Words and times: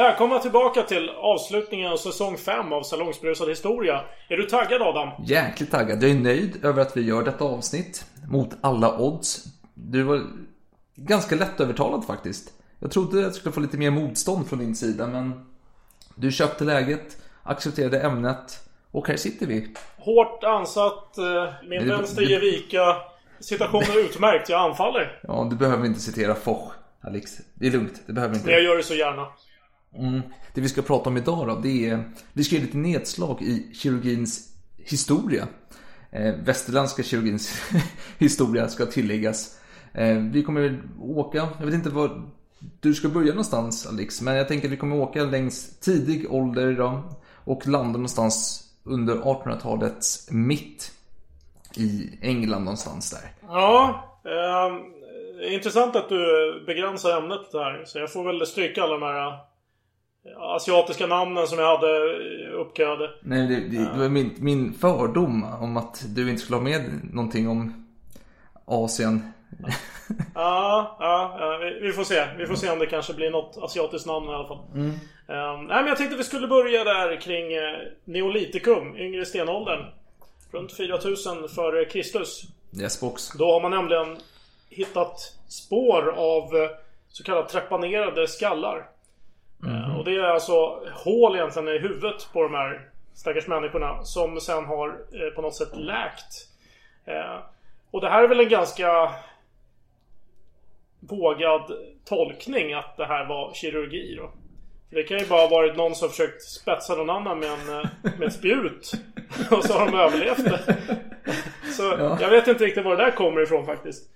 Välkomna 0.00 0.38
tillbaka 0.38 0.82
till 0.82 1.10
avslutningen 1.10 1.92
av 1.92 1.96
säsong 1.96 2.36
5 2.36 2.72
av 2.72 2.82
Salongsberusad 2.82 3.48
historia. 3.48 4.00
Är 4.28 4.36
du 4.36 4.42
taggad 4.42 4.82
Adam? 4.82 5.08
Jäkligt 5.24 5.70
taggad. 5.70 6.02
Jag 6.02 6.10
är 6.10 6.14
nöjd 6.14 6.64
över 6.64 6.82
att 6.82 6.96
vi 6.96 7.00
gör 7.00 7.22
detta 7.22 7.44
avsnitt. 7.44 8.04
Mot 8.28 8.48
alla 8.60 8.98
odds. 8.98 9.44
Du 9.74 10.02
var 10.02 10.22
ganska 10.96 11.36
lättövertalad 11.36 12.04
faktiskt. 12.04 12.52
Jag 12.78 12.90
trodde 12.90 13.18
att 13.18 13.24
jag 13.24 13.34
skulle 13.34 13.52
få 13.52 13.60
lite 13.60 13.76
mer 13.78 13.90
motstånd 13.90 14.48
från 14.48 14.58
din 14.58 14.74
sida, 14.76 15.06
men 15.06 15.46
du 16.14 16.32
köpte 16.32 16.64
läget, 16.64 17.16
accepterade 17.42 18.00
ämnet 18.00 18.68
och 18.90 19.08
här 19.08 19.16
sitter 19.16 19.46
vi. 19.46 19.74
Hårt 19.98 20.44
ansatt, 20.44 21.18
eh, 21.18 21.24
min 21.68 21.86
Det- 21.88 21.96
vänster 21.96 22.22
ger 22.22 22.40
vika. 22.40 22.96
Situationen 23.40 23.90
är 23.90 23.98
utmärkt, 24.00 24.48
jag 24.48 24.60
anfaller. 24.60 25.20
Ja, 25.22 25.46
du 25.50 25.56
behöver 25.56 25.86
inte 25.86 26.00
citera 26.00 26.34
Foch, 26.34 26.72
Alex. 27.00 27.30
Det 27.54 27.66
är 27.66 27.70
lugnt, 27.70 28.02
det 28.06 28.12
behöver 28.12 28.34
Men 28.34 28.42
jag 28.44 28.52
inte. 28.60 28.64
gör 28.64 28.76
det 28.76 28.82
så 28.82 28.94
gärna. 28.94 29.26
Mm. 29.98 30.20
Det 30.54 30.60
vi 30.60 30.68
ska 30.68 30.82
prata 30.82 31.10
om 31.10 31.16
idag 31.16 31.48
då, 31.48 31.56
det 31.56 31.88
är... 31.88 32.04
Vi 32.32 32.44
ska 32.44 32.54
göra 32.54 32.64
lite 32.64 32.78
nedslag 32.78 33.42
i 33.42 33.74
kirurgins 33.74 34.54
historia. 34.76 35.48
Eh, 36.10 36.34
västerländska 36.34 37.02
kirurgins 37.02 37.62
historia 38.18 38.68
ska 38.68 38.86
tilläggas. 38.86 39.60
Eh, 39.92 40.16
vi 40.16 40.42
kommer 40.42 40.82
åka, 41.00 41.48
jag 41.58 41.66
vet 41.66 41.74
inte 41.74 41.90
var 41.90 42.22
du 42.80 42.94
ska 42.94 43.08
börja 43.08 43.28
någonstans 43.28 43.86
Alex, 43.86 44.22
men 44.22 44.36
jag 44.36 44.48
tänker 44.48 44.68
att 44.68 44.72
vi 44.72 44.76
kommer 44.76 44.96
åka 44.96 45.24
längs 45.24 45.80
tidig 45.80 46.32
ålder 46.32 46.72
då, 46.72 47.02
och 47.44 47.66
landa 47.66 47.92
någonstans 47.92 48.64
under 48.84 49.14
1800-talets 49.14 50.28
mitt 50.30 50.92
i 51.76 52.18
England 52.20 52.64
någonstans 52.64 53.10
där. 53.10 53.32
Ja, 53.48 54.04
eh, 54.24 55.54
intressant 55.54 55.96
att 55.96 56.08
du 56.08 56.64
begränsar 56.66 57.18
ämnet 57.18 57.52
här. 57.52 57.84
Så 57.86 57.98
jag 57.98 58.12
får 58.12 58.24
väl 58.24 58.46
stryka 58.46 58.82
alla 58.82 58.92
de 58.92 59.02
här 59.02 59.49
asiatiska 60.60 61.06
namnen 61.06 61.46
som 61.46 61.58
jag 61.58 61.76
hade 61.76 61.96
eh, 61.96 62.60
uppkallade. 62.60 63.10
Nej, 63.22 63.46
det, 63.48 63.60
det, 63.60 63.92
det 63.92 63.98
var 63.98 64.08
min, 64.08 64.34
min 64.38 64.74
fördom 64.74 65.44
om 65.60 65.76
att 65.76 66.04
du 66.08 66.30
inte 66.30 66.42
skulle 66.42 66.56
ha 66.56 66.64
med 66.64 66.90
någonting 67.12 67.48
om 67.48 67.86
Asien. 68.64 69.32
Ja, 70.34 70.96
ja, 71.00 71.36
ja 71.40 71.58
vi, 71.58 71.86
vi 71.86 71.92
får 71.92 72.04
se. 72.04 72.26
Vi 72.38 72.46
får 72.46 72.54
se 72.54 72.70
om 72.70 72.78
det 72.78 72.86
kanske 72.86 73.14
blir 73.14 73.30
något 73.30 73.58
asiatiskt 73.62 74.06
namn 74.06 74.26
i 74.26 74.32
alla 74.32 74.48
fall. 74.48 74.58
Mm. 74.74 74.90
Ehm, 75.28 75.64
nej, 75.64 75.76
men 75.76 75.86
jag 75.86 75.96
tänkte 75.96 76.16
vi 76.16 76.24
skulle 76.24 76.48
börja 76.48 76.84
där 76.84 77.20
kring 77.20 77.44
uh, 77.44 77.78
Neolitikum, 78.04 78.96
yngre 78.96 79.26
stenåldern. 79.26 79.86
Runt 80.52 80.72
4000 80.72 81.48
före 81.48 81.84
Kristus. 81.84 82.42
Yes 82.80 83.00
box. 83.00 83.32
Då 83.38 83.52
har 83.52 83.60
man 83.60 83.70
nämligen 83.70 84.16
hittat 84.70 85.18
spår 85.48 86.14
av 86.16 86.56
eh, 86.56 86.70
så 87.08 87.24
kallade 87.24 87.48
trepanerade 87.48 88.28
skallar. 88.28 88.88
Eh, 89.66 89.98
Och 89.98 90.04
det 90.04 90.16
är 90.16 90.22
alltså 90.22 90.82
hål 91.04 91.36
egentligen 91.36 91.68
i 91.68 91.78
huvudet 91.78 92.28
på 92.32 92.42
de 92.42 92.54
här 92.54 92.88
stackars 93.14 93.46
människorna 93.46 94.04
som 94.04 94.40
sen 94.40 94.64
har 94.64 94.88
eh, 94.88 95.34
på 95.34 95.42
något 95.42 95.54
sätt 95.54 95.76
läkt. 95.76 96.32
Eh, 97.06 97.38
Och 97.90 98.00
det 98.00 98.08
här 98.10 98.22
är 98.24 98.28
väl 98.28 98.40
en 98.40 98.48
ganska 98.48 99.10
vågad 101.00 101.62
tolkning 102.04 102.72
att 102.72 102.96
det 102.96 103.06
här 103.06 103.24
var 103.28 103.52
kirurgi 103.54 104.14
då. 104.14 104.30
För 104.88 104.96
det 104.96 105.02
kan 105.02 105.18
ju 105.18 105.26
bara 105.26 105.40
ha 105.40 105.48
varit 105.48 105.76
någon 105.76 105.94
som 105.94 106.08
försökt 106.08 106.42
spetsa 106.42 106.94
någon 106.94 107.10
annan 107.10 107.38
med, 107.38 107.48
en, 107.50 107.66
med 108.18 108.22
ett 108.28 108.32
spjut. 108.34 108.92
Och 109.50 109.64
så 109.64 109.72
har 109.78 109.86
de 109.86 109.98
överlevt 109.98 110.44
det. 110.44 110.76
Så 111.76 111.82
Ja. 111.98 112.18
jag 112.20 112.30
vet 112.30 112.48
inte 112.48 112.64
riktigt 112.64 112.84
var 112.84 112.96
det 112.96 113.04
där 113.04 113.10
kommer 113.10 113.40
ifrån 113.40 113.66
faktiskt. 113.66 114.10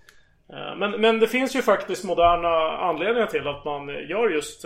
Men, 0.76 0.90
men 1.00 1.20
det 1.20 1.26
finns 1.26 1.56
ju 1.56 1.62
faktiskt 1.62 2.04
moderna 2.04 2.78
anledningar 2.78 3.26
till 3.26 3.48
att 3.48 3.64
man 3.64 3.88
gör 3.88 4.28
just 4.30 4.64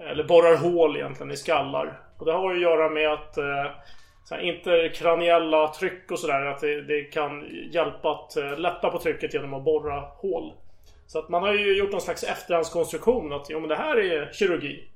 Eller 0.00 0.24
borrar 0.24 0.56
hål 0.56 0.96
egentligen 0.96 1.32
i 1.32 1.36
skallar. 1.36 2.00
Och 2.18 2.26
det 2.26 2.32
har 2.32 2.54
ju 2.54 2.56
att 2.56 2.62
göra 2.62 2.88
med 2.88 3.12
att 3.12 3.38
eh, 3.38 3.70
så 4.24 4.34
här, 4.34 4.42
interkraniella 4.42 5.68
tryck 5.68 6.10
och 6.10 6.18
sådär. 6.18 6.46
Att 6.46 6.60
det, 6.60 6.82
det 6.82 7.02
kan 7.02 7.44
hjälpa 7.72 8.10
att 8.10 8.36
eh, 8.36 8.58
lätta 8.58 8.90
på 8.90 8.98
trycket 8.98 9.34
genom 9.34 9.54
att 9.54 9.64
borra 9.64 10.00
hål. 10.00 10.52
Så 11.06 11.18
att 11.18 11.28
man 11.28 11.42
har 11.42 11.52
ju 11.52 11.78
gjort 11.78 11.92
någon 11.92 12.00
slags 12.00 12.24
efterhandskonstruktion 12.24 13.32
att 13.32 13.46
jo 13.50 13.60
men 13.60 13.68
det 13.68 13.76
här 13.76 13.96
är 13.96 14.32
kirurgi. 14.32 14.88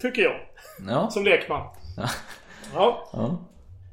Tycker 0.00 0.22
jag. 0.22 0.40
Ja. 0.88 1.08
Som 1.10 1.24
lekman. 1.24 1.66
Ja. 2.74 3.08
ja. 3.12 3.38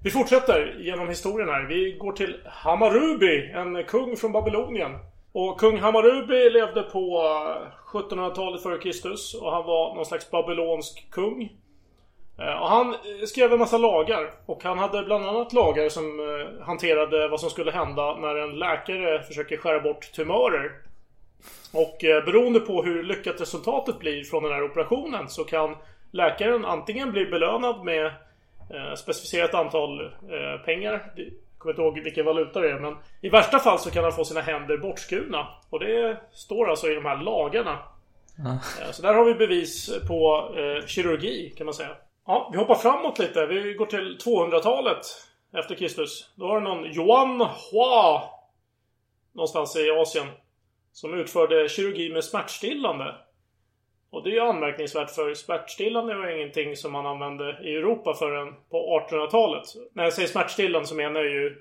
Vi 0.04 0.12
fortsätter 0.12 0.76
genom 0.80 1.10
historien 1.10 1.50
här. 1.50 1.62
Vi 1.62 1.98
går 2.00 2.12
till 2.12 2.42
Hammurabi, 2.46 3.52
en 3.52 3.84
kung 3.84 4.18
från 4.18 4.32
Babylonien. 4.32 4.92
Och 5.32 5.60
kung 5.60 5.78
Hammurabi 5.78 6.50
levde 6.50 6.84
på 6.84 7.18
eh, 7.18 7.72
1700-talet 7.94 8.64
före 8.64 8.78
Kristus 8.78 9.34
och 9.34 9.52
han 9.52 9.66
var 9.66 9.96
någon 9.96 10.06
slags 10.06 10.32
babylonsk 10.32 11.08
kung. 11.12 11.44
Eh, 12.40 12.62
och 12.62 12.70
han 12.70 12.94
eh, 12.94 13.26
skrev 13.28 13.54
en 13.54 13.60
massa 13.60 13.78
lagar. 13.78 14.34
Och 14.46 14.64
han 14.64 14.78
hade 14.78 15.04
bland 15.04 15.26
annat 15.26 15.54
lagar 15.54 15.90
som 15.90 16.20
hanterade 16.66 17.28
vad 17.28 17.40
som 17.40 17.50
skulle 17.50 17.72
hända 17.72 18.16
när 18.16 18.36
en 18.36 18.60
läkare 18.60 19.24
försöker 19.24 19.58
skära 19.58 19.80
bort 19.80 20.12
tumörer. 20.12 20.72
Och 21.74 21.98
beroende 22.02 22.60
på 22.60 22.84
hur 22.84 23.04
lyckat 23.04 23.42
resultatet 23.42 24.00
blir 24.00 24.24
från 24.24 24.44
den 24.44 24.52
här 24.52 24.64
operationen 24.64 25.30
så 25.30 25.44
kan 25.44 25.76
läkaren 26.12 26.66
antingen 26.66 27.12
bli 27.12 27.26
belönad 27.26 27.86
med 27.86 28.12
specificerat 28.98 29.54
antal 29.54 30.12
pengar. 30.66 31.14
Kommer 31.60 31.74
inte 31.74 31.82
ihåg 31.82 32.00
vilken 32.00 32.26
valuta 32.26 32.60
det 32.60 32.72
är 32.72 32.80
men 32.80 32.96
i 33.22 33.30
värsta 33.30 33.60
fall 33.60 33.80
så 33.80 33.92
kan 33.92 34.04
han 34.04 34.14
få 34.14 34.26
sina 34.26 34.42
händer 34.42 34.78
bortskurna. 34.78 35.48
Och 35.70 35.80
det 35.80 36.18
står 36.32 36.70
alltså 36.70 36.88
i 36.88 36.96
de 36.96 37.06
här 37.06 37.18
lagarna. 37.24 37.80
Eh, 38.82 38.92
Så 38.92 39.02
där 39.02 39.14
har 39.14 39.26
vi 39.26 39.34
bevis 39.34 39.90
på 40.08 40.50
eh, 40.58 40.86
kirurgi 40.88 41.54
kan 41.58 41.66
man 41.66 41.74
säga. 41.74 41.96
Ja, 42.28 42.50
vi 42.52 42.58
hoppar 42.58 42.76
framåt 42.76 43.20
lite. 43.20 43.46
Vi 43.46 43.74
går 43.74 43.86
till 43.86 44.18
200-talet 44.26 45.00
efter 45.58 45.76
Kristus. 45.76 46.30
Då 46.36 46.48
har 46.48 46.60
någon 46.62 46.86
Yuan 46.86 47.42
Hua 47.42 48.22
någonstans 49.34 49.76
i 49.76 49.90
Asien 49.92 50.28
som 50.92 51.14
utförde 51.14 51.70
kirurgi 51.70 52.14
med 52.14 52.24
smärtstillande. 52.24 53.16
Och 54.12 54.24
det 54.24 54.30
är 54.30 54.34
ju 54.34 54.40
anmärkningsvärt 54.40 55.12
för 55.12 55.34
smärtstillande 55.34 56.16
var 56.16 56.28
ingenting 56.28 56.76
som 56.76 56.92
man 56.92 57.06
använde 57.06 57.58
i 57.64 57.76
Europa 57.76 58.14
förrän 58.14 58.54
på 58.70 59.06
1800-talet. 59.10 59.64
När 59.94 60.04
jag 60.04 60.14
säger 60.14 60.28
smärtstillande 60.28 60.88
så 60.88 60.96
menar 60.96 61.20
jag 61.22 61.34
ju 61.34 61.56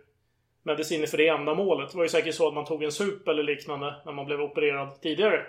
mediciner 0.62 1.06
för 1.06 1.16
det 1.16 1.28
ändamålet. 1.28 1.90
Det 1.90 1.96
var 1.96 2.04
ju 2.04 2.08
säkert 2.08 2.34
så 2.34 2.48
att 2.48 2.54
man 2.54 2.64
tog 2.64 2.82
en 2.82 2.92
sup 2.92 3.28
eller 3.28 3.42
liknande 3.42 3.94
när 4.04 4.12
man 4.12 4.26
blev 4.26 4.40
opererad 4.40 5.00
tidigare. 5.00 5.42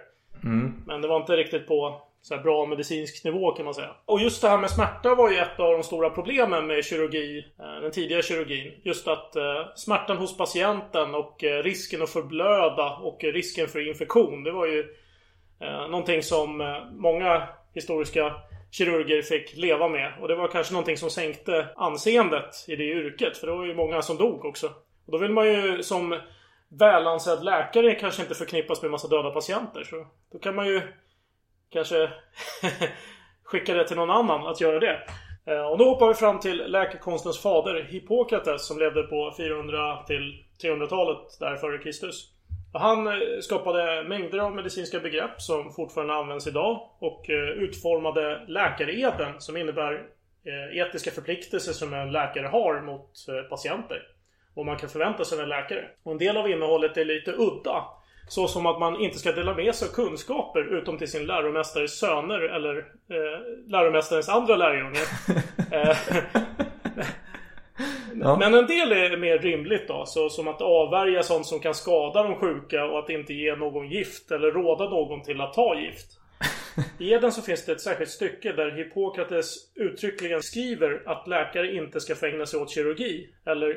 Men 0.88 1.02
det 1.02 1.08
var 1.08 1.18
inte 1.18 1.38
riktigt 1.38 1.68
på 1.68 2.02
så 2.22 2.38
bra 2.38 2.66
medicinsk 2.66 3.24
nivå 3.26 3.52
kan 3.52 3.66
man 3.66 3.74
säga. 3.74 3.96
Och 4.06 4.20
just 4.20 4.42
det 4.42 4.50
här 4.50 4.58
med 4.58 4.70
smärta 4.70 5.16
var 5.16 5.32
ju 5.32 5.38
ett 5.38 5.60
av 5.60 5.74
de 5.74 5.84
stora 5.84 6.10
problemen 6.10 6.68
med 6.68 6.86
kirurgi, 6.86 7.46
eh, 7.60 7.82
den 7.82 7.92
tidiga 7.92 8.22
kirurgin. 8.22 8.74
Just 8.84 9.08
att 9.08 9.36
eh, 9.36 9.68
smärtan 9.76 10.18
hos 10.18 10.38
patienten 10.38 11.16
och 11.16 11.44
eh, 11.44 11.64
risken 11.64 12.02
att 12.02 12.10
förblöda 12.10 12.96
och 12.96 13.24
risken 13.24 13.68
för 13.68 13.88
infektion. 13.88 14.44
Det 14.44 14.52
var 14.52 14.66
ju 14.66 14.96
eh, 15.62 15.88
någonting 15.90 16.24
som 16.24 16.62
eh, 16.62 16.86
många 16.92 17.48
historiska 17.74 18.36
kirurger 18.72 19.22
fick 19.22 19.58
leva 19.58 19.88
med. 19.88 20.14
Och 20.22 20.28
det 20.28 20.36
var 20.36 20.48
kanske 20.48 20.74
någonting 20.74 20.98
som 20.98 21.10
sänkte 21.10 21.68
anseendet 21.76 22.66
i 22.68 22.76
det 22.76 22.84
yrket. 22.84 23.38
För 23.38 23.48
det 23.48 23.54
var 23.54 23.66
ju 23.66 23.76
många 23.76 24.02
som 24.02 24.18
dog 24.18 24.46
också. 24.46 24.68
Och 25.06 25.12
då 25.12 25.18
vill 25.18 25.32
man 25.32 25.48
ju 25.48 25.84
som 25.84 26.20
välansedd 26.70 27.44
läkare 27.44 27.96
kanske 27.96 28.22
inte 28.22 28.36
förknippas 28.36 28.82
med 28.82 28.92
massa 28.92 29.08
döda 29.08 29.32
patienter. 29.32 29.84
Så 29.84 30.08
då 30.32 30.40
kan 30.40 30.56
man 30.56 30.68
ju 30.68 30.82
kanske 31.70 32.10
skicka 33.44 33.74
det 33.74 33.88
till 33.88 33.98
någon 33.98 34.10
annan 34.10 34.48
att 34.48 34.62
göra 34.62 34.80
det. 34.80 35.00
Eh, 35.46 35.62
och 35.62 35.78
då 35.78 35.86
hoppar 35.86 36.08
vi 36.08 36.14
fram 36.14 36.40
till 36.40 36.58
läkekonstens 36.58 37.40
fader 37.40 37.84
Hippokrates 37.84 38.68
som 38.68 38.80
levde 38.80 39.04
på 39.04 39.34
400 39.38 40.04
till 40.08 40.44
300-talet 40.64 41.40
där 41.40 41.56
före 41.56 41.78
Kristus. 41.78 42.34
Han 42.74 43.08
eh, 43.08 43.14
skapade 43.42 44.04
mängder 44.04 44.40
av 44.40 44.56
medicinska 44.56 45.00
begrepp 45.00 45.42
som 45.42 45.74
fortfarande 45.74 46.14
används 46.14 46.48
idag 46.48 46.90
och 47.00 47.30
eh, 47.30 47.50
utformade 47.50 48.46
läkareden 48.48 49.34
som 49.42 49.58
innebär 49.58 49.94
eh, 50.46 50.78
etiska 50.78 51.12
förpliktelser 51.12 51.72
som 51.72 51.94
en 51.94 52.12
läkare 52.12 52.48
har 52.48 52.82
mot 52.82 53.26
patienter. 53.50 54.02
Och 54.54 54.66
man 54.66 54.78
kan 54.78 54.90
förvänta 54.90 55.26
sig 55.26 55.38
av 55.38 55.44
en 55.44 55.50
läkare. 55.50 55.86
Och 56.04 56.12
en 56.12 56.18
del 56.18 56.38
av 56.38 56.50
innehållet 56.50 56.98
är 56.98 57.06
lite 57.06 57.32
udda. 57.32 57.84
Så 58.30 58.48
som 58.48 58.66
att 58.66 58.80
man 58.80 59.00
inte 59.00 59.20
ska 59.20 59.32
dela 59.32 59.56
med 59.56 59.76
sig 59.76 59.88
av 59.88 59.94
kunskaper 59.94 60.78
utom 60.78 60.98
till 60.98 61.12
sin 61.12 61.26
läromästares 61.26 62.00
söner 62.00 62.40
eller 62.40 62.78
eh, 62.78 63.40
läromästarens 63.68 64.30
andra 64.30 64.56
lärjungar. 64.56 65.04
Ja. 68.16 68.38
Men 68.38 68.54
en 68.54 68.68
del 68.68 68.92
är 68.92 69.18
mer 69.18 69.38
rimligt 69.38 69.88
då. 69.88 70.06
Så 70.06 70.30
som 70.30 70.48
att 70.48 70.62
avvärja 70.62 71.24
sånt 71.24 71.46
som 71.46 71.60
kan 71.60 71.74
skada 71.74 72.24
de 72.24 72.36
sjuka 72.36 72.86
och 72.86 73.00
att 73.00 73.10
inte 73.10 73.34
ge 73.34 73.56
någon 73.56 73.90
gift 73.90 74.32
eller 74.32 74.52
råda 74.52 74.90
någon 74.90 75.22
till 75.22 75.42
att 75.42 75.54
ta 75.54 75.80
gift. 75.80 76.20
I 77.00 77.14
Eden 77.14 77.32
så 77.32 77.42
finns 77.42 77.66
det 77.66 77.72
ett 77.72 77.82
särskilt 77.82 78.10
stycke 78.10 78.54
där 78.54 78.72
Hippokrates 78.72 79.56
uttryckligen 79.76 80.44
skriver 80.44 81.04
att 81.06 81.28
läkare 81.28 81.76
inte 81.76 82.00
ska 82.00 82.16
få 82.16 82.26
ägna 82.26 82.46
sig 82.46 82.60
åt 82.60 82.72
kirurgi 82.72 83.30
eller 83.46 83.70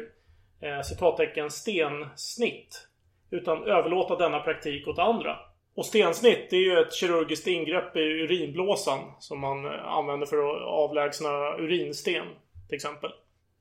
eh, 0.61 0.83
citattecken 0.83 1.51
stensnitt. 1.51 2.89
Utan 3.31 3.65
överlåta 3.65 4.17
denna 4.17 4.41
praktik 4.41 4.89
åt 4.89 4.99
andra. 4.99 5.37
Och 5.75 5.87
stensnitt 5.87 6.51
det 6.51 6.57
är 6.57 6.61
ju 6.61 6.79
ett 6.79 6.95
kirurgiskt 6.95 7.47
ingrepp 7.47 7.97
i 7.97 8.01
urinblåsan 8.01 8.99
som 9.19 9.41
man 9.41 9.65
eh, 9.65 9.85
använder 9.85 10.27
för 10.27 10.37
att 10.37 10.63
avlägsna 10.63 11.57
urinsten 11.59 12.27
till 12.69 12.77
exempel. 12.77 13.11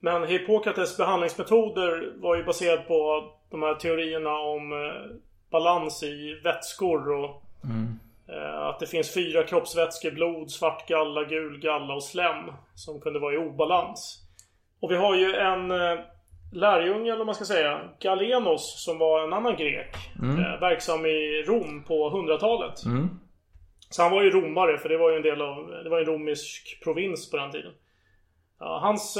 Men 0.03 0.27
Hippokrates 0.27 0.97
behandlingsmetoder 0.97 2.13
var 2.17 2.35
ju 2.35 2.43
baserad 2.43 2.87
på 2.87 3.31
de 3.49 3.63
här 3.63 3.75
teorierna 3.75 4.39
om 4.39 4.71
eh, 4.71 5.15
balans 5.51 6.03
i 6.03 6.39
vätskor 6.43 7.11
och 7.11 7.43
mm. 7.63 7.99
eh, 8.27 8.61
att 8.61 8.79
det 8.79 8.87
finns 8.87 9.13
fyra 9.13 9.43
kroppsvätskor. 9.43 10.11
Blod, 10.11 10.51
svart 10.51 10.87
galla, 10.87 11.23
gul 11.23 11.59
galla 11.59 11.93
och 11.93 12.03
slem. 12.03 12.51
Som 12.75 13.01
kunde 13.01 13.19
vara 13.19 13.33
i 13.33 13.37
obalans. 13.37 14.21
Och 14.79 14.91
vi 14.91 14.95
har 14.95 15.15
ju 15.15 15.35
en 15.35 15.71
eh, 15.71 15.99
lärjunge, 16.53 17.13
eller 17.13 17.25
man 17.25 17.35
ska 17.35 17.45
säga, 17.45 17.81
Galenos, 17.99 18.83
som 18.83 18.97
var 18.97 19.23
en 19.23 19.33
annan 19.33 19.55
grek. 19.55 19.95
Mm. 20.21 20.59
Verksam 20.59 21.05
i 21.05 21.43
Rom 21.47 21.83
på 21.83 22.09
100-talet. 22.09 22.85
Mm. 22.85 23.09
Så 23.89 24.01
han 24.01 24.11
var 24.11 24.23
ju 24.23 24.29
romare, 24.29 24.77
för 24.77 24.89
det 24.89 24.97
var 24.97 25.11
ju 25.11 25.15
en 25.15 25.23
del 25.23 25.41
av, 25.41 25.67
det 25.83 25.89
var 25.89 25.99
en 25.99 26.05
romersk 26.05 26.81
provins 26.83 27.31
på 27.31 27.37
den 27.37 27.51
tiden. 27.51 27.73
Ja, 28.59 28.79
hans 28.83 29.17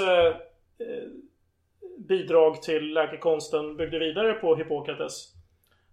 bidrag 1.97 2.61
till 2.61 2.93
läkekonsten 2.93 3.77
byggde 3.77 3.99
vidare 3.99 4.33
på 4.33 4.55
Hippokrates. 4.55 5.33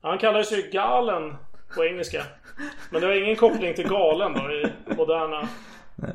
Han 0.03 0.19
kallades 0.19 0.53
ju 0.53 0.71
Galen 0.73 1.37
på 1.77 1.85
engelska. 1.85 2.23
Men 2.91 3.01
det 3.01 3.07
har 3.07 3.15
ingen 3.15 3.37
koppling 3.37 3.75
till 3.75 3.89
galen 3.89 4.35
då 4.35 4.53
i 4.53 4.67
moderna 4.97 5.49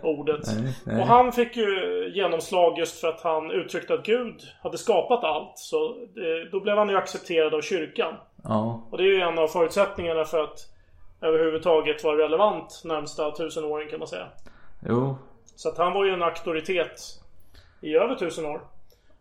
ordet. 0.02 0.42
Nej, 0.48 0.74
nej. 0.86 1.02
Och 1.02 1.08
han 1.08 1.32
fick 1.32 1.58
ju 1.58 2.12
genomslag 2.16 2.80
just 2.80 3.00
för 3.00 3.08
att 3.08 3.22
han 3.22 3.52
uttryckte 3.52 3.94
att 3.94 4.06
Gud 4.06 4.42
hade 4.62 4.78
skapat 4.78 5.24
allt. 5.24 5.58
Så 5.58 6.08
då 6.52 6.60
blev 6.60 6.78
han 6.78 6.90
ju 6.90 6.96
accepterad 6.96 7.54
av 7.54 7.62
kyrkan. 7.62 8.14
Ja. 8.44 8.88
Och 8.92 8.98
det 8.98 9.04
är 9.04 9.08
ju 9.08 9.22
en 9.22 9.40
av 9.40 9.48
förutsättningarna 9.48 10.26
för 10.26 10.44
att 10.44 10.60
överhuvudtaget 11.22 12.04
vara 12.04 12.18
relevant 12.18 12.82
närmsta 12.86 13.32
tusen 13.32 13.64
åren 13.64 13.88
kan 13.90 14.00
man 14.00 14.08
säga. 14.08 14.28
Jo. 14.88 15.16
Så 15.56 15.70
att 15.70 15.78
han 15.78 15.94
var 15.94 16.06
ju 16.06 16.12
en 16.12 16.24
auktoritet 16.24 17.02
i 17.84 17.96
över 17.96 18.16
tusen 18.16 18.46
år. 18.46 18.62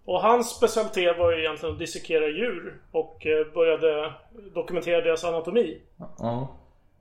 Och 0.04 0.22
hans 0.22 0.50
specialitet 0.50 1.18
var 1.18 1.32
ju 1.32 1.38
egentligen 1.38 1.72
att 1.72 1.78
dissekera 1.78 2.28
djur 2.28 2.80
och 2.90 3.26
eh, 3.26 3.54
började 3.54 4.12
dokumentera 4.54 5.00
deras 5.00 5.24
anatomi. 5.24 5.80
Ja. 6.18 6.56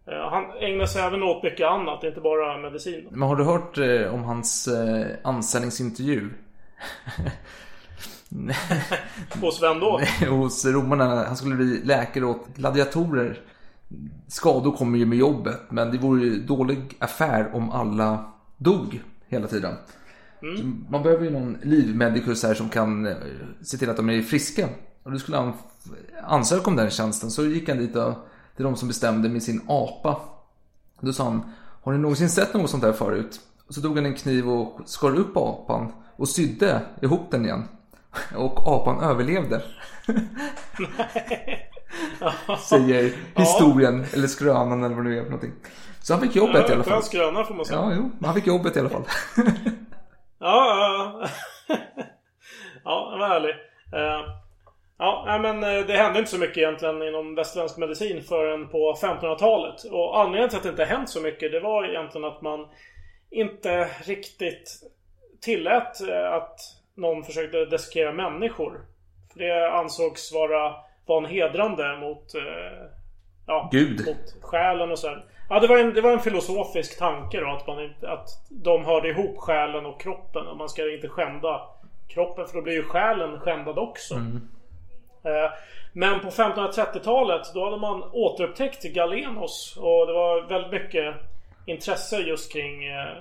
Eh, 0.05 0.29
han 0.29 0.51
ägnade 0.59 0.87
sig 0.87 1.01
även 1.01 1.23
åt 1.23 1.43
mycket 1.43 1.67
annat, 1.67 2.03
inte 2.03 2.21
bara 2.21 2.57
medicin. 2.57 3.07
Men 3.11 3.29
har 3.29 3.35
du 3.35 3.43
hört 3.43 3.77
eh, 3.77 4.13
om 4.13 4.23
hans 4.23 4.69
anställningsintervju? 5.23 6.29
Hos 9.41 9.63
vem 9.63 9.79
då? 9.79 10.01
Hos 10.29 10.65
romarna. 10.65 11.05
Han 11.05 11.37
skulle 11.37 11.55
bli 11.55 11.81
läkare 11.83 12.25
åt 12.25 12.47
gladiatorer. 12.55 13.39
Skador 14.27 14.71
kommer 14.71 14.97
ju 14.97 15.05
med 15.05 15.17
jobbet, 15.17 15.61
men 15.69 15.91
det 15.91 15.97
vore 15.97 16.21
ju 16.21 16.39
dålig 16.39 16.97
affär 16.99 17.55
om 17.55 17.71
alla 17.71 18.33
dog 18.57 19.01
hela 19.27 19.47
tiden. 19.47 19.75
Mm. 20.41 20.85
Man 20.89 21.03
behöver 21.03 21.23
ju 21.23 21.29
någon 21.29 21.57
livmedikus 21.63 22.43
här 22.43 22.53
som 22.53 22.69
kan 22.69 23.05
eh, 23.05 23.15
se 23.61 23.77
till 23.77 23.89
att 23.89 23.97
de 23.97 24.09
är 24.09 24.21
friska. 24.21 24.69
Och 25.03 25.11
då 25.11 25.19
skulle 25.19 25.37
han 25.37 25.53
ansöka 26.23 26.69
om 26.69 26.75
den 26.75 26.89
tjänsten. 26.89 27.31
Så 27.31 27.45
gick 27.45 27.69
han 27.69 27.77
dit 27.77 27.95
och, 27.95 28.13
till 28.55 28.65
de 28.65 28.75
som 28.75 28.87
bestämde 28.87 29.29
med 29.29 29.43
sin 29.43 29.61
apa. 29.67 30.17
Då 31.01 31.13
sa 31.13 31.23
han, 31.23 31.41
har 31.83 31.91
ni 31.91 31.97
någonsin 31.97 32.29
sett 32.29 32.53
något 32.53 32.69
sånt 32.69 32.83
här 32.83 32.91
förut? 32.91 33.39
Och 33.67 33.73
så 33.73 33.81
tog 33.81 33.95
han 33.95 34.05
en 34.05 34.15
kniv 34.15 34.49
och 34.49 34.81
skar 34.85 35.15
upp 35.15 35.37
apan 35.37 35.91
och 36.15 36.29
sydde 36.29 36.81
ihop 37.01 37.31
den 37.31 37.45
igen. 37.45 37.63
Och 38.35 38.67
apan 38.67 39.03
överlevde. 39.03 39.61
Säger 42.69 43.15
historien, 43.35 44.05
eller 44.13 44.27
skrönan 44.27 44.83
eller 44.83 44.95
vad 44.95 45.05
det 45.05 45.17
är 45.17 45.23
för 45.23 45.31
någonting. 45.31 45.53
Så 46.01 46.13
han 46.13 46.21
fick 46.21 46.35
jobbet 46.35 46.63
ja, 46.67 46.69
i 46.69 46.73
alla 46.73 46.83
fall. 46.83 47.03
Skröna 47.03 47.43
får 47.43 47.55
man 47.55 47.65
säga. 47.65 47.79
Ja, 47.79 47.93
jo, 47.95 48.11
han 48.21 48.33
fick 48.33 48.47
jobbet 48.47 48.75
i 48.75 48.79
alla 48.79 48.89
fall. 48.89 49.03
Ja, 50.41 50.65
ja, 50.67 51.27
ja. 51.67 51.75
ja, 52.83 53.11
det 53.11 53.19
var 53.19 53.27
härligt. 53.27 53.55
Uh, 53.93 54.35
ja, 54.97 55.39
men 55.41 55.63
eh, 55.63 55.85
det 55.85 55.93
hände 55.93 56.19
inte 56.19 56.31
så 56.31 56.37
mycket 56.37 56.57
egentligen 56.57 57.03
inom 57.03 57.35
västerländsk 57.35 57.77
medicin 57.77 58.23
förrän 58.23 58.69
på 58.69 58.93
1500-talet. 58.93 59.83
Och 59.83 60.19
anledningen 60.19 60.49
till 60.49 60.57
att 60.57 60.63
det 60.63 60.69
inte 60.69 60.85
hänt 60.85 61.09
så 61.09 61.21
mycket 61.21 61.51
det 61.51 61.59
var 61.59 61.89
egentligen 61.89 62.27
att 62.27 62.41
man 62.41 62.67
inte 63.31 63.89
riktigt 64.03 64.81
tillät 65.41 66.09
eh, 66.09 66.33
att 66.33 66.59
någon 66.95 67.23
försökte 67.23 67.65
dissekera 67.65 68.11
människor. 68.11 68.81
För 69.33 69.39
det 69.39 69.71
ansågs 69.71 70.33
vara 70.33 70.75
vanhedrande 71.07 71.97
mot, 71.97 72.25
ja, 73.47 73.69
Gud. 73.71 74.07
mot 74.07 74.43
själen 74.43 74.91
och 74.91 74.99
så. 74.99 75.17
Ja, 75.51 75.59
det 75.59 75.67
var 75.67 75.77
en, 75.77 75.93
det 75.93 76.01
var 76.01 76.11
en 76.11 76.19
filosofisk 76.19 76.99
tanke 76.99 77.39
då 77.39 77.49
att, 77.49 77.67
man 77.67 77.83
inte, 77.83 78.11
att 78.11 78.29
de 78.49 78.85
hörde 78.85 79.09
ihop 79.09 79.37
själen 79.37 79.85
och 79.85 80.01
kroppen. 80.01 80.47
Och 80.47 80.57
man 80.57 80.69
ska 80.69 80.93
inte 80.93 81.07
skända 81.07 81.61
kroppen 82.07 82.47
för 82.47 82.55
då 82.55 82.61
blir 82.61 82.73
ju 82.73 82.83
själen 82.83 83.39
skändad 83.39 83.77
också. 83.77 84.15
Mm. 84.15 84.47
Eh, 85.23 85.51
men 85.93 86.19
på 86.19 86.27
1530-talet 86.27 87.53
då 87.53 87.65
hade 87.65 87.77
man 87.77 88.03
återupptäckt 88.11 88.83
Galenos. 88.83 89.77
Och 89.77 90.07
det 90.07 90.13
var 90.13 90.41
väldigt 90.41 90.71
mycket 90.71 91.15
intresse 91.65 92.17
just 92.17 92.53
kring 92.53 92.83
eh, 92.85 93.17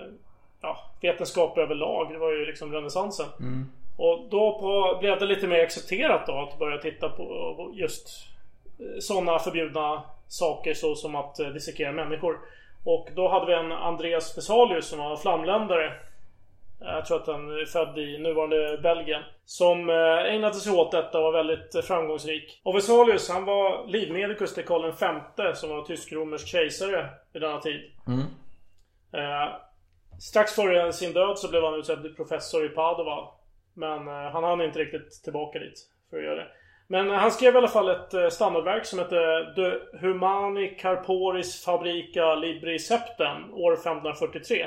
ja, 0.61 0.79
vetenskap 1.01 1.59
överlag. 1.59 2.13
Det 2.13 2.19
var 2.19 2.33
ju 2.33 2.47
liksom 2.47 2.73
renässansen. 2.73 3.27
Mm. 3.41 3.71
Och 3.97 4.29
då 4.31 4.59
på, 4.61 4.99
blev 5.01 5.19
det 5.19 5.27
lite 5.27 5.47
mer 5.47 5.63
accepterat 5.63 6.27
då 6.27 6.33
att 6.33 6.59
börja 6.59 6.79
titta 6.79 7.09
på 7.09 7.71
just 7.75 8.27
eh, 8.79 9.01
sådana 9.01 9.39
förbjudna 9.39 10.03
saker 10.31 10.75
så 10.75 10.95
som 10.95 11.15
att 11.15 11.39
eh, 11.39 11.49
dissekera 11.49 11.93
människor. 11.93 12.39
Och 12.85 13.09
då 13.15 13.29
hade 13.29 13.47
vi 13.47 13.55
en 13.55 13.73
Andreas 13.73 14.39
Vesalius 14.39 14.87
som 14.87 14.99
var 14.99 15.17
flamländare. 15.17 15.93
Jag 16.81 17.07
tror 17.07 17.21
att 17.21 17.27
han 17.27 17.51
är 17.51 17.65
född 17.65 17.99
i 17.99 18.19
nuvarande 18.19 18.79
Belgien. 18.83 19.23
Som 19.45 19.91
eh, 19.91 20.35
ägnade 20.35 20.55
sig 20.55 20.73
åt 20.73 20.93
detta 20.93 21.19
och 21.19 21.25
var 21.25 21.33
väldigt 21.33 21.75
eh, 21.75 21.83
framgångsrik. 21.83 22.61
Och 22.65 22.77
Vesalius 22.77 23.31
han 23.31 23.45
var 23.45 23.87
livmedikus 23.87 24.55
till 24.55 24.65
Karl 24.65 24.93
V 25.37 25.55
som 25.55 25.71
var 25.71 25.85
tysk-romersk 25.85 26.47
kejsare 26.49 27.09
vid 27.33 27.43
denna 27.43 27.61
tid. 27.61 27.81
Mm. 28.07 28.27
Eh, 29.13 29.53
strax 30.21 30.55
före 30.55 30.93
sin 30.93 31.13
död 31.13 31.39
så 31.39 31.51
blev 31.51 31.63
han 31.63 31.75
utsedd 31.75 32.03
till 32.03 32.15
professor 32.15 32.67
i 32.67 32.69
Padova. 32.69 33.29
Men 33.75 34.09
eh, 34.09 34.33
han 34.33 34.45
hann 34.45 34.61
inte 34.61 34.79
riktigt 34.79 35.23
tillbaka 35.25 35.59
dit 35.59 35.79
för 36.11 36.17
att 36.17 36.25
göra 36.25 36.37
det. 36.37 36.49
Men 36.93 37.11
han 37.11 37.31
skrev 37.31 37.55
i 37.55 37.57
alla 37.57 37.69
fall 37.69 37.89
ett 37.89 38.15
eh, 38.15 38.29
standardverk 38.29 38.87
som 38.87 38.99
hette 38.99 39.17
De 39.57 39.79
Humani 40.01 40.69
Carporis 40.69 41.65
Fabrica 41.65 42.35
Libri 42.35 42.79
Septem 42.79 43.55
år 43.55 43.73
1543. 43.73 44.67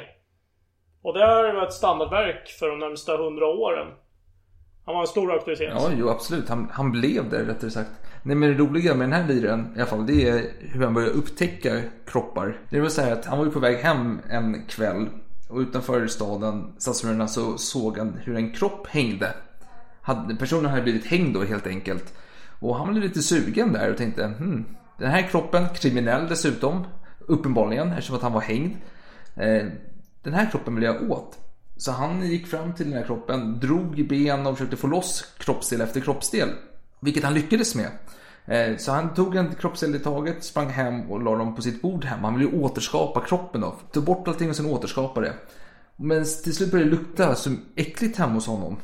Och 1.02 1.14
det 1.14 1.20
här 1.20 1.54
var 1.54 1.68
ett 1.68 1.74
standardverk 1.74 2.50
för 2.60 2.70
de 2.70 2.80
närmsta 2.80 3.18
hundra 3.18 3.46
åren. 3.46 3.88
Han 4.86 4.96
var 4.96 5.02
en 5.02 5.08
stor 5.08 5.32
auktoritet. 5.32 5.74
Ja, 5.76 5.90
jo 5.98 6.10
absolut. 6.10 6.50
Han, 6.50 6.70
han 6.72 6.92
blev 6.92 7.30
det 7.30 7.46
rättare 7.46 7.72
sagt. 7.72 7.90
Nej 8.24 8.36
men 8.36 8.50
det 8.50 8.58
roliga 8.58 8.96
med 8.96 9.10
den 9.10 9.22
här 9.22 9.28
liren 9.28 9.74
i 9.76 9.80
alla 9.80 9.90
fall, 9.90 10.06
det 10.06 10.30
är 10.30 10.42
hur 10.60 10.84
han 10.84 10.94
började 10.94 11.14
upptäcka 11.14 11.82
kroppar. 12.06 12.58
Det 12.70 12.80
var 12.80 12.90
så 12.90 13.02
här 13.02 13.12
att 13.12 13.26
han 13.26 13.38
var 13.38 13.46
ju 13.46 13.52
på 13.52 13.60
väg 13.60 13.78
hem 13.78 14.20
en 14.30 14.66
kväll 14.68 15.10
och 15.50 15.58
utanför 15.58 16.08
staden, 16.08 16.76
stadsmurarna, 16.78 17.28
så 17.28 17.58
såg 17.58 17.98
han 17.98 18.20
hur 18.24 18.36
en 18.36 18.52
kropp 18.52 18.88
hängde 18.88 19.34
hade, 20.04 20.36
personen 20.36 20.72
hade 20.72 20.82
blivit 20.82 21.06
hängd 21.06 21.34
då 21.34 21.44
helt 21.44 21.68
enkelt. 21.68 22.14
Och 22.60 22.76
han 22.76 22.92
blev 22.92 23.04
lite 23.04 23.22
sugen 23.22 23.74
där 23.74 23.92
och 23.92 23.98
tänkte, 23.98 24.24
hmm, 24.26 24.66
den 24.98 25.12
här 25.12 25.22
kroppen, 25.22 25.66
kriminell 25.76 26.28
dessutom, 26.30 26.86
uppenbarligen 27.20 27.92
eftersom 27.92 28.16
att 28.16 28.22
han 28.22 28.34
var 28.34 28.42
hängd. 28.42 28.76
Eh, 29.36 29.66
den 30.24 30.34
här 30.34 30.50
kroppen 30.52 30.76
vill 30.76 30.84
jag 30.84 31.12
åt. 31.12 31.38
Så 31.78 31.92
han 31.92 32.28
gick 32.28 32.48
fram 32.48 32.74
till 32.74 32.90
den 32.90 32.98
här 32.98 33.06
kroppen, 33.06 33.60
drog 33.60 34.00
i 34.00 34.04
ben 34.04 34.48
och 34.48 34.58
försökte 34.58 34.78
få 34.78 34.88
loss 34.88 35.34
kroppsdel 35.38 35.82
efter 35.82 36.02
kroppsdel. 36.02 36.50
Vilket 37.00 37.24
han 37.24 37.34
lyckades 37.34 37.76
med. 37.76 37.90
Eh, 38.46 38.78
Så 38.78 38.92
han 38.92 39.14
tog 39.14 39.36
en 39.36 39.56
kroppsdel 39.56 39.96
i 39.96 40.00
taget, 40.00 40.44
sprang 40.44 40.70
hem 40.70 41.12
och 41.12 41.24
la 41.24 41.36
dem 41.36 41.56
på 41.56 41.62
sitt 41.62 41.82
bord 41.82 42.06
hemma. 42.06 42.28
Han 42.28 42.40
ville 42.40 42.52
ju 42.52 42.62
återskapa 42.62 43.22
kroppen 43.22 43.62
då. 43.62 43.76
Tog 43.92 44.04
bort 44.04 44.28
allting 44.28 44.50
och 44.50 44.56
sen 44.56 44.66
återskapa 44.66 45.22
det. 45.22 45.34
Men 45.96 46.26
till 46.44 46.56
slut 46.56 46.72
började 46.72 46.90
det 46.90 46.96
lukta 46.96 47.36
så 47.36 47.50
äckligt 47.76 48.18
hemma 48.18 48.34
hos 48.34 48.48
honom. 48.48 48.78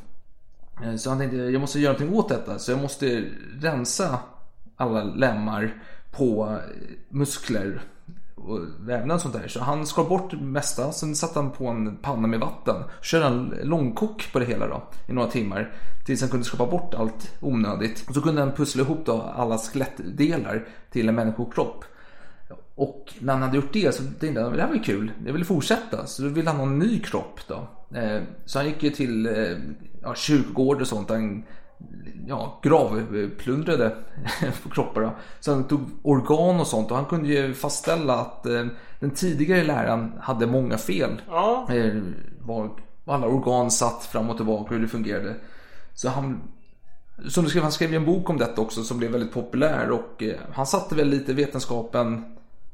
Eh, 0.84 0.96
så 0.96 1.10
han 1.10 1.20
tänkte, 1.20 1.38
jag 1.38 1.62
måste 1.62 1.80
göra 1.80 1.94
någonting 1.94 2.20
åt 2.20 2.30
detta. 2.30 2.60
Så 2.60 2.72
jag 2.72 2.82
måste 2.82 3.26
rensa 3.62 4.20
alla 4.76 5.04
lemmar 5.04 5.84
på 6.12 6.50
eh, 6.50 6.76
muskler 7.10 7.82
och 8.36 8.60
vävnad 8.80 9.16
och 9.16 9.22
sånt 9.22 9.34
där. 9.34 9.48
Så 9.48 9.60
han 9.60 9.86
skar 9.86 10.04
bort 10.04 10.32
det 10.32 10.38
mesta. 10.38 10.92
Sen 10.92 11.16
satte 11.16 11.40
han 11.40 11.52
på 11.52 11.68
en 11.68 11.98
panna 11.98 12.28
med 12.28 12.40
vatten. 12.40 12.84
Körde 13.02 13.26
han 13.26 13.54
långkok 13.64 14.32
på 14.34 14.40
det 14.40 14.46
hela 14.46 14.68
då 14.68 14.84
i 15.08 15.14
några 15.14 15.30
timmar. 15.30 15.74
Tills 16.06 16.22
han 16.22 16.30
kunde 16.30 16.46
skapa 16.46 16.66
bort 16.66 16.94
allt 16.94 17.32
onödigt. 17.40 18.06
Och 18.08 18.14
så 18.14 18.22
kunde 18.22 18.42
han 18.42 18.52
pussla 18.52 18.84
ihop 18.84 19.06
då 19.06 19.22
alla 19.22 19.58
skelettdelar 19.58 20.68
till 20.92 21.10
en 21.10 21.16
människokropp. 21.16 21.86
Och 22.76 23.14
när 23.20 23.34
han 23.34 23.42
hade 23.42 23.56
gjort 23.56 23.74
det 23.74 23.96
så 23.96 24.04
tänkte 24.20 24.42
han 24.42 24.54
det 24.54 24.62
här 24.62 24.68
var 24.68 24.76
ju 24.76 24.82
kul, 24.82 25.12
jag 25.26 25.34
vill 25.34 25.46
fortsätta. 25.46 26.06
Så 26.06 26.22
då 26.22 26.30
ville 26.30 26.50
han 26.50 26.60
ha 26.60 26.66
en 26.68 26.80
ny 26.80 27.00
kropp 27.00 27.40
då. 27.48 27.68
Eh, 27.96 28.22
Så 28.46 28.60
han 28.60 28.66
gick 28.68 28.84
ju 28.84 28.90
till 28.90 29.26
eh, 29.26 29.58
ja, 30.02 30.16
kyrkogård 30.16 30.82
och 30.82 30.88
sånt. 30.88 31.10
Han 31.10 31.44
ja, 32.28 32.60
gravplundrade 32.64 33.96
på 34.64 34.70
kroppar. 34.70 35.16
Så 35.40 35.54
han 35.54 35.64
tog 35.64 35.82
organ 36.02 36.60
och 36.60 36.68
sånt 36.68 36.92
och 36.92 36.98
han 36.98 37.06
kunde 37.06 37.28
ju 37.28 37.54
fastställa 37.54 38.14
att 38.16 38.46
eh, 38.46 38.66
den 39.00 39.12
tidigare 39.12 39.64
läran 39.64 40.14
hade 40.22 40.48
många 40.48 40.78
fel. 40.78 41.22
Ja. 41.28 41.68
Var 42.40 42.70
alla 43.06 43.28
organ 43.28 43.72
satt 43.72 44.04
fram 44.04 44.30
och 44.30 44.38
tillbaka 44.38 44.74
hur 44.74 44.82
det 44.82 44.88
fungerade. 44.88 45.36
Så 45.94 46.10
han 46.10 46.42
som 47.28 47.44
du 47.44 47.50
skrev, 47.50 47.64
han 47.64 47.72
skrev 47.72 47.94
en 47.94 48.06
bok 48.06 48.30
om 48.30 48.38
detta 48.38 48.62
också 48.62 48.84
som 48.84 48.98
blev 48.98 49.12
väldigt 49.12 49.34
populär 49.34 49.92
och 49.92 50.24
han 50.52 50.66
satte 50.66 50.96
väl 50.96 51.08
lite 51.10 51.34
vetenskapen 51.34 52.24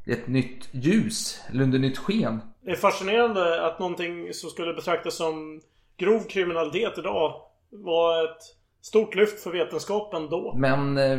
i 0.04 0.12
ett 0.12 0.28
nytt 0.28 0.68
ljus, 0.70 1.40
eller 1.48 1.62
under 1.62 1.78
nytt 1.78 1.98
sken. 1.98 2.40
Det 2.66 2.72
är 2.72 2.76
fascinerande 2.76 3.66
att 3.66 3.78
någonting 3.78 4.34
som 4.34 4.50
skulle 4.50 4.74
betraktas 4.74 5.16
som 5.16 5.60
grov 5.96 6.20
kriminalitet 6.20 6.98
idag 6.98 7.34
var 7.70 8.24
ett 8.24 8.42
stort 8.82 9.14
lyft 9.14 9.42
för 9.42 9.50
vetenskapen 9.50 10.30
då. 10.30 10.54
Men 10.56 10.98
eh, 10.98 11.18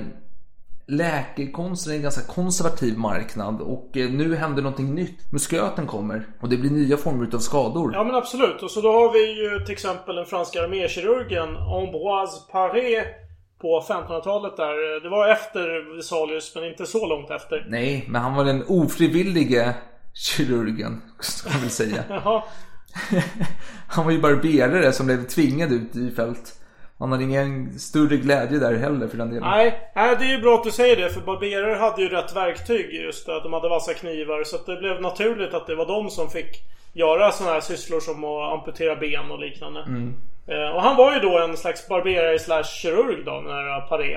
läkekonsten 0.87 1.93
är 1.93 1.97
en 1.97 2.03
ganska 2.03 2.33
konservativ 2.33 2.97
marknad 2.97 3.61
och 3.61 3.97
eh, 3.97 4.09
nu 4.09 4.35
händer 4.35 4.61
någonting 4.61 4.95
nytt. 4.95 5.31
Musköten 5.31 5.87
kommer 5.87 6.27
och 6.41 6.49
det 6.49 6.57
blir 6.57 6.71
nya 6.71 6.97
former 6.97 7.35
av 7.35 7.39
skador. 7.39 7.91
Ja 7.93 8.03
men 8.03 8.15
absolut. 8.15 8.63
Och 8.63 8.71
så 8.71 8.81
då 8.81 8.91
har 8.91 9.13
vi 9.13 9.43
ju 9.43 9.59
till 9.59 9.73
exempel 9.73 10.15
den 10.15 10.25
franska 10.25 10.63
armékirurgen 10.63 11.57
Ambroise 11.57 12.51
Paré 12.51 13.03
på 13.61 13.81
1500-talet 13.87 14.57
där. 14.57 15.01
Det 15.03 15.09
var 15.09 15.27
efter 15.27 15.95
Vesalius 15.95 16.55
men 16.55 16.63
inte 16.63 16.85
så 16.85 17.07
långt 17.07 17.31
efter. 17.31 17.65
Nej, 17.69 18.05
men 18.07 18.21
han 18.21 18.35
var 18.35 18.45
den 18.45 18.63
ofrivillige 18.67 19.75
kirurgen, 20.17 21.01
ska 21.19 21.49
man 21.49 21.61
väl 21.61 21.69
säga. 21.69 22.03
Han 23.87 24.05
var 24.05 24.11
ju 24.11 24.21
barberare 24.21 24.91
som 24.91 25.05
blev 25.05 25.27
tvingad 25.27 25.71
ut 25.71 25.95
i 25.95 26.11
fält. 26.11 26.53
Han 26.99 27.11
hade 27.11 27.23
ingen 27.23 27.79
större 27.79 28.17
glädje 28.17 28.59
där 28.59 28.75
heller 28.75 29.07
för 29.07 29.17
den 29.17 29.29
delen. 29.29 29.49
Nej, 29.49 29.91
nej, 29.95 30.15
det 30.19 30.25
är 30.25 30.29
ju 30.29 30.41
bra 30.41 30.55
att 30.55 30.63
du 30.63 30.71
säger 30.71 30.95
det 30.95 31.09
för 31.09 31.21
barberare 31.21 31.75
hade 31.75 32.01
ju 32.01 32.09
rätt 32.09 32.35
verktyg 32.35 32.93
just 32.93 33.25
de 33.25 33.53
hade 33.53 33.69
vassa 33.69 33.93
knivar 33.93 34.43
så 34.43 34.57
det 34.57 34.77
blev 34.77 35.01
naturligt 35.01 35.53
att 35.53 35.67
det 35.67 35.75
var 35.75 35.85
de 35.85 36.09
som 36.09 36.29
fick 36.29 36.63
göra 36.93 37.31
sådana 37.31 37.53
här 37.53 37.61
sysslor 37.61 37.99
som 37.99 38.23
att 38.23 38.53
amputera 38.53 38.95
ben 38.95 39.31
och 39.31 39.39
liknande. 39.39 39.79
Eh, 40.47 40.75
och 40.75 40.81
han 40.81 40.95
var 40.95 41.13
ju 41.13 41.19
då 41.19 41.39
en 41.39 41.57
slags 41.57 41.87
barberare 41.87 42.39
slash 42.39 42.63
kirurg 42.63 43.25
då, 43.25 43.41
den 43.41 43.51
här 43.51 43.81
Paré. 43.81 44.15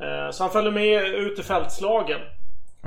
Eh, 0.00 0.30
så 0.30 0.42
han 0.44 0.52
följde 0.52 0.70
med 0.70 1.04
ut 1.04 1.38
i 1.38 1.42
fältslagen. 1.42 2.20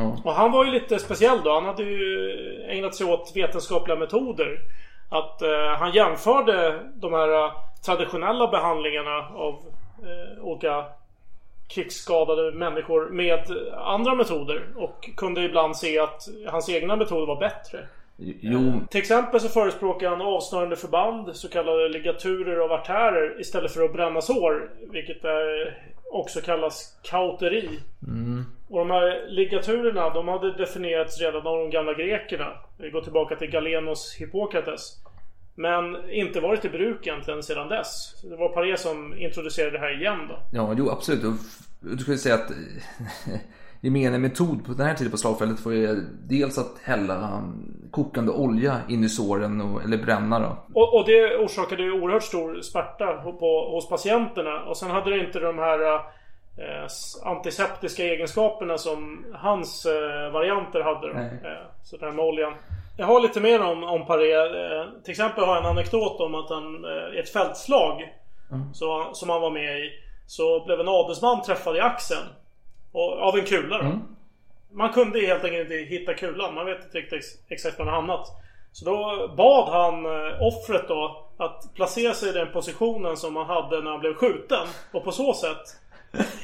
Ja. 0.02 0.18
Och 0.24 0.34
han 0.34 0.52
var 0.52 0.66
ju 0.66 0.72
lite 0.72 1.00
speciell 1.00 1.42
då. 1.44 1.54
Han 1.54 1.66
hade 1.66 1.84
ju 1.84 2.32
ägnat 2.70 2.96
sig 2.96 3.08
åt 3.08 3.32
vetenskapliga 3.36 3.98
metoder. 3.98 4.60
Att 5.10 5.42
eh, 5.42 5.78
han 5.80 5.92
jämförde 5.92 6.80
de 6.96 7.14
här 7.14 7.46
eh, 7.46 7.52
traditionella 7.86 8.48
behandlingarna 8.48 9.18
av 9.36 9.54
eh, 10.04 10.44
olika 10.44 10.86
krigsskadade 11.68 12.52
människor 12.52 13.10
med 13.10 13.44
andra 13.78 14.16
metoder. 14.16 14.64
Och 14.76 15.10
kunde 15.18 15.44
ibland 15.44 15.78
se 15.78 16.00
att 16.00 16.28
hans 16.48 16.70
egna 16.70 16.96
metoder 16.96 17.28
var 17.28 17.40
bättre. 17.40 17.80
Jo, 18.42 18.74
Till 18.90 19.00
exempel 19.00 19.40
så 19.40 19.50
förespråkar 19.50 20.10
han 20.10 20.22
avsnörande 20.22 20.76
förband, 20.76 21.36
så 21.36 21.50
kallade 21.50 21.90
ligaturer 21.90 22.58
av 22.58 22.72
artärer 22.72 23.42
istället 23.42 23.72
för 23.72 23.84
att 23.84 23.94
bränna 23.94 24.22
sår. 24.22 24.70
Vilket 24.92 25.26
är, 25.26 25.78
också 26.12 26.42
kallas 26.42 27.00
kauteri. 27.04 27.80
Och 28.72 28.80
de 28.80 28.92
här 28.92 29.28
ligaturerna 29.28 30.10
de 30.10 30.28
hade 30.28 30.58
definierats 30.58 31.22
redan 31.22 31.48
av 31.48 31.58
de 31.58 31.70
gamla 31.70 31.94
grekerna. 31.94 32.48
Vi 32.78 32.90
går 32.90 33.02
tillbaka 33.02 33.36
till 33.36 33.50
Galenos 33.50 34.16
Hippokrates. 34.20 34.98
Men 35.56 36.12
inte 36.12 36.40
varit 36.40 36.66
i 36.66 36.70
bruk 36.70 37.08
egentligen 37.08 37.44
sedan 37.44 37.68
dess. 37.70 38.22
Det 38.24 38.36
var 38.36 38.50
Paré 38.50 38.78
som 38.78 39.18
introducerade 39.18 39.72
det 39.72 39.80
här 39.80 40.02
igen 40.02 40.20
då. 40.30 40.40
ja, 40.52 40.74
jo 40.78 40.90
absolut. 40.90 41.24
Och 41.24 41.34
du 41.80 41.98
skulle 41.98 42.18
säga 42.18 42.36
att 42.36 42.52
gemene 43.82 44.18
metod 44.20 44.66
på 44.66 44.74
den 44.74 44.88
här 44.88 44.96
tiden 44.96 45.12
på 45.12 45.18
slagfältet 45.18 45.66
var 45.66 45.72
ju 45.72 45.96
dels 46.30 46.58
att 46.58 46.78
hälla 46.84 47.44
kokande 47.92 48.32
olja 48.32 48.78
in 48.90 49.04
i 49.04 49.10
såren 49.10 49.62
och, 49.62 49.84
eller 49.84 49.98
bränna 49.98 50.40
då. 50.40 50.58
Och, 50.74 50.96
och 51.00 51.06
det 51.06 51.38
orsakade 51.38 51.84
ju 51.84 51.92
oerhört 51.92 52.24
stor 52.24 52.62
smärta 52.62 53.06
på, 53.40 53.72
hos 53.72 53.90
patienterna. 53.90 54.64
Och 54.64 54.78
sen 54.78 54.92
hade 54.92 55.10
det 55.10 55.26
inte 55.26 55.40
de 55.40 55.58
här 55.58 55.96
eh, 55.96 56.02
antiseptiska 57.24 58.04
egenskaperna 58.04 58.78
som 58.78 59.26
hans 59.34 59.86
eh, 59.86 60.32
varianter 60.32 60.82
hade. 60.82 61.14
Nej. 61.14 61.40
Eh, 61.44 61.68
så 61.84 61.98
det 61.98 62.06
här 62.06 62.12
med 62.14 62.26
oljan. 62.26 62.54
Jag 62.98 63.06
har 63.06 63.20
lite 63.22 63.40
mer 63.42 63.62
om, 63.62 63.84
om 63.84 64.06
Paré. 64.06 64.34
Eh, 64.34 64.86
till 65.04 65.12
exempel 65.12 65.44
har 65.44 65.56
jag 65.56 65.64
en 65.64 65.70
anekdot 65.72 66.22
om 66.22 66.36
att 66.36 66.50
han 66.50 66.86
eh, 66.86 67.16
i 67.16 67.20
ett 67.20 67.30
fältslag 67.30 68.14
så, 68.74 69.10
som 69.14 69.30
han 69.30 69.42
var 69.42 69.50
med 69.52 69.80
i 69.80 69.90
så 70.28 70.66
blev 70.66 70.80
en 70.80 70.88
adelsman 70.88 71.42
träffad 71.42 71.76
i 71.78 71.80
axeln. 71.80 72.28
Och, 72.92 73.20
av 73.20 73.38
en 73.38 73.46
kula 73.46 73.78
då. 73.78 73.84
Man 74.72 74.94
kunde 74.94 75.20
helt 75.20 75.44
enkelt 75.44 75.72
inte 75.72 75.76
hitta 75.76 76.14
kulan. 76.14 76.56
Man 76.56 76.66
vet 76.66 76.84
inte 76.84 76.98
riktigt 76.98 77.20
ex- 77.20 77.50
exakt 77.50 77.80
var 77.80 77.86
den 77.86 77.94
hamnat. 77.94 78.28
Så 78.72 78.86
då 78.86 79.28
bad 79.38 79.70
han 79.70 80.06
eh, 80.06 80.42
offret 80.42 80.88
då 80.88 81.28
att 81.38 81.74
placera 81.76 82.14
sig 82.14 82.30
i 82.30 82.32
den 82.32 82.52
positionen 82.52 83.18
som 83.18 83.36
han 83.36 83.46
hade 83.46 83.82
när 83.82 83.92
han 83.92 84.00
blev 84.00 84.14
skjuten. 84.14 84.68
Och 84.94 85.04
på 85.04 85.12
så 85.12 85.34
sätt 85.34 85.64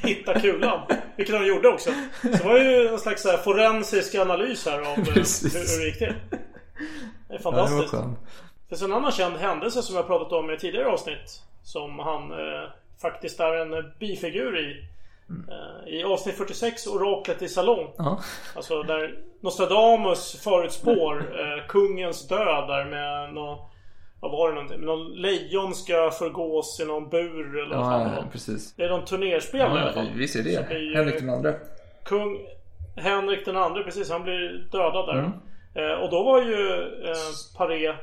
hitta 0.02 0.40
kulan. 0.40 0.80
Vilket 1.16 1.36
han 1.36 1.48
gjorde 1.48 1.68
också. 1.70 1.90
Så 2.22 2.28
det 2.28 2.44
var 2.46 2.58
ju 2.60 2.88
en 2.88 3.00
slags 3.00 3.26
här 3.26 3.38
forensisk 3.38 4.16
analys 4.16 4.66
här 4.66 4.80
av 4.80 4.86
eh, 4.86 4.94
hur, 4.96 5.14
hur 5.54 5.80
det 5.80 5.86
gick 5.86 5.98
till. 5.98 6.14
Det 6.30 6.36
är 6.36 7.38
Ja, 7.38 7.40
fantastiskt. 7.40 7.92
skönt. 7.92 8.20
Det 8.24 8.70
finns 8.70 8.82
en 8.82 8.94
annan 8.94 9.12
känd 9.12 9.36
händelse 9.38 9.82
som 9.82 9.96
jag 9.96 10.08
pratat 10.08 10.32
om 10.32 10.52
i 10.52 10.58
tidigare 10.58 10.88
avsnitt. 10.88 11.42
Som 11.64 12.00
han 12.00 12.32
eh, 12.32 12.70
faktiskt 13.02 13.40
är 13.40 13.54
en 13.56 13.74
eh, 13.74 13.84
bifigur 14.00 14.60
i. 14.60 14.88
Eh, 15.50 15.94
I 15.94 16.04
avsnitt 16.04 16.38
46, 16.38 16.88
Oraklet 16.88 17.42
i 17.42 17.48
salong. 17.48 17.88
Ja. 17.98 18.20
Alltså 18.56 18.84
där 18.84 19.16
Nostradamus 19.42 20.42
förutspår 20.44 21.18
eh, 21.40 21.68
kungens 21.68 22.28
död 22.28 22.68
där 22.68 22.86
med 22.86 23.34
någon... 23.34 23.58
Vad 24.20 24.32
var 24.32 24.48
det 24.50 24.54
någonting? 24.56 24.82
Någon 24.82 25.12
lejon 25.16 25.76
ska 25.76 26.12
förgås 26.12 26.80
i 26.80 26.86
någon 26.86 27.10
bur 27.10 27.58
eller 27.66 27.76
vad 27.76 27.86
fan 27.86 28.02
Ja, 28.02 28.22
var. 28.22 28.30
precis. 28.32 28.74
Det 28.76 28.84
är 28.84 28.90
någon 28.90 29.06
turnerspel 29.06 29.60
i 29.60 29.64
alla 29.64 29.86
Ja, 29.88 29.94
fall. 29.94 30.08
vi 30.16 30.28
ser 30.28 30.44
det. 30.44 30.68
blir 30.70 30.96
Henrik 30.96 31.20
den 31.20 31.30
andra. 31.30 31.54
Kung 32.06 32.38
Henrik 32.96 33.46
den 33.46 33.58
andre, 33.58 33.84
precis. 33.84 34.10
Han 34.10 34.24
blir 34.24 34.68
dödad 34.72 35.18
Mm. 35.20 35.32
där. 35.74 35.94
Eh, 35.94 36.00
och 36.04 36.10
då 36.12 36.24
var 36.24 36.42
ju 36.42 36.72
eh, 37.10 37.58
Paré 37.58 37.94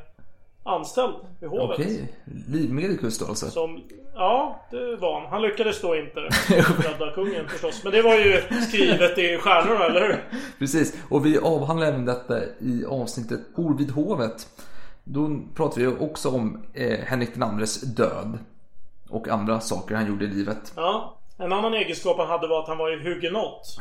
anställd 0.65 1.15
vid 1.41 1.51
hovet. 1.51 1.79
Okej, 1.81 2.13
livmedikus 2.49 3.19
då 3.19 3.27
alltså. 3.27 3.47
Som, 3.51 3.83
ja, 4.15 4.61
det 4.71 4.97
var 4.97 5.21
han. 5.21 5.31
Han 5.31 5.43
lyckades 5.43 5.81
då 5.81 5.97
inte 5.97 6.21
rädda 6.89 7.13
kungen 7.15 7.49
förstås. 7.49 7.81
Men 7.85 7.93
det 7.93 8.03
var 8.03 8.15
ju 8.15 8.41
skrivet 8.69 9.19
i 9.19 9.37
stjärnorna, 9.39 9.85
eller 9.85 10.01
hur? 10.01 10.25
Precis, 10.59 10.97
och 11.11 11.27
vi 11.27 11.39
avhandlar 11.39 11.87
även 11.87 12.05
detta 12.05 12.45
i 12.45 12.85
avsnittet 12.89 13.41
Hor 13.55 13.79
vid 13.79 13.91
hovet. 13.91 14.47
Då 15.05 15.41
pratar 15.55 15.81
vi 15.81 15.87
också 15.87 16.29
om 16.29 16.67
eh, 16.73 16.99
Henrik 16.99 17.35
den 17.35 17.43
andres 17.43 17.81
död. 17.81 18.39
Och 19.09 19.29
andra 19.29 19.61
saker 19.61 19.95
han 19.95 20.07
gjorde 20.07 20.25
i 20.25 20.29
livet. 20.29 20.73
Ja. 20.77 21.17
En 21.39 21.53
annan 21.53 21.75
egenskap 21.75 22.19
han 22.19 22.27
hade 22.27 22.49
var 22.49 22.63
att 22.63 22.69
han 22.69 22.79
var 22.79 22.91
ju 22.91 23.03
hugenott. 23.03 23.77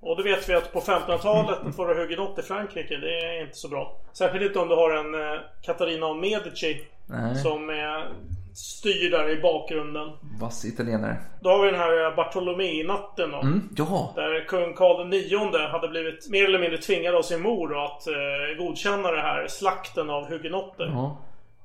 Och 0.00 0.16
då 0.16 0.22
vet 0.22 0.48
vi 0.48 0.54
att 0.54 0.72
på 0.72 0.80
1500-talet 0.80 1.58
att 1.66 1.78
vara 1.78 1.94
hugenott 1.94 2.38
i 2.38 2.42
Frankrike, 2.42 2.96
det 2.96 3.18
är 3.18 3.42
inte 3.42 3.56
så 3.56 3.68
bra. 3.68 3.96
Särskilt 4.12 4.44
inte 4.44 4.58
om 4.58 4.68
du 4.68 4.74
har 4.74 4.90
en 4.90 5.14
eh, 5.14 5.40
Katarina 5.62 6.06
av 6.06 6.16
Medici 6.16 6.80
Nej. 7.06 7.36
som 7.36 7.70
är 7.70 8.08
styr 8.60 9.10
där 9.10 9.28
i 9.30 9.40
bakgrunden. 9.42 10.08
Vass 10.40 10.64
italienare. 10.64 11.16
Då 11.40 11.50
har 11.50 11.64
vi 11.64 11.70
den 11.70 11.80
här 11.80 12.16
Bartolomei-natten 12.16 13.30
då. 13.30 13.40
Mm, 13.40 13.68
ja, 13.76 14.12
Där 14.16 14.44
kung 14.48 14.74
Karl 14.74 15.14
IX 15.14 15.70
hade 15.72 15.88
blivit 15.88 16.30
mer 16.30 16.44
eller 16.44 16.58
mindre 16.58 16.78
tvingad 16.78 17.14
av 17.14 17.22
sin 17.22 17.42
mor 17.42 17.68
då 17.68 17.80
att 17.80 18.06
eh, 18.06 18.64
godkänna 18.66 19.10
det 19.10 19.20
här 19.20 19.46
slakten 19.48 20.10
av 20.10 20.28
hugenotter. 20.30 20.86
ja. 20.94 21.16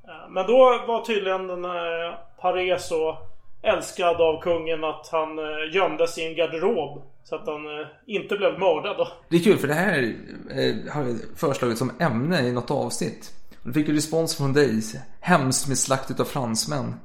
Eh, 0.07 0.29
Men 0.29 0.47
då 0.47 0.83
var 0.87 1.05
tydligen 1.05 1.47
den 1.47 1.65
här 1.65 2.17
Paré 2.41 2.79
så 2.79 3.17
älskad 3.61 4.21
av 4.21 4.41
kungen 4.41 4.83
att 4.83 5.09
han 5.11 5.39
eh, 5.39 5.75
gömdes 5.75 6.17
i 6.17 6.25
en 6.27 6.35
garderob. 6.35 7.01
Så 7.23 7.35
att 7.35 7.47
han 7.47 7.79
eh, 7.79 7.87
inte 8.05 8.35
blev 8.37 8.59
mördad 8.59 8.97
då. 8.97 9.07
Det 9.29 9.35
är 9.35 9.39
kul 9.43 9.57
för 9.57 9.67
det 9.67 9.73
här 9.73 10.13
eh, 10.51 10.93
har 10.93 11.03
jag 11.03 11.15
föreslagit 11.37 11.77
som 11.77 11.91
ämne 11.99 12.39
i 12.47 12.51
något 12.51 12.71
avsnitt. 12.71 13.31
Då 13.65 13.73
fick 13.73 13.89
jag 13.89 13.95
respons 13.95 14.37
från 14.37 14.53
dig. 14.53 14.81
Hemskt 15.19 15.67
med 15.67 15.77
slakt 15.77 16.11
utav 16.11 16.25
fransmän. 16.25 16.95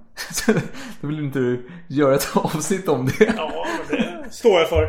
Då 1.00 1.08
vill 1.08 1.18
inte 1.18 1.38
du 1.38 1.70
göra 1.88 2.14
ett 2.14 2.36
avsnitt 2.36 2.88
om 2.88 3.06
det. 3.06 3.34
Ja, 3.36 3.66
men 3.88 3.98
det 4.22 4.30
står 4.30 4.58
jag 4.60 4.68
för. 4.68 4.88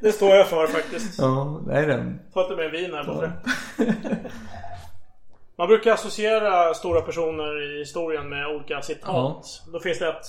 Det 0.00 0.12
står 0.12 0.30
jag 0.30 0.48
för 0.48 0.66
faktiskt. 0.66 1.18
Ja, 1.18 1.60
det 1.66 1.74
är 1.74 1.86
den. 1.86 2.20
Ta 2.34 2.42
lite 2.42 2.56
mer 2.56 2.70
vin 2.70 2.92
här 2.94 3.04
bara. 3.04 3.32
Man 5.56 5.68
brukar 5.68 5.92
associera 5.92 6.74
stora 6.74 7.00
personer 7.00 7.76
i 7.76 7.78
historien 7.78 8.28
med 8.28 8.46
olika 8.46 8.82
citat. 8.82 9.62
Då 9.72 9.80
finns 9.80 9.98
det 9.98 10.08
ett 10.08 10.26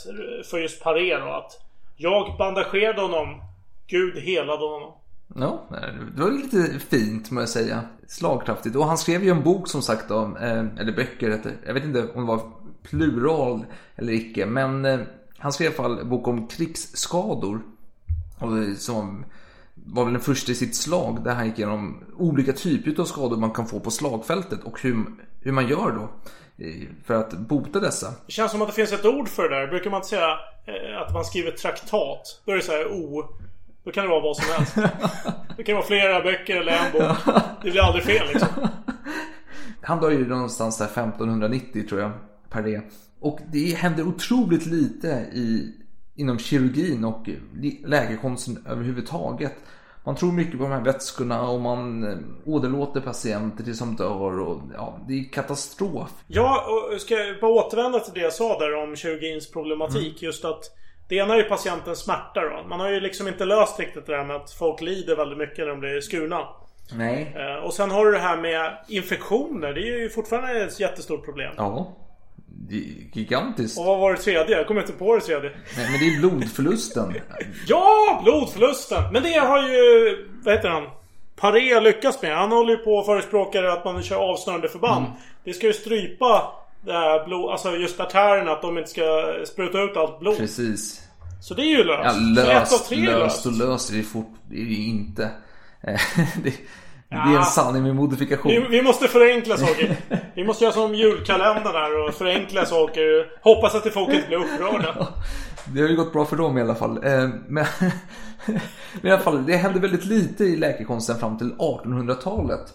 för 0.49 0.57
just 0.57 0.83
Paré 0.83 1.17
då 1.17 1.25
att 1.31 1.51
Jag 1.97 2.37
bandagerade 2.37 3.01
honom. 3.01 3.41
Gud 3.87 4.17
helade 4.17 4.65
honom. 4.65 4.93
Ja, 5.35 5.65
det 6.15 6.21
var 6.21 6.31
lite 6.31 6.79
fint 6.79 7.31
må 7.31 7.39
jag 7.39 7.49
säga. 7.49 7.83
Slagkraftigt. 8.07 8.75
Och 8.75 8.85
han 8.85 8.97
skrev 8.97 9.23
ju 9.23 9.29
en 9.29 9.43
bok 9.43 9.67
som 9.67 9.81
sagt 9.81 10.09
då, 10.09 10.37
eh, 10.41 10.65
eller 10.79 10.95
böcker 10.95 11.29
eh, 11.29 11.51
Jag 11.65 11.73
vet 11.73 11.83
inte 11.83 12.07
om 12.13 12.21
det 12.21 12.27
var 12.27 12.51
plural 12.83 13.65
eller 13.95 14.13
icke. 14.13 14.45
Men 14.45 14.85
eh, 14.85 14.99
han 15.37 15.53
skrev 15.53 15.65
i 15.65 15.67
alla 15.67 15.83
fall 15.83 15.99
en 15.99 16.09
bok 16.09 16.27
om 16.27 16.47
krigsskador. 16.47 17.61
Som 18.77 19.25
var 19.73 20.03
väl 20.03 20.13
den 20.13 20.21
första 20.21 20.51
i 20.51 20.55
sitt 20.55 20.75
slag 20.75 21.23
där 21.23 21.33
han 21.35 21.45
gick 21.45 21.59
igenom 21.59 22.03
olika 22.17 22.53
typer 22.53 23.01
av 23.01 23.05
skador 23.05 23.37
man 23.37 23.51
kan 23.51 23.67
få 23.67 23.79
på 23.79 23.91
slagfältet 23.91 24.63
och 24.63 24.81
hur, 24.81 25.05
hur 25.41 25.51
man 25.51 25.67
gör 25.67 25.91
då 25.91 26.09
för 27.05 27.13
att 27.13 27.37
bota 27.37 27.79
dessa. 27.79 28.13
Det 28.25 28.31
känns 28.31 28.51
som 28.51 28.61
att 28.61 28.67
det 28.67 28.73
finns 28.73 28.91
ett 28.91 29.05
ord 29.05 29.29
för 29.29 29.49
det 29.49 29.59
där. 29.59 29.67
Brukar 29.67 29.89
man 29.89 29.97
inte 29.97 30.09
säga 30.09 30.37
att 31.05 31.13
man 31.13 31.25
skriver 31.25 31.51
traktat? 31.51 32.41
Då 32.45 32.51
är 32.51 32.55
det 32.55 32.61
så 32.61 32.71
här 32.71 32.87
O. 32.91 33.23
Då 33.83 33.91
kan 33.91 34.03
det 34.03 34.09
vara 34.09 34.21
vad 34.21 34.37
som 34.37 34.45
helst. 34.53 34.75
Det 35.57 35.63
kan 35.63 35.75
vara 35.75 35.85
flera 35.85 36.21
böcker 36.21 36.55
eller 36.55 36.71
en 36.71 36.91
bok. 36.91 37.17
Det 37.63 37.71
blir 37.71 37.81
aldrig 37.81 38.03
fel 38.03 38.27
liksom. 38.27 38.49
Han 39.81 39.99
dör 39.99 40.11
ju 40.11 40.27
någonstans 40.27 40.77
där 40.77 40.85
1590 40.85 41.87
tror 41.89 42.01
jag, 42.01 42.11
per 42.49 42.61
det. 42.61 42.81
Och 43.19 43.39
det 43.51 43.77
händer 43.77 44.07
otroligt 44.07 44.65
lite 44.65 45.07
i, 45.33 45.71
inom 46.15 46.39
kirurgin 46.39 47.05
och 47.05 47.29
läkekonsten 47.85 48.65
överhuvudtaget. 48.69 49.53
Man 50.05 50.15
tror 50.15 50.31
mycket 50.31 50.57
på 50.57 50.63
de 50.63 50.71
här 50.71 50.81
vätskorna 50.81 51.41
och 51.49 51.61
man 51.61 52.03
eh, 52.03 52.17
åderlåter 52.45 53.01
patienter 53.01 53.63
tills 53.63 53.79
de 53.79 53.95
dör 53.95 54.39
och 54.39 54.61
ja, 54.73 54.99
det 55.07 55.13
är 55.13 55.23
katastrof. 55.23 56.09
Ja, 56.27 56.65
och 56.67 57.01
ska 57.01 57.13
jag 57.13 57.39
bara 57.39 57.51
återvända 57.51 57.99
till 57.99 58.13
det 58.13 58.19
jag 58.19 58.33
sa 58.33 58.59
där 58.59 58.83
om 58.83 58.95
kirurgins 58.95 59.51
problematik. 59.51 60.21
Mm. 60.21 60.25
Just 60.25 60.45
att 60.45 60.63
det 61.13 61.19
ena 61.19 61.33
är 61.33 61.37
ju 61.37 61.43
patientens 61.43 61.99
smärta 61.99 62.41
då. 62.41 62.67
Man 62.69 62.79
har 62.79 62.89
ju 62.89 62.99
liksom 62.99 63.27
inte 63.27 63.45
löst 63.45 63.79
riktigt 63.79 64.05
det 64.05 64.17
där 64.17 64.23
med 64.23 64.35
att 64.35 64.51
folk 64.51 64.81
lider 64.81 65.15
väldigt 65.15 65.37
mycket 65.37 65.57
när 65.57 65.67
de 65.67 65.79
blir 65.79 66.01
skurna. 66.01 66.47
Nej. 66.93 67.35
Eh, 67.35 67.63
Och 67.63 67.73
sen 67.73 67.91
har 67.91 68.05
du 68.05 68.11
det 68.11 68.19
här 68.19 68.37
med 68.37 68.77
infektioner. 68.87 69.73
Det 69.73 69.81
är 69.81 69.99
ju 69.99 70.09
fortfarande 70.09 70.63
ett 70.63 70.79
jättestort 70.79 71.25
problem. 71.25 71.53
Ja. 71.57 71.95
Gigantiskt. 73.13 73.79
Och 73.79 73.85
vad 73.85 73.99
var 73.99 74.11
det 74.13 74.17
tredje? 74.19 74.57
Jag 74.57 74.67
kommer 74.67 74.81
inte 74.81 74.93
på 74.93 75.15
det 75.15 75.21
tredje. 75.21 75.49
Nej, 75.77 75.87
men 75.91 75.99
det 75.99 76.05
är 76.15 76.19
blodförlusten. 76.19 77.13
Ja! 77.67 78.21
Blodförlusten! 78.23 79.03
Men 79.13 79.23
det 79.23 79.33
har 79.33 79.69
ju... 79.69 80.17
Vad 80.43 80.53
heter 80.55 80.69
han? 80.69 80.83
Paré 81.35 81.79
lyckats 81.79 82.21
med. 82.21 82.37
Han 82.37 82.51
håller 82.51 82.71
ju 82.71 82.77
på 82.77 82.91
och 82.95 83.05
förespråkar 83.05 83.63
att 83.63 83.85
man 83.85 84.03
kör 84.03 84.15
avsnörande 84.15 84.69
förband. 84.69 85.05
Mm. 85.05 85.17
Det 85.43 85.53
ska 85.53 85.67
ju 85.67 85.73
strypa 85.73 86.51
det 86.85 86.93
här 86.93 87.25
blod... 87.25 87.51
Alltså 87.51 87.75
just 87.75 87.99
artärerna. 87.99 88.51
Att 88.51 88.61
de 88.61 88.77
inte 88.77 88.89
ska 88.89 89.01
spruta 89.45 89.81
ut 89.81 89.97
allt 89.97 90.19
blod. 90.19 90.37
Precis. 90.37 91.01
Så 91.41 91.53
det 91.53 91.61
är 91.61 91.77
ju 91.77 91.83
löst. 91.83 92.03
Ja, 92.03 92.43
löst, 92.43 92.91
löst 92.91 92.91
löst. 92.91 93.45
och 93.45 93.51
löst 93.53 93.91
är 93.91 93.97
det, 93.97 94.03
fort, 94.03 94.33
det 94.49 94.55
är 94.55 94.65
ju 94.65 94.87
inte. 94.87 95.29
Det, 96.43 96.53
det 97.09 97.33
är 97.33 97.37
en 97.37 97.45
sanning 97.45 97.83
med 97.83 97.95
modifikation. 97.95 98.51
Vi, 98.51 98.59
vi 98.69 98.81
måste 98.81 99.07
förenkla 99.07 99.57
saker. 99.57 99.97
Vi 100.35 100.43
måste 100.43 100.63
göra 100.63 100.73
som 100.73 100.95
julkalendern 100.95 101.73
här 101.73 102.07
och 102.07 102.13
förenkla 102.13 102.65
saker. 102.65 103.31
Hoppas 103.41 103.75
att 103.75 103.93
folk 103.93 104.13
inte 104.13 104.27
blir 104.27 104.37
upprörda. 104.37 105.07
Det 105.73 105.81
har 105.81 105.89
ju 105.89 105.95
gått 105.95 106.13
bra 106.13 106.25
för 106.25 106.35
dem 106.35 106.57
i 106.57 106.61
alla 106.61 106.75
fall. 106.75 106.97
Eh, 107.03 107.29
Men, 107.47 107.65
men 109.01 109.11
i 109.11 109.11
alla 109.11 109.21
fall, 109.21 109.45
det 109.45 109.55
hände 109.55 109.79
väldigt 109.79 110.05
lite 110.05 110.43
i 110.43 110.55
läkekonsten 110.55 111.19
fram 111.19 111.37
till 111.37 111.53
1800-talet. 111.53 112.73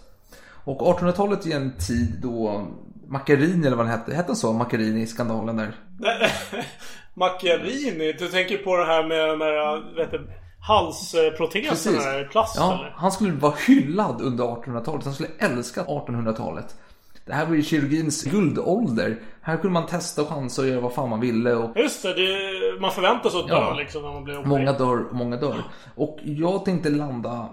Och 0.69 0.99
1800-talet 0.99 1.45
är 1.45 1.55
en 1.55 1.77
tid 1.77 2.19
då 2.21 2.67
Macchiarini, 3.07 3.67
eller 3.67 3.77
vad 3.77 3.85
den 3.85 3.91
hette, 3.99 4.13
hette 4.13 4.29
han 4.29 4.35
så? 4.35 4.53
Macchiarini-skandalen 4.53 5.57
där. 5.57 5.75
Macchiarini, 7.13 8.13
du 8.13 8.27
tänker 8.27 8.57
på 8.57 8.77
det 8.77 8.85
här 8.85 9.03
med, 9.07 9.37
med 9.37 9.83
vet 9.95 10.11
du, 10.11 10.27
halsproteserna 10.67 12.23
plast 12.31 12.55
Ja, 12.57 12.73
eller? 12.73 12.93
han 12.97 13.11
skulle 13.11 13.33
vara 13.33 13.53
hyllad 13.67 14.21
under 14.21 14.43
1800-talet. 14.43 15.05
Han 15.05 15.13
skulle 15.13 15.29
älska 15.39 15.83
1800-talet. 15.83 16.75
Det 17.25 17.33
här 17.33 17.45
var 17.45 17.55
ju 17.55 17.63
kirurgins 17.63 18.23
guldålder. 18.23 19.19
Här 19.41 19.55
kunde 19.57 19.73
man 19.73 19.85
testa 19.85 20.21
och 20.21 20.27
chansa 20.27 20.61
och 20.61 20.67
göra 20.67 20.81
vad 20.81 20.93
fan 20.93 21.09
man 21.09 21.19
ville. 21.19 21.53
Och 21.55 21.77
Just 21.77 22.03
det, 22.03 22.13
det 22.13 22.81
man 22.81 22.91
förväntar 22.91 23.29
sig 23.29 23.39
att 23.39 23.47
dö 23.47 23.53
Ja. 23.53 23.73
liksom 23.77 24.01
när 24.01 24.09
man 24.13 24.23
blir 24.23 24.33
opererad. 24.39 24.49
många 24.59 24.73
dör 24.73 25.05
många 25.11 25.35
dör. 25.37 25.63
Och 25.95 26.19
jag 26.23 26.65
tänkte 26.65 26.89
landa 26.89 27.49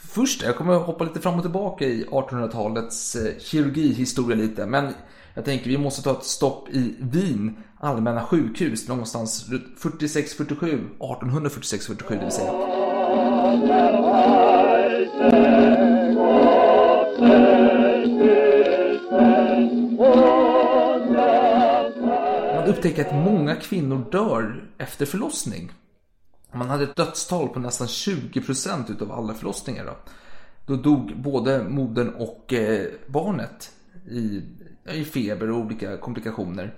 först, 0.00 0.42
jag 0.42 0.56
kommer 0.56 0.74
hoppa 0.74 1.04
lite 1.04 1.20
fram 1.20 1.34
och 1.34 1.42
tillbaka 1.42 1.84
i 1.84 2.04
1800-talets 2.04 3.16
eh, 3.16 3.38
kirurgihistoria 3.38 4.36
lite. 4.36 4.66
Men 4.66 4.92
jag 5.34 5.44
tänker 5.44 5.70
vi 5.70 5.78
måste 5.78 6.02
ta 6.02 6.12
ett 6.12 6.24
stopp 6.24 6.68
i 6.68 6.94
Wien 6.98 7.56
allmänna 7.78 8.24
sjukhus 8.24 8.88
någonstans 8.88 9.50
46-47, 9.78 10.88
1846-47 10.98 12.04
det 12.08 12.24
vill 12.24 12.30
säga. 12.30 12.52
Man 22.54 22.68
upptäcker 22.68 23.06
att 23.06 23.14
många 23.14 23.56
kvinnor 23.56 24.04
dör 24.12 24.64
efter 24.78 25.06
förlossning. 25.06 25.72
Man 26.52 26.70
hade 26.70 26.84
ett 26.84 26.96
dödstal 26.96 27.48
på 27.48 27.60
nästan 27.60 27.86
20% 27.86 28.90
utav 28.90 29.12
alla 29.12 29.34
förlossningar. 29.34 29.84
Då, 29.84 29.96
då 30.66 30.82
dog 30.82 31.12
både 31.16 31.64
modern 31.64 32.08
och 32.08 32.52
eh, 32.52 32.86
barnet 33.06 33.72
i, 34.10 34.42
i 34.92 35.04
feber 35.04 35.50
och 35.50 35.58
olika 35.58 35.96
komplikationer. 35.96 36.74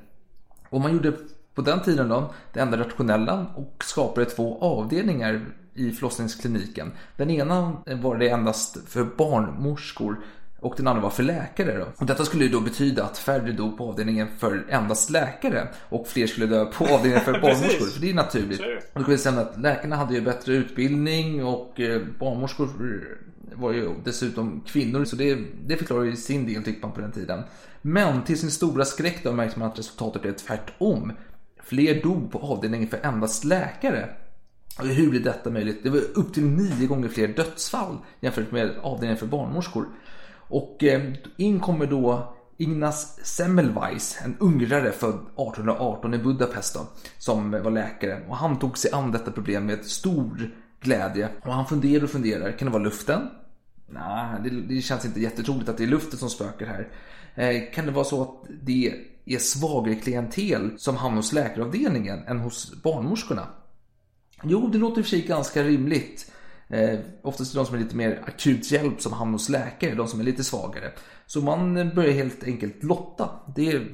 Och 0.68 0.80
man 0.80 0.92
gjorde 0.92 1.12
på 1.54 1.62
den 1.62 1.80
tiden 1.80 2.08
då 2.08 2.34
det 2.52 2.60
enda 2.60 2.78
rationella 2.78 3.46
och 3.54 3.84
skapade 3.84 4.26
två 4.26 4.58
avdelningar 4.60 5.46
i 5.74 5.90
förlossningskliniken. 5.90 6.92
Den 7.16 7.30
ena 7.30 7.82
var 7.86 8.16
det 8.16 8.28
endast 8.28 8.88
för 8.88 9.04
barnmorskor 9.04 10.24
och 10.62 10.74
den 10.76 10.86
andra 10.86 11.02
var 11.02 11.10
för 11.10 11.22
läkare. 11.22 11.78
Då. 11.78 11.86
Och 11.96 12.06
detta 12.06 12.24
skulle 12.24 12.44
ju 12.44 12.50
då 12.50 12.60
betyda 12.60 13.04
att 13.04 13.18
färre 13.18 13.52
dog 13.52 13.78
på 13.78 13.88
avdelningen 13.88 14.28
för 14.38 14.66
endast 14.68 15.10
läkare 15.10 15.68
och 15.88 16.08
fler 16.08 16.26
skulle 16.26 16.46
dö 16.46 16.64
på 16.64 16.84
avdelningen 16.84 17.24
för 17.24 17.32
barnmorskor. 17.40 17.86
För 17.86 18.00
det 18.00 18.10
är 18.10 18.14
naturligt. 18.14 18.60
Och 18.60 18.66
då 18.94 19.00
skulle 19.00 19.12
jag 19.12 19.20
säga 19.20 19.40
att 19.40 19.60
läkarna 19.60 19.96
hade 19.96 20.14
ju 20.14 20.20
bättre 20.20 20.54
utbildning 20.54 21.44
och 21.44 21.80
eh, 21.80 22.02
barnmorskor 22.18 22.68
var 23.54 23.72
ju 23.72 23.90
dessutom 24.04 24.60
kvinnor. 24.66 25.04
Så 25.04 25.16
det, 25.16 25.38
det 25.66 25.76
förklarar 25.76 26.04
ju 26.04 26.16
sin 26.16 26.46
del 26.46 26.64
tycker 26.64 26.82
man 26.82 26.92
på 26.92 27.00
den 27.00 27.12
tiden. 27.12 27.42
Men 27.82 28.24
till 28.24 28.38
sin 28.38 28.50
stora 28.50 28.84
skräck 28.84 29.20
då 29.24 29.32
märkte 29.32 29.58
man 29.58 29.68
att 29.68 29.78
resultatet 29.78 30.22
blev 30.22 30.32
tvärtom. 30.32 31.12
Fler 31.62 32.02
dog 32.02 32.32
på 32.32 32.38
avdelningen 32.38 32.88
för 32.88 33.00
endast 33.02 33.44
läkare. 33.44 34.08
Hur 34.78 35.10
blir 35.10 35.20
detta 35.20 35.50
möjligt? 35.50 35.82
Det 35.82 35.90
var 35.90 36.00
upp 36.14 36.34
till 36.34 36.44
nio 36.44 36.86
gånger 36.86 37.08
fler 37.08 37.28
dödsfall 37.28 37.98
jämfört 38.20 38.52
med 38.52 38.70
avdelningen 38.82 39.18
för 39.18 39.26
barnmorskor. 39.26 39.86
Och 40.52 40.84
eh, 40.84 41.12
in 41.36 41.60
kommer 41.60 41.86
då 41.86 42.34
Ignaz 42.56 43.18
Semmelweis, 43.22 44.18
en 44.24 44.36
ungrare 44.40 44.92
född 44.92 45.14
1818 45.14 46.14
i 46.14 46.18
Budapest 46.18 46.74
då, 46.74 46.86
som 47.18 47.50
var 47.50 47.70
läkare. 47.70 48.22
Och 48.28 48.36
han 48.36 48.58
tog 48.58 48.78
sig 48.78 48.92
an 48.92 49.12
detta 49.12 49.30
problem 49.30 49.66
med 49.66 49.84
stor 49.84 50.50
glädje. 50.80 51.28
Och 51.44 51.52
han 51.52 51.66
funderar 51.66 52.04
och 52.04 52.10
funderar. 52.10 52.58
Kan 52.58 52.66
det 52.66 52.72
vara 52.72 52.82
luften? 52.82 53.20
Nej, 53.86 54.36
det, 54.44 54.50
det 54.50 54.82
känns 54.82 55.04
inte 55.04 55.20
jättetroligt 55.20 55.68
att 55.68 55.78
det 55.78 55.84
är 55.84 55.88
luften 55.88 56.18
som 56.18 56.30
spökar 56.30 56.66
här. 56.66 56.88
Eh, 57.34 57.72
kan 57.74 57.86
det 57.86 57.92
vara 57.92 58.04
så 58.04 58.22
att 58.22 58.50
det 58.62 58.94
är 59.24 59.38
svagare 59.38 59.94
klientel 59.94 60.70
som 60.76 60.96
hamnar 60.96 61.16
hos 61.16 61.32
läkaravdelningen 61.32 62.24
än 62.26 62.40
hos 62.40 62.82
barnmorskorna? 62.82 63.46
Jo, 64.42 64.68
det 64.68 64.78
låter 64.78 64.98
i 64.98 65.02
och 65.02 65.06
för 65.06 65.10
sig 65.10 65.22
ganska 65.22 65.62
rimligt. 65.62 66.31
Eh, 66.72 66.98
oftast 67.22 67.52
är 67.52 67.54
det 67.54 67.60
de 67.60 67.66
som 67.66 67.74
är 67.74 67.80
lite 67.80 67.96
mer 67.96 68.22
akut 68.26 68.70
hjälp 68.70 69.00
som 69.00 69.12
hamnar 69.12 69.32
hos 69.32 69.48
läkare, 69.48 69.94
de 69.94 70.08
som 70.08 70.20
är 70.20 70.24
lite 70.24 70.44
svagare. 70.44 70.92
Så 71.26 71.40
man 71.40 71.94
börjar 71.94 72.12
helt 72.12 72.44
enkelt 72.44 72.82
lotta. 72.82 73.28
Är, 73.56 73.88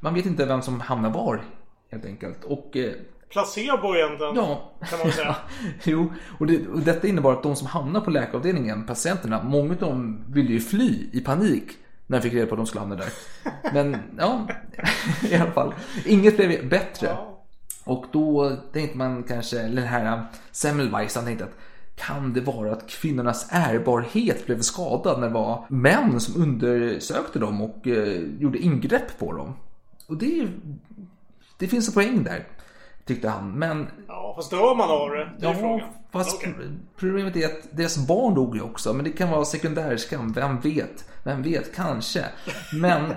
man 0.00 0.14
vet 0.14 0.26
inte 0.26 0.44
vem 0.44 0.62
som 0.62 0.80
hamnar 0.80 1.10
var, 1.10 1.42
helt 1.90 2.04
enkelt. 2.04 2.44
Och 2.44 2.76
eh, 2.76 2.92
Placebo 3.30 3.96
egentligen. 3.96 4.36
Ja. 4.36 4.72
Kan 4.90 4.98
man 4.98 5.12
säga. 5.12 5.36
jo, 5.84 6.12
och, 6.38 6.46
det, 6.46 6.68
och 6.68 6.80
detta 6.80 7.08
innebar 7.08 7.32
att 7.32 7.42
de 7.42 7.56
som 7.56 7.66
hamnar 7.66 8.00
på 8.00 8.10
läkaravdelningen, 8.10 8.86
patienterna, 8.86 9.42
många 9.42 9.72
av 9.72 9.76
dem 9.76 10.24
ville 10.28 10.52
ju 10.52 10.60
fly 10.60 11.08
i 11.12 11.20
panik 11.20 11.72
när 12.06 12.18
de 12.18 12.22
fick 12.22 12.32
reda 12.32 12.46
på 12.46 12.54
att 12.54 12.58
de 12.58 12.66
skulle 12.66 12.80
hamna 12.80 12.96
där. 12.96 13.12
Men 13.72 13.96
ja, 14.18 14.48
i 15.30 15.34
alla 15.34 15.52
fall. 15.52 15.74
Inget 16.06 16.36
blev 16.36 16.68
bättre. 16.68 17.16
Och 17.84 18.04
då 18.12 18.56
tänkte 18.72 18.98
man 18.98 19.22
kanske, 19.22 19.56
den 19.56 19.78
här 19.78 20.22
Semmelweis, 20.50 21.14
han 21.14 21.24
tänkte 21.24 21.44
att 21.44 21.56
kan 22.06 22.32
det 22.32 22.40
vara 22.40 22.72
att 22.72 22.88
kvinnornas 22.88 23.46
ärbarhet 23.50 24.46
blev 24.46 24.60
skadad 24.60 25.20
när 25.20 25.26
det 25.28 25.34
var 25.34 25.64
män 25.68 26.20
som 26.20 26.42
undersökte 26.42 27.38
dem 27.38 27.60
och 27.62 27.86
eh, 27.86 28.22
gjorde 28.38 28.58
ingrepp 28.58 29.18
på 29.18 29.32
dem? 29.32 29.54
Och 30.08 30.16
det, 30.16 30.48
det 31.58 31.68
finns 31.68 31.88
en 31.88 31.94
poäng 31.94 32.24
där, 32.24 32.46
tyckte 33.04 33.28
han. 33.28 33.52
Men 33.52 33.86
Ja, 34.08 34.32
fast 34.36 34.50
dör 34.50 34.74
man 34.74 34.90
av 34.90 35.10
det? 35.10 35.30
Det 35.38 35.46
är 35.46 35.52
Ja, 35.52 35.58
frågan. 35.58 35.88
fast 36.12 36.36
Okej. 36.36 36.54
problemet 36.96 37.36
är 37.36 37.46
att 37.46 37.76
deras 37.76 38.06
barn 38.06 38.34
dog 38.34 38.56
ju 38.56 38.62
också. 38.62 38.92
Men 38.92 39.04
det 39.04 39.10
kan 39.10 39.30
vara 39.30 39.44
sekundärskam, 39.44 40.32
vem 40.32 40.60
vet? 40.60 41.04
Vem 41.24 41.42
vet, 41.42 41.74
kanske. 41.74 42.24
Men, 42.80 43.12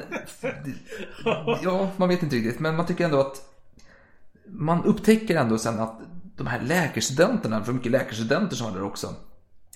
ja, 1.63 1.89
man 1.97 2.09
vet 2.09 2.23
inte 2.23 2.35
riktigt. 2.35 2.59
Men 2.59 2.75
man 2.75 2.85
tycker 2.85 3.05
ändå 3.05 3.19
att 3.19 3.49
man 4.45 4.83
upptäcker 4.83 5.35
ändå 5.35 5.57
sen 5.57 5.79
att 5.79 5.99
de 6.37 6.47
här 6.47 6.61
läkarstudenterna, 6.61 7.63
för 7.63 7.73
mycket 7.73 7.91
läkarstudenter 7.91 8.55
som 8.55 8.67
var 8.67 8.79
där 8.79 8.85
också, 8.85 9.15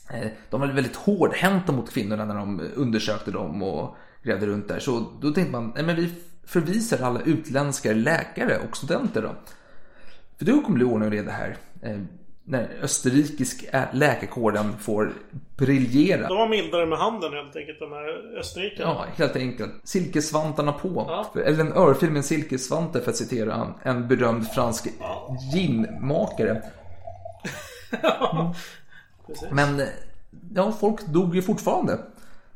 eh, 0.09 0.27
de 0.49 0.61
var 0.61 0.67
väldigt 0.67 0.95
hårdhänta 0.95 1.71
mot 1.71 1.91
kvinnorna 1.91 2.25
när 2.25 2.35
de 2.35 2.61
undersökte 2.75 3.31
dem 3.31 3.63
och 3.63 3.97
grävde 4.23 4.45
runt 4.45 4.67
där. 4.67 4.79
Så 4.79 5.11
då 5.21 5.31
tänkte 5.31 5.51
man, 5.51 5.71
nej 5.75 5.83
men 5.83 5.95
vi 5.95 6.13
förvisar 6.43 7.01
alla 7.01 7.21
utländska 7.21 7.93
läkare 7.93 8.57
och 8.69 8.77
studenter 8.77 9.21
då. 9.21 9.35
För 10.37 10.45
då 10.45 10.61
kommer 10.61 10.79
det 10.79 10.85
bli 10.85 10.93
ordning 10.93 11.07
och 11.07 11.11
reda 11.11 11.31
här. 11.31 11.57
Eh, 11.81 11.99
när 12.49 12.69
österrikisk 12.81 13.65
läkarkåren 13.93 14.77
får 14.79 15.13
briljera. 15.57 16.27
De 16.27 16.37
var 16.37 16.49
mildare 16.49 16.85
med 16.85 16.97
handen 16.97 17.33
helt 17.33 17.55
enkelt, 17.55 17.79
de 17.79 17.91
här 17.91 18.37
österrikarna. 18.39 18.89
Ja, 18.89 19.05
helt 19.15 19.35
enkelt. 19.35 19.71
Silkesvantarna 19.83 20.71
på. 20.71 21.05
Ja. 21.07 21.41
Eller 21.41 21.59
en 21.59 21.73
örfil 21.73 22.09
med 22.09 22.17
en 22.17 22.23
silkesvante 22.23 23.01
för 23.01 23.11
att 23.11 23.17
citera 23.17 23.73
en, 23.83 24.07
berömd 24.07 24.47
fransk 24.47 24.87
ginmakare. 25.53 26.61
Precis. 29.27 29.47
Men 29.51 29.81
ja, 30.55 30.71
folk 30.71 31.05
dog 31.05 31.35
ju 31.35 31.41
fortfarande 31.41 31.99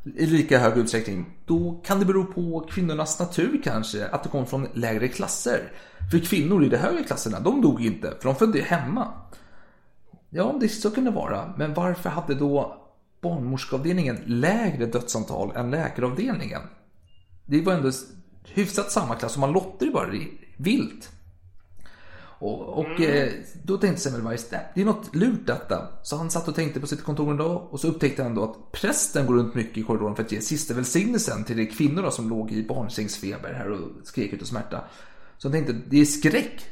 i 0.04 0.25
lika 0.25 0.60
hög 0.60 0.77
utsträckning. 0.77 1.25
Då 1.45 1.82
kan 1.86 1.99
det 1.99 2.06
bero 2.06 2.25
på 2.25 2.67
kvinnornas 2.71 3.19
natur 3.19 3.62
kanske, 3.63 4.06
att 4.06 4.23
de 4.23 4.30
kom 4.30 4.45
från 4.45 4.67
lägre 4.73 5.08
klasser. 5.08 5.71
För 6.12 6.19
kvinnor 6.19 6.63
i 6.63 6.69
de 6.69 6.77
högre 6.77 7.04
klasserna, 7.04 7.39
de 7.39 7.62
dog 7.62 7.86
inte, 7.86 8.13
för 8.19 8.25
de 8.30 8.36
födde 8.36 8.62
hemma. 8.62 9.08
Ja, 10.34 10.58
det 10.60 10.70
så 10.70 10.91
kan 10.91 11.04
det 11.06 11.12
vara. 11.12 11.54
Men 11.58 11.74
varför 11.74 12.10
hade 12.10 12.36
då 12.36 12.78
barnmorskeavdelningen 13.22 14.17
lägre 14.26 14.86
dödsantal 14.86 15.52
än 15.56 15.72
läkaravdelningen? 15.72 16.62
Det 17.46 17.62
var 17.62 17.74
ändå 17.74 17.91
hyfsat 18.44 18.91
samma 18.91 19.15
klass 19.15 19.34
och 19.34 19.39
man 19.39 19.52
lottade 19.52 19.86
ju 19.86 19.91
bara 19.91 20.12
vilt. 20.58 21.10
Och, 22.41 22.80
och 22.80 23.02
eh, 23.02 23.32
då 23.63 23.78
tänkte 23.78 24.02
Semmelweis, 24.02 24.52
"Nej, 24.52 24.72
det 24.76 24.82
är 24.82 24.86
något 24.86 25.15
lurt 25.15 25.46
detta. 25.48 25.88
Så 26.04 26.17
han 26.17 26.30
satt 26.32 26.48
och 26.48 26.56
tänkte 26.56 26.80
på 26.80 26.88
sitt 26.88 27.04
kontor 27.04 27.32
en 27.32 27.38
dag 27.38 27.67
och 27.72 27.80
så 27.80 27.88
upptäckte 27.88 28.24
han 28.24 28.36
då 28.36 28.44
att 28.44 28.72
prästen 28.72 29.26
går 29.26 29.34
runt 29.36 29.56
mycket 29.56 29.78
i 29.78 29.84
korridoren 29.84 30.15
för 30.15 30.24
att 30.24 30.32
ge 30.32 30.41
sista 30.41 30.74
välsignelsen 30.74 31.44
till 31.44 31.58
de 31.58 31.65
kvinnor 31.65 32.04
då 32.04 32.12
som 32.12 32.30
låg 32.30 32.52
i 32.52 32.67
barnsängsfeber 32.67 33.54
här 33.54 33.72
och 33.72 33.80
skrek 34.04 34.34
ut 34.34 34.41
och 34.41 34.48
smärta. 34.48 34.84
Så 35.38 35.48
han 35.48 35.52
tänkte, 35.52 35.74
det 35.89 36.02
är 36.02 36.06
skräck. 36.06 36.65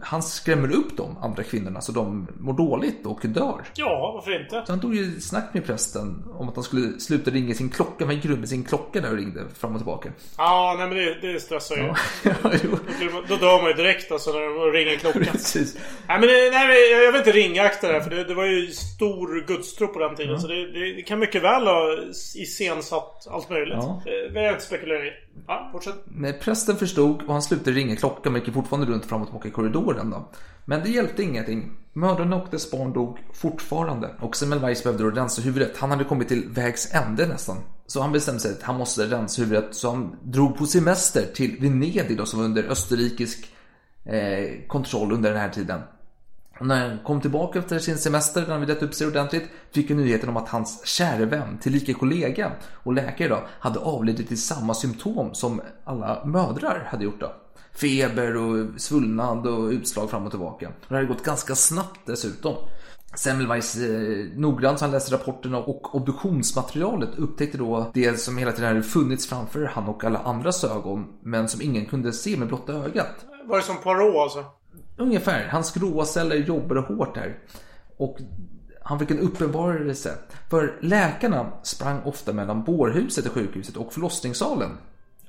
Han 0.00 0.22
skrämmer 0.22 0.72
upp 0.72 0.96
de 0.96 1.18
andra 1.18 1.42
kvinnorna 1.42 1.80
så 1.80 1.92
de 1.92 2.28
mår 2.40 2.52
dåligt 2.52 3.06
och 3.06 3.20
dör. 3.24 3.64
Ja, 3.74 4.12
varför 4.14 4.42
inte? 4.42 4.62
Så 4.66 4.72
han 4.72 4.80
tog 4.80 4.94
ju 4.94 5.20
snack 5.20 5.50
med 5.54 5.64
prästen 5.66 6.24
om 6.38 6.48
att 6.48 6.54
han 6.54 6.64
skulle 6.64 7.00
sluta 7.00 7.30
ringa 7.30 7.54
sin 7.54 7.70
klocka. 7.70 7.94
Men 7.98 8.06
han 8.06 8.16
gick 8.16 8.24
runt 8.26 8.38
med 8.38 8.48
sin 8.48 8.64
klocka 8.64 9.00
där 9.00 9.10
och 9.10 9.16
ringde 9.16 9.44
fram 9.58 9.72
och 9.72 9.78
tillbaka. 9.78 10.08
Ja, 10.38 10.74
nej 10.78 10.88
men 10.88 10.96
det, 10.96 11.32
det 11.32 11.40
stressar 11.40 11.76
ju. 11.76 11.82
Ja. 11.82 11.94
Då 13.28 13.36
dör 13.36 13.58
man 13.62 13.66
ju 13.70 13.74
direkt 13.76 14.12
alltså 14.12 14.30
när 14.32 14.40
de 14.40 14.72
ringer 14.72 14.96
klockan. 14.96 15.22
Precis. 15.22 15.74
Nej 16.08 16.20
men, 16.20 16.28
det, 16.28 16.50
nej, 16.50 16.90
jag- 16.90 17.12
vill 17.12 17.18
inte 17.18 17.32
ringakta 17.32 17.86
det 17.86 17.92
här 17.92 18.00
för 18.00 18.10
det, 18.10 18.24
det 18.24 18.34
var 18.34 18.44
ju 18.46 18.66
stor 18.66 19.46
gudstro 19.46 19.86
på 19.88 19.98
den 19.98 20.16
tiden. 20.16 20.40
Så 20.40 20.46
det, 20.46 20.72
det, 20.72 20.94
det 20.94 21.02
kan 21.02 21.18
mycket 21.18 21.42
väl 21.42 21.66
ha 21.66 21.96
iscensatt 22.36 23.26
allt 23.30 23.50
möjligt. 23.50 23.74
Ja. 23.80 24.02
Det 24.04 24.28
vill 24.28 24.42
jag 24.42 24.52
inte 24.52 24.64
spekulera 24.64 25.04
i. 25.06 25.10
Ja, 25.46 25.68
fortsätt. 25.72 26.04
Men 26.04 26.34
prästen 26.40 26.76
förstod 26.76 27.22
och 27.22 27.32
han 27.32 27.42
slutade 27.42 27.76
ringa 27.76 27.96
klockan 27.96 28.32
men 28.32 28.42
gick 28.42 28.54
fortfarande 28.54 28.92
runt 28.92 29.06
fram 29.06 29.20
och 29.22 29.26
tillbaka 29.26 29.48
i 29.48 29.50
korridoren 29.50 30.10
då. 30.10 30.28
Men 30.64 30.82
det 30.82 30.88
hjälpte 30.88 31.22
ingenting. 31.22 31.72
Mördaren 31.92 32.32
och 32.32 32.46
dess 32.50 32.70
barn 32.70 32.92
dog 32.92 33.18
fortfarande. 33.32 34.14
Och 34.20 34.36
Semmelweis 34.36 34.82
behövde 34.82 35.04
då 35.04 35.10
rensa 35.10 35.42
huvudet. 35.42 35.76
Han 35.76 35.90
hade 35.90 36.04
kommit 36.04 36.28
till 36.28 36.48
vägs 36.48 36.94
ände 36.94 37.26
nästan. 37.26 37.56
Så 37.86 38.00
han 38.00 38.12
bestämde 38.12 38.40
sig 38.40 38.52
att 38.52 38.62
han 38.62 38.78
måste 38.78 39.06
rensa 39.06 39.42
huvudet. 39.42 39.74
Så 39.74 39.90
han 39.90 40.16
drog 40.22 40.58
på 40.58 40.66
semester 40.66 41.26
till 41.34 41.56
Venedig 41.60 42.18
då 42.18 42.26
som 42.26 42.38
var 42.38 42.46
under 42.46 42.62
österrikisk 42.62 43.52
eh, 44.04 44.66
kontroll 44.66 45.12
under 45.12 45.30
den 45.30 45.40
här 45.40 45.48
tiden. 45.48 45.80
När 46.60 46.88
han 46.88 46.98
kom 46.98 47.20
tillbaka 47.20 47.58
efter 47.58 47.78
sin 47.78 47.98
semester, 47.98 48.40
när 48.40 48.48
han 48.48 48.60
hade 48.60 48.74
upp 48.74 48.94
sig 48.94 49.06
ordentligt, 49.06 49.44
fick 49.72 49.90
han 49.90 49.98
nyheten 49.98 50.28
om 50.28 50.36
att 50.36 50.48
hans 50.48 50.86
käre 50.86 51.24
vän, 51.24 51.58
tillika 51.58 51.94
kollega 51.94 52.52
och 52.72 52.92
läkare 52.92 53.28
då, 53.28 53.42
hade 53.60 53.78
avlidit 53.78 54.32
i 54.32 54.36
samma 54.36 54.74
symptom 54.74 55.34
som 55.34 55.60
alla 55.84 56.24
mödrar 56.24 56.88
hade 56.90 57.04
gjort 57.04 57.20
då. 57.20 57.32
Feber 57.72 58.36
och 58.36 58.80
svullnad 58.80 59.46
och 59.46 59.68
utslag 59.68 60.10
fram 60.10 60.24
och 60.24 60.30
tillbaka. 60.30 60.68
Och 60.68 60.74
det 60.88 60.94
hade 60.94 61.06
gått 61.06 61.24
ganska 61.24 61.54
snabbt 61.54 62.00
dessutom. 62.06 62.54
Semmelweis 63.14 63.76
eh, 63.76 64.26
noggrant 64.36 64.78
så 64.78 64.84
han 64.84 64.92
läste 64.92 65.14
rapporterna 65.14 65.58
och 65.58 65.94
obduktionsmaterialet 65.94 67.18
upptäckte 67.18 67.58
då 67.58 67.90
det 67.94 68.20
som 68.20 68.38
hela 68.38 68.52
tiden 68.52 68.68
hade 68.68 68.82
funnits 68.82 69.26
framför 69.26 69.64
han 69.64 69.88
och 69.88 70.04
alla 70.04 70.18
andras 70.18 70.64
ögon 70.64 71.06
men 71.22 71.48
som 71.48 71.62
ingen 71.62 71.86
kunde 71.86 72.12
se 72.12 72.36
med 72.36 72.48
blotta 72.48 72.72
ögat. 72.72 73.26
Var 73.44 73.56
det 73.56 73.62
som 73.62 73.76
Poirot 73.76 74.16
alltså? 74.16 74.44
Ungefär. 74.98 75.48
Hans 75.48 75.72
gråceller 75.72 76.36
jobbade 76.36 76.80
hårt 76.80 77.14
där 77.14 77.38
Och 77.96 78.18
han 78.82 78.98
fick 78.98 79.10
en 79.10 79.18
uppenbarelse. 79.18 80.14
För 80.50 80.78
läkarna 80.80 81.52
sprang 81.62 82.00
ofta 82.04 82.32
mellan 82.32 82.64
bårhuset 82.64 83.26
i 83.26 83.28
sjukhuset 83.28 83.76
och 83.76 83.92
förlossningssalen. 83.92 84.70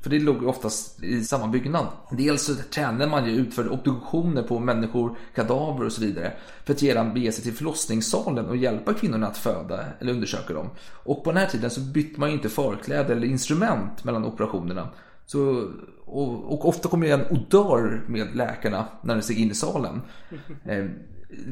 För 0.02 0.10
det 0.10 0.20
låg 0.20 0.44
oftast 0.44 1.04
i 1.04 1.24
samma 1.24 1.48
byggnad. 1.48 1.88
Dels 2.12 2.44
så 2.44 2.56
tränade 2.56 3.08
man 3.08 3.26
ju 3.26 3.32
utförde 3.32 3.70
obduktioner 3.70 4.44
på 4.44 4.60
människor, 4.60 5.18
kadaver 5.36 5.86
och 5.86 5.92
så 5.92 6.02
vidare. 6.02 6.34
För 6.66 6.74
att 6.74 6.80
sedan 6.80 7.14
bege 7.14 7.32
sig 7.32 7.44
till 7.44 7.54
förlossningssalen 7.54 8.46
och 8.46 8.58
hjälpa 8.58 8.94
kvinnorna 8.94 9.28
att 9.28 9.38
föda 9.38 9.86
eller 10.00 10.14
undersöka 10.14 10.54
dem. 10.54 10.70
Och 11.04 11.24
på 11.24 11.32
den 11.32 11.38
här 11.38 11.48
tiden 11.48 11.70
så 11.70 11.82
bytte 11.82 12.20
man 12.20 12.30
ju 12.30 12.36
inte 12.36 12.50
förkläde 12.50 13.14
eller 13.14 13.28
instrument 13.28 14.04
mellan 14.04 14.26
operationerna. 14.26 14.90
Så, 15.32 15.72
och, 16.06 16.54
och 16.54 16.68
ofta 16.68 16.90
kommer 16.90 17.08
ju 17.08 17.14
en 17.14 17.26
odör 17.30 18.02
med 18.08 18.36
läkarna 18.36 18.86
när 19.02 19.16
de 19.16 19.22
steg 19.22 19.40
in 19.40 19.52
i 19.52 19.56
salen. 19.56 20.02
Eh, 20.66 20.86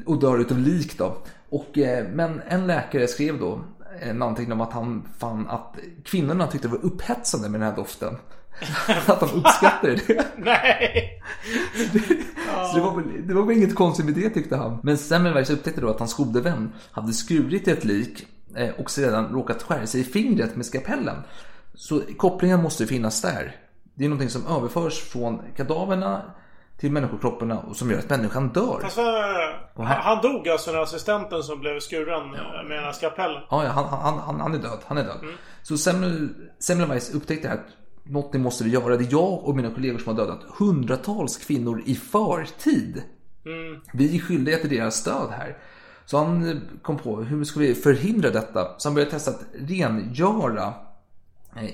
odör 0.05 0.39
utav 0.39 0.59
lik 0.59 0.97
då. 0.97 1.17
Och, 1.49 1.77
eh, 1.77 2.07
men 2.13 2.41
en 2.47 2.67
läkare 2.67 3.07
skrev 3.07 3.39
då 3.39 3.63
en 4.01 4.21
anteckning 4.21 4.53
om 4.53 4.61
att 4.61 4.73
han 4.73 5.07
fann 5.19 5.47
att 5.47 5.75
kvinnorna 6.03 6.47
tyckte 6.47 6.67
det 6.67 6.71
var 6.71 6.85
upphetsande 6.85 7.49
med 7.49 7.61
den 7.61 7.69
här 7.69 7.75
doften. 7.75 8.17
att 9.07 9.19
de 9.19 9.29
uppskattade 9.39 9.95
det. 10.07 10.25
Nej! 10.37 11.21
Så 12.71 12.77
det 12.77 12.83
var, 12.83 12.95
väl, 12.95 13.27
det 13.27 13.33
var 13.33 13.43
väl 13.43 13.57
inget 13.57 13.75
konstigt 13.75 14.05
med 14.05 14.13
det 14.13 14.29
tyckte 14.29 14.55
han. 14.55 14.79
Men 14.83 14.97
Semmelweis 14.97 15.49
upptäckte 15.49 15.81
då 15.81 15.89
att 15.89 15.99
hans 15.99 16.13
gode 16.13 16.41
vän 16.41 16.73
hade 16.91 17.13
skurit 17.13 17.67
i 17.67 17.71
ett 17.71 17.85
lik 17.85 18.27
eh, 18.55 18.69
och 18.77 18.91
sedan 18.91 19.25
råkat 19.33 19.63
skära 19.63 19.87
sig 19.87 20.01
i 20.01 20.03
fingret 20.03 20.55
med 20.55 20.65
skapellen. 20.65 21.17
Så 21.73 22.01
kopplingen 22.17 22.61
måste 22.61 22.87
finnas 22.87 23.21
där. 23.21 23.66
Det 23.97 24.05
är 24.05 24.09
någonting 24.09 24.29
som 24.29 24.47
överförs 24.47 24.99
från 24.99 25.41
kadaverna 25.55 26.21
till 26.77 26.91
människokropparna 26.91 27.59
och 27.59 27.75
som 27.75 27.91
gör 27.91 27.99
att 27.99 28.09
människan 28.09 28.49
dör. 28.49 28.79
Fast, 28.81 28.97
eh, 28.97 29.03
han, 29.75 29.85
han 29.85 30.21
dog 30.21 30.49
alltså 30.49 30.71
den 30.71 30.81
assistenten 30.81 31.43
som 31.43 31.59
blev 31.59 31.79
skuren 31.79 32.33
eh, 32.33 32.67
med 32.67 32.77
den 32.77 32.83
här 32.83 32.91
skapellen. 32.91 33.41
Ja, 33.49 33.63
ja 33.63 33.69
han, 33.69 33.85
han, 33.85 34.19
han, 34.19 34.39
han 34.39 34.53
är 34.53 34.59
död. 34.59 34.79
Han 34.87 34.97
är 34.97 35.03
död. 35.03 35.17
Så 35.63 35.77
Semmel, 35.77 36.29
Semmelweis 36.59 37.13
upptäckte 37.13 37.51
att 37.51 37.65
någonting 38.03 38.41
måste 38.41 38.63
vi 38.63 38.69
göra. 38.69 38.97
Det 38.97 39.03
är 39.03 39.11
jag 39.11 39.43
och 39.43 39.55
mina 39.55 39.71
kollegor 39.71 39.99
som 39.99 40.17
har 40.17 40.25
dödat 40.25 40.43
hundratals 40.57 41.37
kvinnor 41.37 41.83
i 41.85 41.95
förtid. 41.95 43.03
Vi 43.93 44.15
är 44.15 44.19
skyldiga 44.19 44.57
till 44.57 44.69
deras 44.69 44.95
stöd 44.95 45.29
här. 45.31 45.57
Så 46.05 46.17
han 46.17 46.61
kom 46.81 46.97
på, 46.97 47.15
hur 47.15 47.43
ska 47.43 47.59
vi 47.59 47.75
förhindra 47.75 48.29
detta? 48.29 48.67
Så 48.77 48.87
han 48.87 48.95
började 48.95 49.11
testa 49.11 49.31
att 49.31 49.45
rengöra 49.53 50.73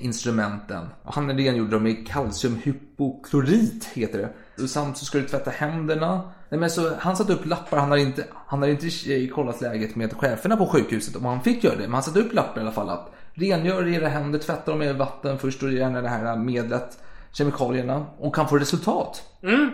instrumenten. 0.02 0.88
Och 1.04 1.13
han 1.13 1.38
rengjorde 1.38 1.72
dem 1.72 1.84
med 1.84 2.08
kalciumhypoklorit, 2.08 3.86
heter 3.93 4.17
det. 4.17 4.63
Och 4.63 4.69
samt 4.69 4.98
så 4.98 5.06
ska 5.06 5.17
du 5.17 5.28
tvätta 5.28 5.52
händerna. 5.52 6.22
Nej, 6.50 6.60
men 6.60 6.69
så 6.69 6.96
han 7.00 7.15
satte 7.15 7.34
upp 7.34 7.46
lappar, 7.46 7.78
han 7.78 7.89
har 7.89 7.98
inte, 7.98 8.26
han 8.46 8.62
har 8.62 8.69
inte 8.69 8.88
eh, 9.13 9.30
kollat 9.30 9.62
läget 9.62 9.96
med 9.96 10.13
cheferna 10.13 10.58
på 10.58 10.65
sjukhuset 10.65 11.15
om 11.15 11.26
han 11.26 11.41
fick 11.41 11.63
göra 11.63 11.76
det. 11.76 11.82
Men 11.82 11.93
han 11.93 12.04
satte 12.04 12.19
upp 12.19 12.34
lappar 12.34 12.58
i 12.58 12.63
alla 12.63 12.72
fall 12.72 12.89
att 12.89 13.12
rengör 13.34 13.88
era 13.88 14.08
händer, 14.08 14.39
tvätta 14.39 14.72
dem 14.72 14.80
med 14.80 14.96
vatten 14.96 15.39
först 15.39 15.63
och 15.63 15.72
gärna 15.72 16.02
det 16.02 16.10
här 16.10 16.36
medlet, 16.36 16.98
kemikalierna 17.32 18.06
och 18.17 18.36
kan 18.36 18.48
få 18.48 18.58
resultat. 18.58 19.24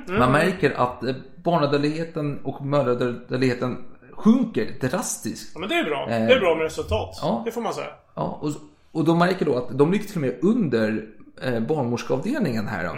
Man 0.07 0.31
märker 0.31 0.71
att 0.71 1.03
eh, 1.03 1.15
barnadödligheten 1.43 2.39
och 2.43 2.65
mödradödligheten 2.65 3.77
sjunker 4.11 4.89
drastiskt. 4.89 5.51
Ja, 5.53 5.59
men 5.59 5.69
det 5.69 5.75
är 5.75 5.83
bra. 5.83 6.05
Det 6.07 6.13
är 6.13 6.39
bra 6.39 6.55
med 6.55 6.63
resultat. 6.63 7.19
Ja. 7.21 7.41
Det 7.45 7.51
får 7.51 7.61
man 7.61 7.73
säga. 7.73 7.87
Ja, 8.15 8.39
och, 8.41 8.51
och 8.91 9.05
de 9.05 9.19
märker 9.19 9.45
då 9.45 9.57
att 9.57 9.77
de 9.77 9.91
ligger 9.91 10.05
till 10.05 10.15
och 10.15 10.21
med 10.21 10.39
under 10.41 11.05
eh, 11.43 11.59
barnmorskeavdelningen 11.59 12.67
här. 12.67 12.83
Då. 12.83 12.95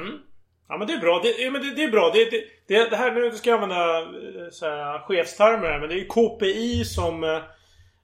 Ja 0.70 0.78
men 0.78 0.88
det 0.88 0.94
är 0.94 1.00
bra. 1.00 1.20
Det, 1.24 1.44
ja, 1.44 1.52
men 1.52 1.62
det, 1.62 1.76
det 1.76 1.84
är 1.84 1.92
bra. 1.92 2.12
Det, 2.14 2.30
det, 2.68 2.90
det, 2.90 2.96
här, 2.96 3.12
nu 3.12 3.32
ska 3.32 3.50
jag 3.50 3.64
använda 3.64 4.00
eh, 4.00 4.06
så 4.52 4.66
här, 4.66 5.00
chefstermer 5.00 5.68
här, 5.68 5.80
men 5.80 5.90
det 5.90 5.96
är 5.96 6.00
ju 6.00 6.06
KPI 6.06 6.86
som 6.86 7.24
eh, 7.24 7.40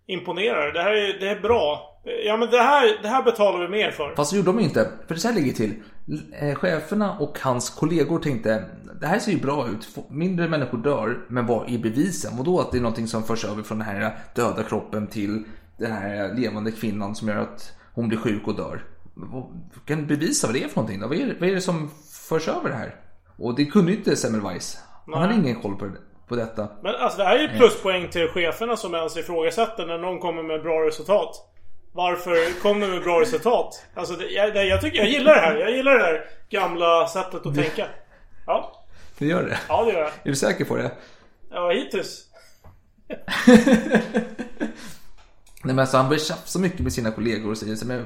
imponerar. 0.07 0.73
Det 0.73 0.81
här 0.81 0.91
är, 0.91 1.19
det 1.19 1.29
är 1.29 1.39
bra. 1.39 1.93
Ja 2.25 2.37
men 2.37 2.49
det 2.49 2.57
här, 2.57 2.99
det 3.01 3.07
här 3.07 3.23
betalar 3.23 3.59
vi 3.59 3.67
mer 3.67 3.91
för. 3.91 4.15
Fast 4.15 4.31
det 4.31 4.37
gjorde 4.37 4.49
de 4.49 4.59
inte. 4.59 4.91
För 5.07 5.13
det 5.13 5.19
så 5.19 5.27
här 5.27 5.35
ligger 5.35 5.53
till. 5.53 5.73
Eh, 6.39 6.55
Cheferna 6.55 7.17
och 7.19 7.39
hans 7.39 7.69
kollegor 7.69 8.19
tänkte 8.19 8.63
det 9.01 9.07
här 9.07 9.19
ser 9.19 9.31
ju 9.31 9.39
bra 9.39 9.67
ut. 9.69 9.97
Mindre 10.09 10.49
människor 10.49 10.77
dör, 10.77 11.25
men 11.27 11.45
vad 11.45 11.69
är 11.69 11.77
bevisen? 11.77 12.39
Och 12.39 12.45
då 12.45 12.59
att 12.59 12.71
det 12.71 12.77
är 12.77 12.81
någonting 12.81 13.07
som 13.07 13.23
förs 13.23 13.45
över 13.45 13.63
från 13.63 13.77
den 13.77 13.87
här 13.87 14.17
döda 14.35 14.63
kroppen 14.63 15.07
till 15.07 15.43
den 15.77 15.91
här 15.91 16.33
levande 16.35 16.71
kvinnan 16.71 17.15
som 17.15 17.27
gör 17.27 17.37
att 17.37 17.76
hon 17.97 18.07
blir 18.07 18.17
sjuk 18.19 18.47
och 18.47 18.55
dör. 18.55 18.83
Kan 19.85 19.97
du 19.97 20.05
bevisa 20.05 20.47
vad 20.47 20.55
det 20.55 20.63
är 20.63 20.67
för 20.67 20.75
någonting 20.75 20.99
då? 20.99 21.07
Vad 21.07 21.17
är, 21.17 21.25
det- 21.25 21.35
vad 21.39 21.49
är 21.49 21.53
det 21.55 21.61
som 21.61 21.91
förs 22.29 22.47
över 22.47 22.69
det 22.69 22.75
här? 22.75 22.95
Och 23.37 23.55
det 23.55 23.65
kunde 23.65 23.91
ju 23.91 23.97
inte 23.97 24.15
Semmelweis. 24.15 24.77
Han 25.05 25.21
hade 25.21 25.33
ingen 25.35 25.61
koll 25.61 25.75
på, 25.75 25.85
det, 25.85 25.91
på 26.27 26.35
detta. 26.35 26.67
Men 26.83 26.95
alltså 26.95 27.17
det 27.17 27.23
här 27.25 27.35
är 27.35 27.41
ju 27.41 27.47
pluspoäng 27.57 28.07
till 28.09 28.27
cheferna 28.27 28.77
som 28.77 28.95
ens 28.95 29.17
ifrågasätter 29.17 29.85
när 29.85 29.97
någon 29.97 30.19
kommer 30.19 30.43
med 30.43 30.61
bra 30.61 30.87
resultat. 30.87 31.35
Varför 31.93 32.61
kom 32.61 32.79
du 32.79 32.87
med 32.87 33.01
bra 33.03 33.21
resultat? 33.21 33.85
Alltså 33.93 34.13
det, 34.13 34.25
jag, 34.29 34.53
det, 34.53 34.63
jag 34.63 34.81
tycker 34.81 34.97
jag 34.97 35.07
gillar 35.09 35.35
det 35.35 35.41
här. 35.41 35.55
Jag 35.55 35.71
gillar 35.71 35.97
det 35.97 36.03
här 36.03 36.25
gamla 36.49 37.07
sättet 37.07 37.45
att 37.45 37.55
tänka. 37.55 37.85
Ja, 38.45 38.85
Det 39.17 39.25
gör 39.25 39.43
det? 39.43 39.57
ja 39.69 39.83
det 39.85 39.91
gör 39.91 39.99
jag. 39.99 40.07
Är 40.09 40.29
du 40.29 40.35
säker 40.35 40.65
på 40.65 40.75
det? 40.75 40.91
Ja, 41.51 41.69
hittills. 41.71 42.23
Nej, 45.67 45.75
men 45.75 45.79
alltså, 45.79 45.97
han 45.97 46.09
börjar 46.09 46.19
tjafsa 46.19 46.59
mycket 46.59 46.79
med 46.79 46.93
sina 46.93 47.11
kollegor 47.11 47.51
och 47.51 47.57
säger 47.57 47.75
så, 47.75 47.85
men 47.85 48.03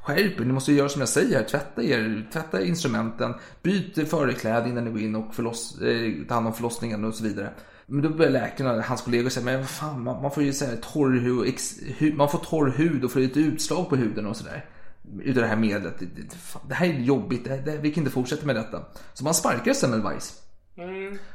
skärp 0.00 0.40
er, 0.40 0.44
ni 0.44 0.52
måste 0.52 0.72
göra 0.72 0.88
som 0.88 1.00
jag 1.00 1.08
säger. 1.08 1.44
Tvätta 1.44 1.82
er, 1.82 2.28
tvätta 2.32 2.62
instrumenten, 2.62 3.34
byt 3.62 4.08
förkläde 4.08 4.68
innan 4.68 4.84
ni 4.84 4.90
går 4.90 5.00
in 5.00 5.16
och 5.16 5.34
förloss, 5.34 5.80
eh, 5.80 6.26
ta 6.28 6.34
hand 6.34 6.46
om 6.46 6.52
förlossningen 6.52 7.04
och 7.04 7.14
så 7.14 7.24
vidare. 7.24 7.50
Men 7.86 8.02
då 8.02 8.08
börjar 8.08 8.30
läkarna, 8.30 8.82
hans 8.82 9.02
kollegor 9.02 9.30
säga, 9.30 9.44
men 9.44 9.58
vad 9.58 9.68
fan, 9.68 10.02
man, 10.02 10.22
man 10.22 10.30
får 10.30 10.42
ju 10.42 10.52
säga 10.52 10.76
torr 10.76 11.20
hud, 11.20 11.48
ex, 11.48 11.74
hu, 11.98 12.12
man 12.14 12.28
får 12.28 12.38
torr 12.38 12.70
hud 12.70 13.04
och 13.04 13.12
får 13.12 13.20
lite 13.20 13.40
utslag 13.40 13.88
på 13.88 13.96
huden 13.96 14.26
och 14.26 14.36
sådär. 14.36 14.64
Utav 15.22 15.42
det 15.42 15.48
här 15.48 15.56
medlet. 15.56 15.98
Det, 15.98 16.06
det, 16.06 16.36
fan, 16.36 16.62
det 16.68 16.74
här 16.74 16.86
är 16.86 16.92
jobbigt, 16.92 17.44
det, 17.44 17.56
det, 17.56 17.76
vi 17.76 17.90
kan 17.90 18.02
inte 18.02 18.14
fortsätta 18.14 18.46
med 18.46 18.56
detta. 18.56 18.84
Så 19.14 19.24
man 19.24 19.34
sparkar 19.34 19.72
Semmelweis. 19.72 20.40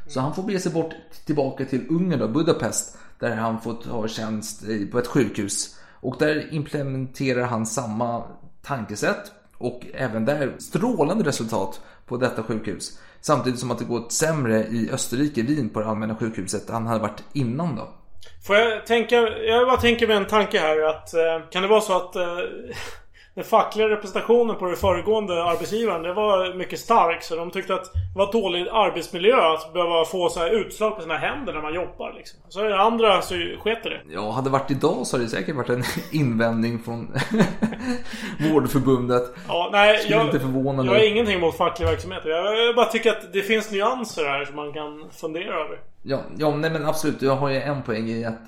Så 0.08 0.20
han 0.20 0.36
får 0.36 0.44
bege 0.44 0.60
sig 0.60 0.72
bort 0.72 0.94
tillbaka 1.26 1.66
till 1.66 1.86
Ungern 1.90 2.20
då, 2.20 2.28
Budapest. 2.28 2.98
Där 3.20 3.36
han 3.36 3.62
får 3.62 3.74
ta 3.74 4.08
tjänst 4.08 4.64
på 4.92 5.00
ett 5.00 5.08
sjukhus. 5.08 5.80
Och 6.02 6.16
där 6.20 6.54
implementerar 6.54 7.46
han 7.46 7.66
samma 7.66 8.24
tankesätt. 8.62 9.32
Och 9.58 9.86
även 9.94 10.26
där 10.26 10.56
strålande 10.60 11.24
resultat 11.24 11.82
på 12.06 12.18
detta 12.18 12.44
sjukhus. 12.44 13.00
Samtidigt 13.22 13.60
som 13.60 13.72
att 13.72 13.80
det 13.80 13.86
går 13.86 14.10
sämre 14.10 14.64
i 14.64 14.90
Österrike, 14.94 15.42
Wien, 15.42 15.70
på 15.70 15.80
det 15.80 15.86
allmänna 15.86 16.16
sjukhuset 16.16 16.68
där 16.68 16.74
han 16.74 16.88
hade 16.88 17.02
varit 17.02 17.24
innan 17.34 17.76
då. 17.76 17.90
Får 18.48 18.56
jag 18.56 18.86
tänka... 18.86 19.16
Jag 19.28 19.68
bara 19.68 19.78
tänker 19.78 20.08
med 20.08 20.18
en 20.18 20.28
tanke 20.28 20.60
här 20.60 20.82
att... 20.82 21.14
Eh, 21.14 21.50
kan 21.52 21.62
det 21.62 21.68
vara 21.68 21.82
så 21.82 21.96
att... 21.96 22.16
Eh, 22.16 22.38
den 23.40 23.46
fackliga 23.46 23.90
representationen 23.90 24.56
på 24.56 24.66
den 24.66 24.76
föregående 24.76 25.44
arbetsgivaren, 25.44 26.04
det 26.04 26.14
var 26.14 26.54
mycket 26.54 26.80
stark. 26.80 27.24
Så 27.24 27.36
de 27.36 27.52
tyckte 27.52 27.74
att 27.74 27.94
det 27.94 28.20
var 28.20 28.32
dålig 28.32 28.68
arbetsmiljö 28.72 29.36
att 29.36 29.74
behöva 29.74 30.06
få 30.06 30.30
så 30.30 30.40
här 30.40 30.50
utslag 30.50 30.96
på 30.96 31.02
sina 31.02 31.18
händer 31.18 31.54
när 31.54 31.62
man 31.62 31.74
jobbar 31.74 32.14
liksom. 32.18 32.40
Så 32.50 32.62
det 32.62 32.80
andra 32.80 33.22
så 33.22 33.36
sket 33.60 33.84
det. 33.84 34.02
Ja, 34.10 34.32
hade 34.32 34.50
det 34.50 34.52
varit 34.52 34.72
idag 34.72 35.08
så 35.08 35.16
hade 35.16 35.26
det 35.26 35.30
säkert 35.30 35.56
varit 35.56 35.70
en 35.70 35.84
invändning 36.12 36.80
från 36.80 37.08
Vårdförbundet. 38.52 39.24
Ja, 39.48 39.70
nej, 39.72 39.98
Skulle 39.98 40.16
jag, 40.16 40.26
inte 40.26 40.40
förvåna 40.40 40.86
jag 40.86 40.92
har 40.92 41.12
ingenting 41.12 41.36
emot 41.36 41.58
facklig 41.58 41.88
verksamhet. 41.88 42.22
Jag, 42.26 42.68
jag 42.68 42.76
bara 42.76 42.86
tycker 42.86 43.10
att 43.10 43.34
det 43.34 43.42
finns 43.42 43.72
nyanser 43.72 44.26
här 44.26 44.46
som 44.46 44.56
man 44.56 44.74
kan 44.74 45.10
fundera 45.12 45.54
över. 45.54 45.80
Ja, 46.04 46.20
ja 46.38 46.56
nej 46.56 46.72
men 46.72 46.86
absolut. 46.86 47.22
Jag 47.22 47.36
har 47.36 47.50
ju 47.50 47.62
en 47.62 47.84
poäng 47.84 48.10
i 48.10 48.26
att 48.26 48.42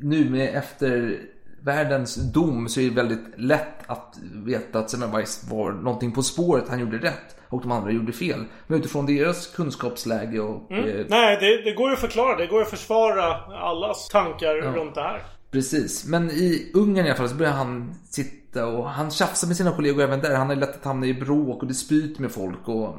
nu 0.00 0.30
med 0.30 0.56
efter 0.56 1.18
världens 1.62 2.14
dom 2.14 2.68
så 2.68 2.80
är 2.80 2.84
det 2.84 2.94
väldigt 2.94 3.24
lätt 3.36 3.90
att 3.90 4.18
veta 4.32 4.78
att 4.78 4.90
Semmelweis 4.90 5.46
var 5.50 5.72
någonting 5.72 6.12
på 6.12 6.22
spåret. 6.22 6.64
Han 6.68 6.80
gjorde 6.80 6.98
rätt 6.98 7.36
och 7.48 7.62
de 7.62 7.72
andra 7.72 7.90
gjorde 7.90 8.12
fel. 8.12 8.44
Men 8.66 8.78
utifrån 8.78 9.06
deras 9.06 9.46
kunskapsläge 9.46 10.40
och... 10.40 10.72
Eh, 10.72 11.06
Nej, 11.08 11.36
det, 11.40 11.62
det 11.62 11.72
går 11.72 11.88
ju 11.88 11.94
att 11.94 12.00
förklara. 12.00 12.36
Det 12.36 12.46
går 12.46 12.58
ju 12.58 12.64
att 12.64 12.70
försvara 12.70 13.34
allas 13.56 14.08
tankar 14.08 14.54
runt 14.54 14.94
det 14.94 15.00
här. 15.00 15.22
Precis, 15.50 16.06
men 16.06 16.30
i 16.30 16.70
Ungern 16.74 17.06
i 17.06 17.08
alla 17.08 17.16
fall 17.16 17.28
så 17.28 17.34
börjar 17.34 17.52
han 17.52 17.94
sitta 18.10 18.66
och 18.66 18.90
han 18.90 19.10
tjafsar 19.10 19.48
med 19.48 19.56
sina 19.56 19.70
kollegor 19.72 20.02
även 20.02 20.20
där. 20.20 20.36
Han 20.36 20.48
har 20.48 20.56
lätt 20.56 20.76
att 20.76 20.84
hamna 20.84 21.06
i 21.06 21.14
bråk 21.14 21.62
och 21.62 21.68
dispyt 21.68 22.18
med 22.18 22.32
folk. 22.32 22.68
Och 22.68 22.96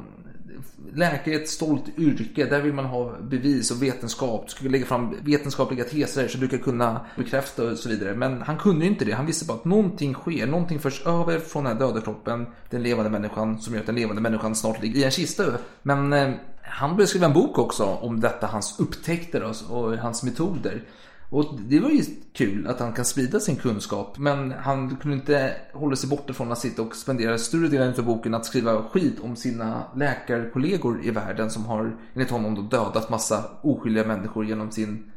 läkare 0.94 1.34
är 1.34 1.40
ett 1.40 1.48
stolt 1.48 1.98
yrke. 1.98 2.44
Där 2.44 2.60
vill 2.60 2.72
man 2.72 2.84
ha 2.84 3.16
bevis 3.20 3.70
och 3.70 3.82
vetenskap. 3.82 4.44
Du 4.46 4.50
ska 4.50 4.68
lägga 4.68 4.86
fram 4.86 5.16
vetenskapliga 5.24 5.84
teser 5.84 6.28
så 6.28 6.38
du 6.38 6.48
kan 6.48 6.58
kunna 6.58 7.06
bekräfta 7.16 7.64
och 7.64 7.78
så 7.78 7.88
vidare. 7.88 8.14
Men 8.14 8.42
han 8.42 8.58
kunde 8.58 8.84
ju 8.84 8.90
inte 8.90 9.04
det. 9.04 9.12
Han 9.12 9.26
visste 9.26 9.44
bara 9.44 9.58
att 9.58 9.64
någonting 9.64 10.14
sker. 10.14 10.46
Någonting 10.46 10.78
förs 10.78 11.06
över 11.06 11.38
från 11.38 11.64
den 11.64 11.72
här 11.72 11.86
döda 11.86 12.00
kroppen, 12.00 12.46
den 12.70 12.82
levande 12.82 13.10
människan, 13.10 13.60
som 13.60 13.74
gör 13.74 13.80
att 13.80 13.86
den 13.86 13.94
levande 13.94 14.22
människan 14.22 14.54
snart 14.54 14.82
ligger 14.82 15.00
i 15.00 15.04
en 15.04 15.10
kista. 15.10 15.44
Men 15.82 16.12
eh, 16.12 16.30
han 16.62 16.90
började 16.90 17.06
skriva 17.06 17.26
en 17.26 17.32
bok 17.32 17.58
också 17.58 17.84
om 17.84 18.20
detta, 18.20 18.46
hans 18.46 18.80
upptäckter 18.80 19.42
och, 19.42 19.56
och 19.70 19.96
hans 19.96 20.22
metoder. 20.22 20.82
Och 21.30 21.60
det 21.60 21.80
var 21.80 21.90
ju 21.90 22.02
kul 22.32 22.66
att 22.66 22.80
han 22.80 22.92
kan 22.92 23.04
sprida 23.04 23.40
sin 23.40 23.56
kunskap. 23.56 24.18
Men 24.18 24.52
han 24.52 24.96
kunde 24.96 25.16
inte 25.16 25.56
hålla 25.72 25.96
sig 25.96 26.10
borta 26.10 26.32
från 26.32 26.52
att 26.52 26.58
sitta 26.58 26.82
och 26.82 26.96
spendera 26.96 27.38
större 27.38 27.68
delen 27.68 27.94
av 27.98 28.04
boken 28.04 28.34
att 28.34 28.46
skriva 28.46 28.82
skit 28.82 29.20
om 29.20 29.36
sina 29.36 29.82
läkarkollegor 29.96 31.00
i 31.04 31.10
världen 31.10 31.50
som 31.50 31.64
har 31.64 31.96
enligt 32.14 32.30
honom 32.30 32.54
då 32.54 32.62
dödat 32.62 33.10
massa 33.10 33.44
oskyldiga 33.62 34.04
människor 34.04 34.44
genom 34.44 34.70
sin... 34.70 35.12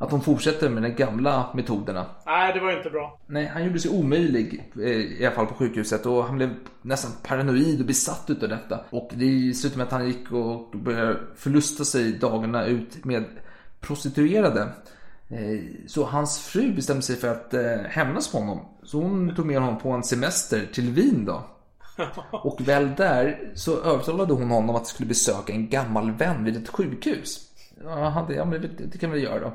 Att 0.00 0.10
de 0.10 0.20
fortsätter 0.20 0.70
med 0.70 0.82
de 0.82 0.90
gamla 0.90 1.50
metoderna. 1.54 2.06
Nej, 2.26 2.52
det 2.54 2.60
var 2.60 2.76
inte 2.76 2.90
bra. 2.90 3.20
Nej, 3.26 3.46
han 3.46 3.64
gjorde 3.64 3.78
sig 3.78 3.90
omöjlig 3.90 4.72
eh, 4.76 4.88
i 4.88 5.26
alla 5.26 5.34
fall 5.34 5.46
på 5.46 5.54
sjukhuset 5.54 6.06
och 6.06 6.24
han 6.24 6.36
blev 6.36 6.54
nästan 6.82 7.10
paranoid 7.22 7.80
och 7.80 7.86
besatt 7.86 8.24
utav 8.30 8.48
detta. 8.48 8.80
Och 8.90 9.10
det 9.14 9.56
slutade 9.56 9.78
med 9.78 9.86
att 9.86 9.92
han 9.92 10.06
gick 10.06 10.32
och 10.32 10.70
började 10.70 11.16
förlusta 11.36 11.84
sig 11.84 12.12
dagarna 12.12 12.66
ut 12.66 13.04
med 13.04 13.24
prostituerade. 13.80 14.68
Eh, 15.30 15.60
Så 15.86 16.04
hans 16.04 16.38
fru 16.38 16.72
bestämde 16.72 17.02
sig 17.02 17.16
för 17.16 17.28
att 17.28 17.54
eh, 17.54 17.76
hämnas 17.88 18.32
på 18.32 18.38
honom. 18.38 18.60
Så 18.82 19.02
hon 19.02 19.34
tog 19.34 19.46
med 19.46 19.60
honom 19.60 19.78
på 19.78 19.90
en 19.90 20.02
semester 20.04 20.68
till 20.72 20.90
Wien 20.90 21.24
då. 21.24 21.42
Och 22.32 22.68
väl 22.68 22.94
där 22.96 23.52
så 23.54 23.82
övertalade 23.82 24.34
hon 24.34 24.50
honom 24.50 24.76
att 24.76 24.86
skulle 24.86 25.08
besöka 25.08 25.52
en 25.52 25.68
gammal 25.70 26.10
vän 26.10 26.44
vid 26.44 26.56
ett 26.56 26.68
sjukhus. 26.68 27.40
Ja, 27.84 28.08
han, 28.08 28.34
ja 28.34 28.44
det, 28.44 28.68
det 28.92 28.98
kan 28.98 29.10
vi 29.10 29.20
göra 29.20 29.40
då. 29.40 29.52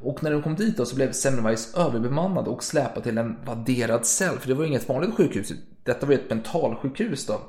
Och 0.00 0.22
när 0.22 0.30
de 0.30 0.42
kom 0.42 0.54
dit 0.54 0.76
då 0.76 0.84
så 0.84 0.96
blev 0.96 1.12
Semmelweis 1.12 1.74
överbemannad 1.74 2.48
och 2.48 2.64
släpad 2.64 3.02
till 3.02 3.18
en 3.18 3.36
vadderad 3.44 4.06
cell. 4.06 4.38
För 4.38 4.48
det 4.48 4.54
var 4.54 4.64
inget 4.64 4.88
vanligt 4.88 5.14
sjukhus. 5.14 5.52
Detta 5.84 6.06
var 6.06 6.14
ett 6.14 6.30
mentalsjukhus 6.30 7.26
då. 7.26 7.40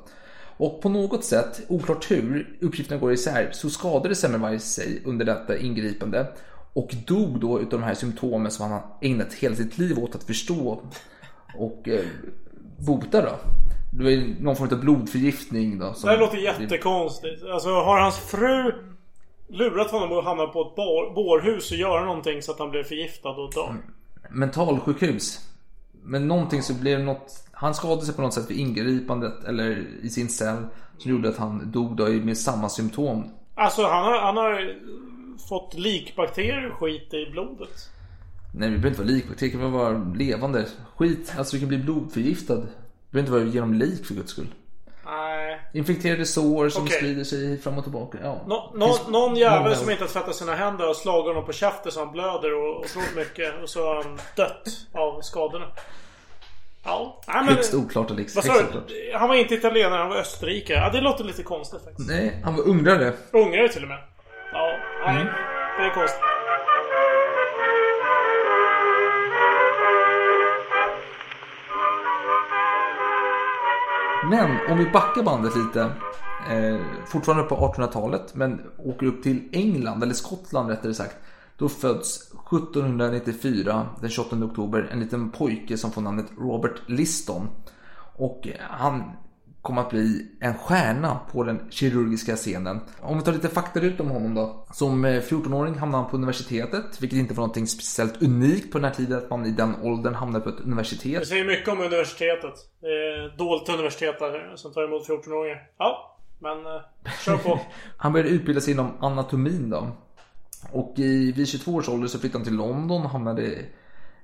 Och 0.58 0.82
på 0.82 0.90
något 0.90 1.24
sätt, 1.26 1.62
oklart 1.68 2.12
hur, 2.12 2.58
uppgifterna 2.62 3.02
går 3.02 3.14
isär, 3.14 3.50
så 3.52 3.70
skadade 3.70 4.16
Semmelweis 4.16 4.74
sig 4.74 5.02
under 5.06 5.26
detta 5.26 5.58
ingripande. 5.58 6.28
Och 6.76 6.96
dog 7.08 7.40
då 7.40 7.60
utav 7.62 7.80
de 7.80 7.86
här 7.86 7.94
symptomen 7.94 8.52
som 8.52 8.72
han 8.72 8.82
har 8.82 8.84
ägnat 9.02 9.34
hela 9.34 9.56
sitt 9.56 9.78
liv 9.78 10.00
åt 10.00 10.16
att 10.16 10.24
förstå 10.24 10.82
och 11.58 11.88
eh, 11.88 12.06
bota 12.88 13.22
då. 13.22 13.32
Det 13.92 14.04
var 14.04 14.42
någon 14.44 14.56
form 14.56 14.70
av 14.72 14.80
blodförgiftning 14.80 15.80
då. 15.80 15.96
Det 16.02 16.10
här 16.10 16.20
låter 16.20 16.38
jättekonstigt. 16.38 17.44
Alltså 17.44 17.70
har 17.70 18.00
hans 18.00 18.18
fru 18.18 18.74
lurat 19.48 19.92
honom 19.92 20.18
att 20.18 20.26
hamna 20.26 20.48
på 20.48 20.62
ett 20.62 20.76
bårhus 21.16 21.72
och 21.72 21.78
göra 21.78 22.06
någonting 22.06 22.42
så 22.42 22.52
att 22.52 22.60
han 22.60 22.72
blev 22.72 22.84
förgiftad 22.84 23.30
och 23.30 23.54
dör? 23.54 23.76
mentalsjukhus. 24.30 25.40
Men 26.04 26.28
någonting 26.28 26.62
så 26.62 26.74
blev 26.74 27.00
något, 27.00 27.48
han 27.52 27.74
skadade 27.74 28.06
sig 28.06 28.16
på 28.16 28.22
något 28.22 28.34
sätt 28.34 28.52
vid 28.52 28.60
ingripandet 28.60 29.44
eller 29.44 29.88
i 30.02 30.10
sin 30.10 30.30
cell 30.30 30.68
som 30.98 31.12
gjorde 31.12 31.30
att 31.30 31.38
han 31.38 31.72
dog 31.72 31.96
då 31.96 32.08
med 32.08 32.38
samma 32.38 32.70
symptom. 32.70 33.32
Alltså 33.56 33.88
han 33.88 34.04
har, 34.04 34.20
han 34.20 34.38
har 34.38 34.76
fått 35.50 35.74
likbakterier 35.74 36.72
och 36.72 36.80
skit 36.80 37.14
i 37.14 37.32
blodet. 37.32 37.90
Nej, 38.54 38.70
det 38.70 38.78
behöver 38.78 38.88
inte 38.90 39.02
vara 39.02 39.12
lik, 39.12 39.26
det 39.40 39.50
kan 39.50 39.72
vara 39.72 40.14
levande 40.16 40.66
skit. 40.96 41.34
Alltså 41.38 41.56
du 41.56 41.60
kan 41.60 41.70
bli 41.70 41.78
blodförgiftad. 41.78 42.56
Det 42.56 42.68
behöver 43.12 43.20
inte 43.20 43.32
vara 43.32 43.44
genom 43.44 43.74
lik 43.74 44.06
för 44.06 44.14
guds 44.14 44.32
skull. 44.32 44.48
Nej. 45.06 45.62
Infekterade 45.74 46.26
sår 46.26 46.70
som 46.70 46.84
Okej. 46.84 46.98
sprider 46.98 47.24
sig 47.24 47.58
fram 47.58 47.78
och 47.78 47.84
tillbaka. 47.84 48.18
Ja. 48.24 48.42
Nå, 48.48 48.72
nå, 48.76 48.98
någon 49.10 49.36
jävel 49.36 49.76
som 49.76 49.90
inte 49.92 50.04
har 50.04 50.10
tvättat 50.10 50.36
sina 50.36 50.56
händer 50.56 50.90
och 50.90 50.96
slagit 50.96 51.28
honom 51.28 51.46
på 51.46 51.54
käften 51.54 51.92
så 51.92 52.00
han 52.00 52.12
blöder 52.12 52.56
och 52.56 52.80
otroligt 52.80 53.16
mycket. 53.16 53.64
Och 53.64 53.70
så 53.70 53.86
har 53.88 54.04
han 54.04 54.20
dött 54.36 54.70
av 54.94 55.22
skadorna. 55.22 55.66
Ja. 56.84 57.22
Nej, 57.28 57.36
men, 57.46 57.56
Högst 57.56 57.74
oklart 57.74 58.12
Alex. 58.12 58.36
vad 58.36 58.46
sa 58.46 58.54
du? 58.54 59.12
Han 59.14 59.30
var 59.30 59.36
inte 59.36 59.54
italienare, 59.54 60.00
han 60.00 60.10
var 60.10 60.18
österrikare. 60.18 60.78
Ja, 60.78 60.90
det 60.90 61.02
låter 61.02 61.24
lite 61.24 61.44
konstigt 61.44 61.84
faktiskt. 61.84 62.10
Nej, 62.10 62.42
han 62.44 62.56
var 62.56 62.64
ungrare. 62.68 63.14
Ungrare 63.32 63.70
till 63.70 63.84
och 63.84 63.90
med. 63.90 64.00
Nej. 65.06 65.22
Mm. 65.22 65.34
Det 65.78 65.84
är 65.84 65.94
konstigt. 65.94 66.22
Men 74.30 74.72
om 74.72 74.78
vi 74.78 74.86
backar 74.92 75.24
bandet 75.24 75.56
lite. 75.56 75.82
eh, 76.50 76.80
fortfarande 77.06 77.44
på 77.44 77.56
1800-talet, 77.56 78.36
men 78.36 78.62
åker 78.78 79.06
upp 79.06 79.24
till 79.24 79.50
England, 79.52 80.04
eller 80.04 80.14
Skottland 80.14 80.70
rättare 80.70 80.94
sagt. 80.94 81.16
Då 81.58 81.70
föds 81.70 82.32
1794, 82.32 83.88
den 84.02 84.10
28 84.10 84.36
oktober, 84.36 84.90
en 84.92 85.00
liten 85.00 85.30
pojke 85.32 85.78
som 85.78 85.92
får 85.92 86.02
namnet 86.02 86.26
Robert 86.40 86.82
Liston. 86.86 87.48
Och 88.18 88.48
han 88.70 89.04
kom 89.66 89.78
att 89.78 89.90
bli 89.90 90.28
en 90.40 90.54
stjärna 90.54 91.20
på 91.32 91.44
den 91.44 91.60
kirurgiska 91.70 92.36
scenen. 92.36 92.80
Om 93.02 93.18
vi 93.18 93.24
tar 93.24 93.34
lite 93.34 93.50
fakta 93.50 93.80
ut 93.80 94.00
om 94.00 94.10
honom 94.10 94.36
då. 94.36 94.66
Som 94.74 95.06
14-åring 95.06 95.76
hamnade 95.76 96.04
han 96.04 96.12
på 96.12 96.18
universitetet, 96.18 97.02
vilket 97.02 97.20
inte 97.20 97.34
var 97.34 97.42
någonting 97.42 97.68
speciellt 97.68 98.22
unikt 98.22 98.72
på 98.72 98.78
den 98.78 98.86
här 98.86 98.94
tiden 98.94 99.18
att 99.18 99.30
man 99.30 99.46
i 99.46 99.52
den 99.52 99.76
åldern 99.82 100.14
hamnade 100.14 100.44
på 100.44 100.50
ett 100.50 100.60
universitet. 100.60 101.20
Det 101.20 101.26
säger 101.26 101.46
mycket 101.46 101.70
om 101.70 101.80
universitetet. 101.80 102.54
Det 102.82 102.88
är 102.88 103.38
dåligt 103.38 103.70
universitet 103.70 104.20
där 104.20 104.56
som 104.56 104.74
tar 104.74 104.84
emot 104.84 105.08
14-åringar. 105.08 105.70
Ja, 105.78 106.18
men 106.40 106.66
eh, 106.66 106.82
kör 107.26 107.38
på. 107.38 107.60
han 107.98 108.14
började 108.14 108.30
utbilda 108.30 108.62
sig 108.62 108.74
inom 108.74 108.92
anatomin 109.00 109.70
då. 109.70 109.88
Och 110.72 110.94
i, 110.98 111.32
vid 111.32 111.48
22 111.48 111.74
års 111.74 111.90
ålder 111.90 112.08
så 112.08 112.20
flyttade 112.20 112.40
han 112.40 112.46
till 112.46 112.56
London 112.56 113.04
och 113.04 113.10
hamnade 113.10 113.66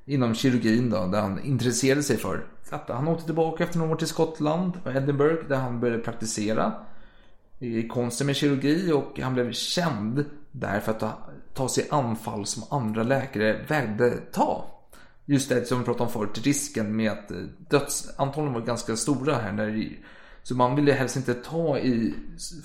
inom 0.06 0.36
kirurgin 0.36 0.90
då, 0.90 1.08
där 1.08 1.22
han 1.22 1.44
intresserade 1.44 2.04
sig 2.04 2.18
för. 2.18 2.46
Att 2.70 2.90
han 2.90 3.08
åkte 3.08 3.26
tillbaka 3.26 3.64
efter 3.64 3.80
några 3.80 3.92
år 3.92 3.96
till 3.96 4.08
Skottland 4.08 4.74
och 4.86 4.96
Edinburgh 4.96 5.48
där 5.48 5.56
han 5.56 5.80
började 5.80 6.04
praktisera 6.04 6.74
i 7.60 7.88
konsten 7.88 8.28
med 8.28 8.36
kirurgi 8.36 8.92
och 8.92 9.20
han 9.20 9.34
blev 9.34 9.52
känd 9.52 10.26
där 10.52 10.80
för 10.80 10.92
att 10.92 11.00
ta, 11.00 11.14
ta 11.54 11.70
sig 11.70 11.88
anfall 11.90 12.46
som 12.46 12.64
andra 12.78 13.04
läkare 13.04 13.66
vägde 13.68 14.18
ta. 14.18 14.66
Just 15.26 15.50
det 15.50 15.66
som 15.66 15.80
vi 15.80 15.86
pratade 15.86 16.04
om 16.04 16.10
förut, 16.10 16.46
risken 16.46 16.96
med 16.96 17.12
att 17.12 17.32
eh, 17.32 17.38
dödsantalen 17.70 18.54
var 18.54 18.62
ganska 18.62 18.96
stora 18.96 19.36
här. 19.36 19.52
När, 19.52 19.90
så 20.44 20.56
man 20.56 20.76
ville 20.76 20.92
helst 20.92 21.16
inte 21.16 21.34
ta 21.34 21.78
i 21.78 22.14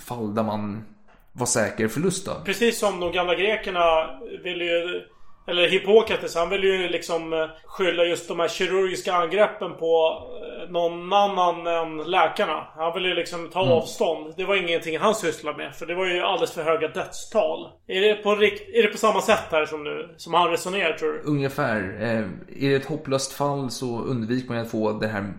fall 0.05 0.35
där 0.35 0.43
man 0.43 0.85
var 1.33 1.45
säker 1.45 1.87
förlust 1.87 2.25
då. 2.25 2.31
Precis 2.45 2.79
som 2.79 2.99
de 2.99 3.11
gamla 3.11 3.35
grekerna 3.35 4.09
ville 4.43 4.63
ju 4.65 5.03
eller 5.47 5.69
Hippokrates, 5.69 6.35
han 6.35 6.49
vill 6.49 6.63
ju 6.63 6.89
liksom 6.89 7.33
eh, 7.33 7.47
skylla 7.65 8.03
just 8.03 8.27
de 8.27 8.39
här 8.39 8.47
kirurgiska 8.47 9.13
angreppen 9.13 9.75
på 9.75 10.23
eh, 10.63 10.71
någon 10.71 11.13
annan 11.13 11.67
än 11.67 12.11
läkarna. 12.11 12.67
Han 12.75 12.93
vill 12.93 13.05
ju 13.05 13.13
liksom 13.13 13.49
ta 13.49 13.61
mm. 13.61 13.73
avstånd. 13.73 14.33
Det 14.37 14.45
var 14.45 14.55
ingenting 14.55 14.97
han 14.97 15.15
sysslade 15.15 15.57
med. 15.57 15.75
För 15.75 15.85
det 15.85 15.95
var 15.95 16.05
ju 16.05 16.21
alldeles 16.21 16.51
för 16.51 16.63
höga 16.63 16.87
dödstal. 16.87 17.69
Är 17.87 18.01
det 18.01 18.13
på, 18.13 18.31
är 18.31 18.83
det 18.83 18.87
på 18.87 18.97
samma 18.97 19.21
sätt 19.21 19.43
här 19.51 19.65
som, 19.65 19.83
nu, 19.83 20.15
som 20.17 20.33
han 20.33 20.51
resonerar 20.51 20.93
tror 20.93 21.13
du? 21.13 21.21
Ungefär. 21.25 21.97
Eh, 22.01 22.19
är 22.65 22.69
det 22.69 22.75
ett 22.75 22.85
hopplöst 22.85 23.33
fall 23.33 23.71
så 23.71 23.99
undviker 23.99 24.53
man 24.53 24.57
att 24.57 24.71
få 24.71 24.91
det 24.91 25.07
här 25.07 25.33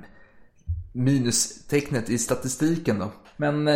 minustecknet 0.92 2.10
i 2.10 2.18
statistiken 2.18 2.98
då. 2.98 3.12
Men 3.36 3.68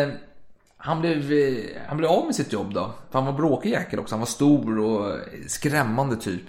han 0.84 1.00
blev, 1.00 1.32
eh, 1.32 1.64
han 1.88 1.96
blev 1.96 2.10
av 2.10 2.26
med 2.26 2.34
sitt 2.34 2.52
jobb 2.52 2.74
då. 2.74 2.94
För 3.10 3.18
han 3.18 3.26
var 3.26 3.32
bråkig 3.32 3.70
jäkel 3.70 3.98
också. 3.98 4.14
Han 4.14 4.20
var 4.20 4.26
stor 4.26 4.78
och 4.78 5.18
skrämmande 5.46 6.16
typ. 6.16 6.42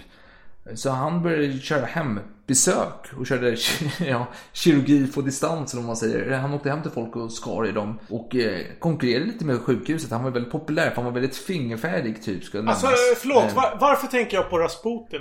Så 0.74 0.90
han 0.90 1.22
började 1.22 1.58
köra 1.58 1.86
hembesök 1.86 3.12
och 3.18 3.26
körde 3.26 3.56
ja, 3.98 4.26
kirurgi 4.52 5.06
på 5.06 5.20
distans 5.20 5.74
vad 5.74 5.84
man 5.84 5.96
säger. 5.96 6.38
Han 6.38 6.54
åkte 6.54 6.70
hem 6.70 6.82
till 6.82 6.90
folk 6.90 7.16
och 7.16 7.32
skar 7.32 7.66
i 7.66 7.72
dem. 7.72 7.98
Och 8.08 8.36
eh, 8.36 8.60
konkurrerade 8.78 9.24
lite 9.24 9.44
med 9.44 9.60
sjukhuset. 9.60 10.10
Han 10.10 10.24
var 10.24 10.30
väldigt 10.30 10.52
populär 10.52 10.88
för 10.88 10.96
han 10.96 11.04
var 11.04 11.12
väldigt 11.12 11.36
fingerfärdig 11.36 12.22
typ. 12.22 12.44
Ska 12.44 12.58
alltså 12.58 12.86
förlåt, 13.16 13.44
eh, 13.44 13.54
var, 13.54 13.76
varför 13.80 14.06
tänker 14.06 14.36
jag 14.36 14.50
på 14.50 14.58
Rasputin? 14.58 15.20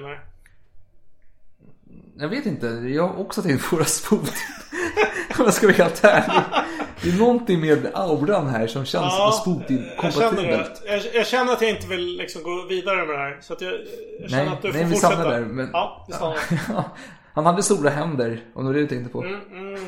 Jag 2.17 2.29
vet 2.29 2.45
inte, 2.45 2.67
jag 2.67 3.07
har 3.07 3.19
också 3.19 3.41
tänkt 3.41 3.69
på 3.69 3.75
Rasputin. 3.75 4.33
Om 5.39 5.45
jag 5.45 5.53
ska 5.53 5.67
vara 5.67 5.77
helt 5.77 6.03
ärlig. 6.03 6.43
Det 7.03 7.09
är 7.09 7.17
någonting 7.17 7.59
med 7.59 7.91
auran 7.93 8.47
här 8.47 8.67
som 8.67 8.85
känns 8.85 9.13
ja, 9.17 9.27
Rasputin-kompatibelt. 9.27 10.81
Jag, 10.85 10.97
jag, 10.97 11.15
jag, 11.15 11.27
känner 11.27 11.53
att 11.53 11.61
jag 11.61 11.69
inte 11.69 11.87
vill 11.87 12.17
liksom 12.17 12.43
gå 12.43 12.65
vidare 12.69 13.05
med 13.05 13.15
det 13.15 13.17
här. 13.17 13.37
Så 13.41 13.53
att 13.53 13.61
jag, 13.61 13.73
jag 14.19 14.29
känner 14.29 14.45
nej, 14.45 14.53
att 14.53 14.61
du 14.61 14.71
nej, 14.71 14.83
får 14.83 14.89
vi 14.89 14.95
fortsätta. 14.95 15.29
Där, 15.29 15.41
men... 15.41 15.69
Ja, 15.73 16.05
vi 16.07 16.13
stannar. 16.13 16.37
Han 17.33 17.45
hade 17.45 17.63
stora 17.63 17.89
händer, 17.89 18.43
om 18.53 18.65
det 18.65 18.69
var 18.69 18.73
det 18.73 18.79
du 18.79 18.87
tänkte 18.87 19.11
på. 19.11 19.23
Mm, 19.23 19.39
mm. 19.51 19.85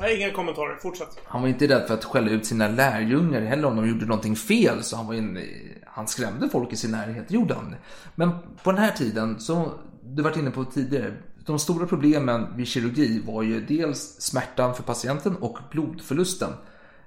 Nej, 0.00 0.16
inga 0.16 0.30
kommentarer. 0.30 0.76
Fortsätt. 0.76 1.20
Han 1.24 1.42
var 1.42 1.48
inte 1.48 1.66
rädd 1.66 1.86
för 1.86 1.94
att 1.94 2.04
skälla 2.04 2.30
ut 2.30 2.46
sina 2.46 2.68
lärjungar 2.68 3.40
heller 3.40 3.68
om 3.68 3.76
de 3.76 3.88
gjorde 3.88 4.06
någonting 4.06 4.36
fel. 4.36 4.82
Så 4.82 4.96
han, 4.96 5.06
var 5.06 5.14
en, 5.14 5.38
han 5.86 6.08
skrämde 6.08 6.48
folk 6.48 6.72
i 6.72 6.76
sin 6.76 6.90
närhet, 6.90 7.30
gjorde 7.30 7.54
han. 7.54 7.74
Men 8.14 8.30
på 8.62 8.72
den 8.72 8.80
här 8.80 8.92
tiden, 8.92 9.40
så 9.40 9.72
du 10.02 10.22
varit 10.22 10.36
inne 10.36 10.50
på 10.50 10.64
tidigare, 10.64 11.14
de 11.52 11.58
stora 11.58 11.86
problemen 11.86 12.46
vid 12.56 12.68
kirurgi 12.68 13.22
var 13.26 13.42
ju 13.42 13.60
dels 13.60 14.16
smärtan 14.20 14.74
för 14.74 14.82
patienten 14.82 15.36
och 15.36 15.58
blodförlusten. 15.70 16.50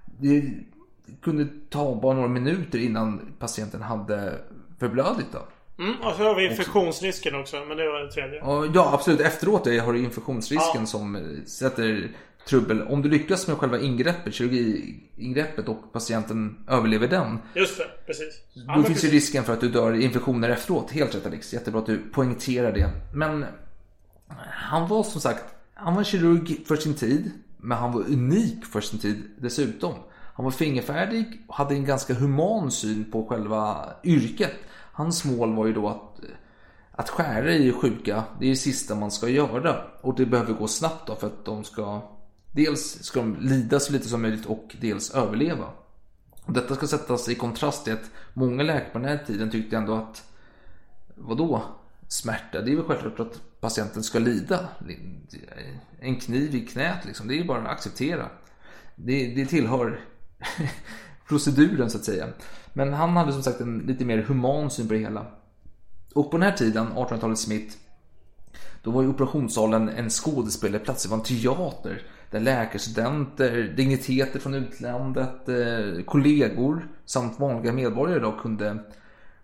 Det 0.05 0.43
kunde 1.21 1.47
ta 1.69 1.99
bara 2.01 2.13
några 2.13 2.27
minuter 2.27 2.79
innan 2.79 3.33
patienten 3.39 3.81
hade 3.81 4.39
förblödit. 4.79 5.27
Då. 5.31 5.39
Mm, 5.83 5.95
och 6.01 6.15
så 6.15 6.23
har 6.23 6.35
vi 6.35 6.45
infektionsrisken 6.45 7.35
också, 7.35 7.55
men 7.67 7.77
det 7.77 7.87
var 7.87 7.99
det 7.99 8.11
tredje. 8.11 8.39
Ja, 8.73 8.93
absolut. 8.93 9.19
Efteråt 9.19 9.67
har 9.67 9.93
du 9.93 9.99
infektionsrisken 9.99 10.81
ja. 10.81 10.85
som 10.85 11.37
sätter 11.45 12.11
trubbel. 12.47 12.81
Om 12.81 13.01
du 13.01 13.09
lyckas 13.09 13.47
med 13.47 13.57
själva 13.57 13.79
ingreppet, 13.79 14.33
kirurgiingreppet 14.33 15.69
och 15.69 15.93
patienten 15.93 16.57
överlever 16.69 17.07
den. 17.07 17.37
Just 17.55 17.77
det, 17.77 17.85
precis. 18.05 18.41
Då 18.53 18.73
finns 18.73 18.87
precis. 18.87 19.03
ju 19.03 19.09
risken 19.13 19.43
för 19.43 19.53
att 19.53 19.61
du 19.61 19.69
dör 19.69 19.93
i 19.93 20.03
infektioner 20.03 20.49
efteråt. 20.49 20.91
Helt 20.91 21.15
rätt 21.15 21.25
Alex. 21.25 21.53
Jättebra 21.53 21.79
att 21.79 21.85
du 21.85 21.97
poängterar 21.97 22.71
det. 22.71 22.89
Men 23.13 23.45
han 24.51 24.87
var 24.87 25.03
som 25.03 25.21
sagt, 25.21 25.43
han 25.73 25.95
var 25.95 26.03
kirurg 26.03 26.65
för 26.67 26.75
sin 26.75 26.93
tid. 26.93 27.31
Men 27.61 27.77
han 27.77 27.91
var 27.91 28.01
unik 28.01 28.65
för 28.65 28.81
sin 28.81 28.99
tid 28.99 29.23
dessutom. 29.37 29.93
Han 30.33 30.43
var 30.43 30.51
fingerfärdig 30.51 31.45
och 31.47 31.55
hade 31.55 31.75
en 31.75 31.85
ganska 31.85 32.13
human 32.13 32.71
syn 32.71 33.11
på 33.11 33.25
själva 33.25 33.89
yrket. 34.03 34.53
Hans 34.93 35.25
mål 35.25 35.55
var 35.55 35.65
ju 35.65 35.73
då 35.73 35.87
att, 35.87 36.19
att 36.91 37.09
skära 37.09 37.53
i 37.53 37.71
sjuka, 37.71 38.23
det 38.39 38.45
är 38.45 38.49
det 38.49 38.55
sista 38.55 38.95
man 38.95 39.11
ska 39.11 39.29
göra. 39.29 39.81
Och 40.01 40.15
det 40.15 40.25
behöver 40.25 40.53
gå 40.53 40.67
snabbt 40.67 41.07
då 41.07 41.15
för 41.15 41.27
att 41.27 41.45
de 41.45 41.63
ska 41.63 42.01
Dels 42.53 43.03
ska 43.03 43.19
de 43.19 43.37
lida 43.39 43.79
så 43.79 43.93
lite 43.93 44.09
som 44.09 44.21
möjligt 44.21 44.45
och 44.45 44.75
dels 44.81 45.11
överleva. 45.11 45.65
Och 46.45 46.53
detta 46.53 46.75
ska 46.75 46.87
sättas 46.87 47.29
i 47.29 47.35
kontrast 47.35 47.83
till 47.83 47.93
att 47.93 48.11
många 48.33 48.63
läkare 48.63 48.89
på 48.93 48.99
den 48.99 49.07
här 49.07 49.23
tiden 49.27 49.51
tyckte 49.51 49.77
ändå 49.77 49.93
att 49.93 50.23
Vadå? 51.15 51.61
Smärta, 52.07 52.61
det 52.61 52.71
är 52.71 52.75
väl 52.75 52.85
självklart 52.85 53.19
att 53.19 53.41
patienten 53.61 54.03
ska 54.03 54.19
lida. 54.19 54.59
En 55.99 56.15
kniv 56.15 56.55
i 56.55 56.65
knät 56.65 57.05
liksom, 57.05 57.27
det 57.27 57.39
är 57.39 57.43
bara 57.43 57.61
att 57.61 57.67
acceptera. 57.67 58.29
Det, 58.95 59.35
det 59.35 59.45
tillhör 59.45 59.99
proceduren 61.27 61.89
så 61.89 61.97
att 61.97 62.05
säga. 62.05 62.27
Men 62.73 62.93
han 62.93 63.17
hade 63.17 63.33
som 63.33 63.43
sagt 63.43 63.61
en 63.61 63.79
lite 63.79 64.05
mer 64.05 64.17
human 64.17 64.71
syn 64.71 64.87
på 64.87 64.93
det 64.93 64.99
hela. 64.99 65.25
Och 66.15 66.31
på 66.31 66.37
den 66.37 66.47
här 66.49 66.57
tiden, 66.57 66.87
1800-talets 66.87 67.47
mitt, 67.47 67.77
då 68.83 68.91
var 68.91 69.01
ju 69.01 69.07
operationssalen 69.07 69.89
en 69.89 70.09
skådespelarplats, 70.09 71.03
det 71.03 71.09
var 71.09 71.17
en 71.17 71.23
teater. 71.23 72.01
Där 72.31 72.39
läkarstudenter, 72.39 73.73
digniteter 73.77 74.39
från 74.39 74.53
utlandet, 74.53 75.49
eh, 75.49 76.03
kollegor 76.05 76.87
samt 77.05 77.39
vanliga 77.39 77.73
medborgare 77.73 78.19
då 78.19 78.31
kunde 78.31 78.83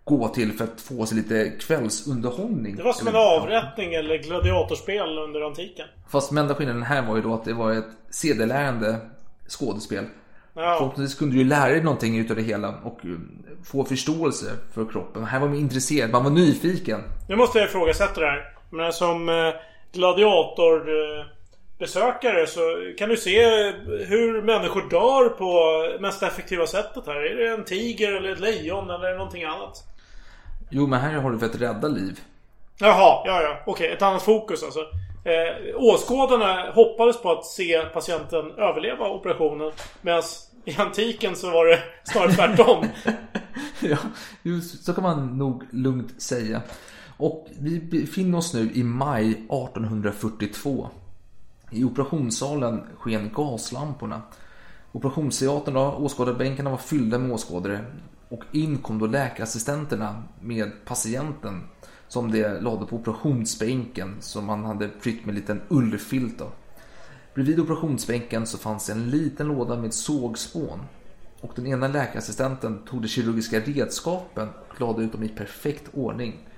gå 0.07 0.27
till 0.27 0.53
för 0.53 0.63
att 0.63 0.81
få 0.81 1.05
sig 1.05 1.17
lite 1.17 1.49
kvällsunderhållning. 1.49 2.75
Det 2.75 2.83
var 2.83 2.93
som 2.93 3.07
en 3.07 3.15
avrättning 3.15 3.93
eller 3.93 4.17
gladiatorspel 4.17 5.17
under 5.17 5.41
antiken. 5.41 5.87
Fast 6.09 6.29
den 6.29 6.37
enda 6.37 6.55
skillnaden 6.55 6.83
här 6.83 7.01
var 7.01 7.15
ju 7.15 7.21
då 7.21 7.33
att 7.33 7.45
det 7.45 7.53
var 7.53 7.71
ett 7.73 7.85
sedelärande 8.09 8.97
skådespel. 9.47 10.05
Ja. 10.53 10.75
Förhoppningsvis 10.79 11.19
kunde 11.19 11.35
du 11.35 11.39
ju 11.39 11.47
lära 11.47 11.69
dig 11.69 11.83
någonting 11.83 12.17
utav 12.17 12.35
det 12.35 12.41
hela 12.41 12.75
och 12.83 13.05
eh, 13.05 13.11
få 13.63 13.83
förståelse 13.85 14.45
för 14.73 14.85
kroppen. 14.85 15.23
Här 15.23 15.39
var 15.39 15.47
man 15.47 15.57
intresserad, 15.57 16.11
man 16.11 16.23
var 16.23 16.31
nyfiken. 16.31 17.03
Nu 17.29 17.35
måste 17.35 17.59
jag 17.59 17.67
ifrågasätta 17.67 18.21
det 18.21 18.27
här. 18.27 18.53
Men 18.69 18.93
som 18.93 19.29
eh, 19.29 19.53
gladiator 19.93 20.87
besökare 21.79 22.47
så 22.47 22.59
kan 22.97 23.09
du 23.09 23.17
se 23.17 23.41
hur 24.07 24.41
människor 24.41 24.89
dör 24.89 25.29
på 25.29 26.01
mest 26.01 26.23
effektiva 26.23 26.67
sättet 26.67 27.05
här. 27.05 27.15
Är 27.15 27.35
det 27.35 27.53
en 27.53 27.63
tiger 27.63 28.13
eller 28.13 28.31
ett 28.31 28.39
lejon 28.39 28.89
eller 28.89 29.17
någonting 29.17 29.43
annat? 29.43 29.83
Jo, 30.69 30.87
men 30.87 30.99
här 30.99 31.13
har 31.13 31.31
du 31.31 31.39
för 31.39 31.45
att 31.45 31.61
rädda 31.61 31.87
liv. 31.87 32.19
Jaha, 32.79 33.21
ja, 33.25 33.41
ja. 33.41 33.59
Okej, 33.65 33.91
ett 33.91 34.01
annat 34.01 34.23
fokus 34.23 34.63
alltså. 34.63 34.79
Eh, 35.23 35.75
åskådarna 35.75 36.71
hoppades 36.71 37.21
på 37.21 37.31
att 37.31 37.45
se 37.45 37.81
patienten 37.93 38.51
överleva 38.51 39.09
operationen. 39.09 39.71
Medan 40.01 40.23
i 40.65 40.75
antiken 40.75 41.35
så 41.35 41.51
var 41.51 41.65
det 41.65 41.79
snarare 42.03 42.31
tvärtom. 42.31 42.85
ja, 43.79 43.97
så 44.83 44.93
kan 44.93 45.03
man 45.03 45.37
nog 45.37 45.63
lugnt 45.71 46.21
säga. 46.21 46.61
Och 47.17 47.47
vi 47.59 47.79
befinner 47.79 48.37
oss 48.37 48.53
nu 48.53 48.71
i 48.73 48.83
maj 48.83 49.31
1842. 49.31 50.89
I 51.71 51.83
operationssalen 51.83 52.83
sken 52.97 53.31
gaslamporna. 53.33 54.21
Operationsteatern 54.91 55.73
då, 55.73 55.91
åskådarbänkarna 55.99 56.69
var 56.69 56.77
fyllda 56.77 57.17
med 57.17 57.31
åskådare 57.31 57.85
och 58.29 58.43
in 58.51 58.77
kom 58.77 58.99
då 58.99 59.05
läkarassistenterna 59.05 60.23
med 60.41 60.71
patienten 60.85 61.63
som 62.07 62.31
de 62.31 62.43
lade 62.43 62.85
på 62.85 62.95
operationsbänken 62.95 64.15
som 64.19 64.45
man 64.45 64.65
hade 64.65 64.87
prytt 64.87 65.25
med 65.25 65.33
en 65.33 65.39
liten 65.39 65.61
ullfilt. 65.69 66.39
Då. 66.39 66.51
Bredvid 67.33 67.59
operationsbänken 67.59 68.47
så 68.47 68.57
fanns 68.57 68.89
en 68.89 69.09
liten 69.09 69.47
låda 69.47 69.77
med 69.77 69.93
sågspån. 69.93 70.79
Och 71.41 71.51
den 71.55 71.67
ena 71.67 71.87
läkarassistenten 71.87 72.79
tog 72.89 73.01
de 73.01 73.07
kirurgiska 73.07 73.59
redskapen 73.59 74.49
och 74.69 74.81
lade 74.81 75.03
ut 75.03 75.11
dem 75.11 75.23
i 75.23 75.29
perfekt 75.29 75.89
ordning. 75.93 76.49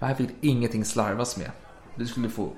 Här 0.00 0.14
fick 0.14 0.30
ingenting 0.40 0.84
slarvas 0.84 1.36
med. 1.36 1.50
Det 1.94 2.06
skulle 2.06 2.28
få 2.28 2.52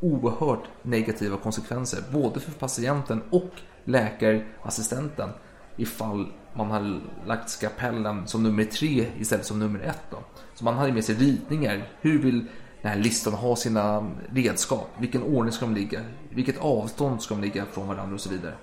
oerhört 0.00 0.64
negativa 0.82 1.36
konsekvenser 1.36 2.02
både 2.12 2.40
för 2.40 2.52
patienten 2.52 3.22
och 3.30 3.50
läkarassistenten 3.84 5.30
ifall 5.76 6.32
man 6.54 6.70
har 6.70 7.00
lagt 7.26 7.50
skapellen 7.50 8.26
som 8.26 8.42
nummer 8.42 8.64
tre 8.64 9.06
istället 9.18 9.46
som 9.46 9.58
nummer 9.58 9.80
ett. 9.80 10.02
Då. 10.10 10.18
Så 10.54 10.64
man 10.64 10.74
hade 10.74 10.92
med 10.92 11.04
sig 11.04 11.14
ritningar. 11.14 11.88
Hur 12.00 12.18
vill 12.22 12.46
den 12.82 12.92
här 12.92 12.98
listan 12.98 13.32
ha 13.32 13.56
sina 13.56 14.06
redskap? 14.32 14.90
Vilken 14.98 15.22
ordning 15.22 15.52
ska 15.52 15.66
de 15.66 15.74
ligga? 15.74 16.00
Vilket 16.30 16.58
avstånd 16.58 17.22
ska 17.22 17.34
de 17.34 17.40
ligga 17.40 17.64
från 17.64 17.88
varandra 17.88 18.14
och 18.14 18.20
så 18.20 18.30
vidare. 18.30 18.54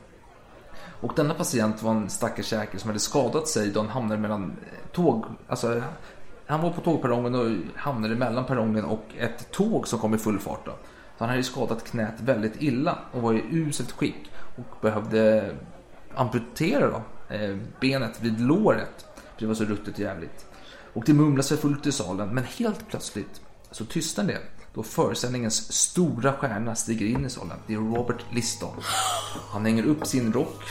Och 1.02 1.14
denna 1.16 1.34
patient 1.34 1.84
var 1.84 1.92
en 1.92 2.10
stackars 2.10 2.46
käke 2.46 2.80
som 2.80 2.90
hade 2.90 3.00
skadat 3.00 3.48
sig 3.48 3.70
då 3.70 3.80
han 3.80 3.90
hamnade 3.90 4.22
mellan 4.22 4.54
tåg, 4.92 5.26
alltså 5.48 5.82
han 6.46 6.62
var 6.62 6.70
på 6.70 6.82
tågperrongen 6.82 7.36
och 7.36 7.80
hamnade 7.80 8.16
mellan 8.16 8.46
perrongen 8.46 8.86
och 8.86 9.06
ett 9.20 9.52
tåg 9.52 9.88
som 9.88 10.00
kom 10.00 10.14
i 10.14 10.18
full 10.18 10.40
fart. 10.40 10.66
Då. 10.66 10.72
Så 10.72 11.24
han 11.24 11.30
hade 11.30 11.44
skadat 11.44 11.84
knät 11.84 12.22
väldigt 12.22 12.62
illa 12.62 12.98
och 13.12 13.22
var 13.22 13.34
i 13.34 13.44
uselt 13.52 13.92
skick 13.92 14.32
och 14.56 14.82
behövde 14.82 15.50
amputera 16.16 16.90
då, 16.90 17.02
eh, 17.32 17.58
benet 17.80 18.22
vid 18.22 18.42
låret. 18.42 19.06
För 19.16 19.42
det 19.42 19.46
var 19.46 19.54
så 19.54 19.64
ruttet 19.64 19.94
och 19.94 20.00
jävligt. 20.00 20.46
Och 20.94 21.04
det 21.06 21.14
mumlade 21.14 21.44
sig 21.44 21.58
fullt 21.58 21.88
i 21.88 21.92
salen 21.92 22.30
men 22.30 22.44
helt 22.44 22.88
plötsligt 22.88 23.42
så 23.72 23.86
tystnar 23.86 24.24
det 24.24 24.40
då 24.74 24.84
föreställningens 24.84 25.74
stora 25.74 26.34
stjärna 26.34 26.76
stiger 26.76 27.06
in 27.06 27.26
i 27.26 27.30
salen. 27.30 27.58
Det 27.68 27.74
är 27.74 27.78
Robert 27.78 28.26
Liston. 28.32 28.76
Han 29.52 29.66
hänger 29.66 29.86
upp 29.86 30.08
sin 30.08 30.34
rock 30.34 30.64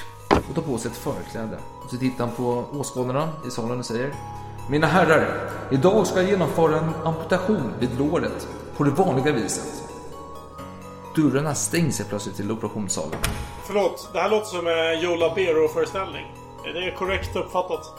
och 0.49 0.55
tar 0.55 0.63
på 0.63 0.79
sig 0.79 0.91
ett 0.91 0.97
förkläde. 0.97 1.59
Och 1.85 1.91
så 1.91 1.97
tittar 1.97 2.27
han 2.27 2.37
på 2.37 2.65
åskådarna 2.73 3.33
i 3.47 3.51
salen 3.51 3.79
och 3.79 3.87
säger 3.87 4.15
Mina 4.71 4.87
herrar, 4.87 5.51
idag 5.71 6.07
ska 6.07 6.21
jag 6.21 6.31
genomföra 6.31 6.79
en 6.79 6.95
amputation 7.05 7.73
vid 7.79 7.99
låret 7.99 8.49
på 8.77 8.85
det 8.85 8.91
vanliga 8.91 9.33
viset. 9.33 9.83
Dörrarna 11.17 11.55
stängs 11.55 11.99
helt 11.99 12.11
plötsligt 12.11 12.37
till 12.37 12.51
operationssalen. 12.51 13.19
Förlåt, 13.67 14.11
det 14.13 14.21
här 14.21 14.31
låter 14.31 14.47
som 14.47 14.67
en 14.67 15.01
Joe 15.01 15.17
Labero-föreställning. 15.17 16.40
Är 16.65 16.73
det 16.73 16.91
korrekt 16.91 17.37
uppfattat? 17.37 17.95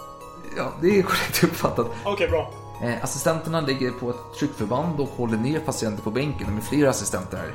Ja, 0.58 0.74
det 0.82 1.00
är 1.00 1.04
korrekt 1.04 1.44
uppfattat. 1.44 1.88
Okej, 2.04 2.14
okay, 2.14 2.28
bra. 2.28 2.52
Eh, 2.84 3.04
assistenterna 3.04 3.62
ligger 3.62 3.92
på 3.92 4.10
ett 4.10 4.34
tryckförband 4.40 5.00
och 5.00 5.10
håller 5.10 5.38
ner 5.38 5.60
patienter 5.60 6.04
på 6.04 6.12
bänken. 6.12 6.48
De 6.48 6.58
är 6.58 6.62
flera 6.62 6.90
assistenter 6.90 7.38
här. 7.38 7.54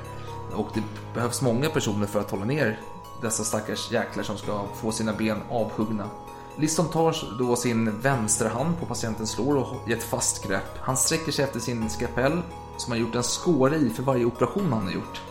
Och 0.53 0.69
det 0.75 0.83
behövs 1.15 1.43
många 1.43 1.69
personer 1.69 2.07
för 2.07 2.21
att 2.21 2.31
hålla 2.31 2.45
ner 2.45 2.81
dessa 3.23 3.45
stackars 3.45 3.93
jäklar 3.93 4.25
som 4.25 4.37
ska 4.37 4.65
få 4.75 4.93
sina 4.93 5.13
ben 5.13 5.43
avhuggna. 5.51 6.11
Liston 6.59 6.91
tar 6.91 7.39
då 7.39 7.57
sin 7.57 8.01
vänsterhand 8.01 8.81
på 8.81 8.87
patientens 8.87 9.39
lår 9.39 9.57
och 9.57 9.89
ger 9.89 9.97
ett 9.97 10.05
fast 10.05 10.49
grepp. 10.49 10.79
Han 10.81 10.97
sträcker 10.97 11.33
sig 11.33 11.45
efter 11.45 11.61
sin 11.61 11.91
skapell 11.91 12.43
som 12.77 12.93
har 12.93 12.99
gjort 12.99 13.15
en 13.15 13.23
skåra 13.23 13.77
i 13.77 13.91
för 13.91 14.03
varje 14.03 14.25
operation 14.25 14.73
han 14.73 14.85
har 14.85 14.93
gjort. 14.93 15.23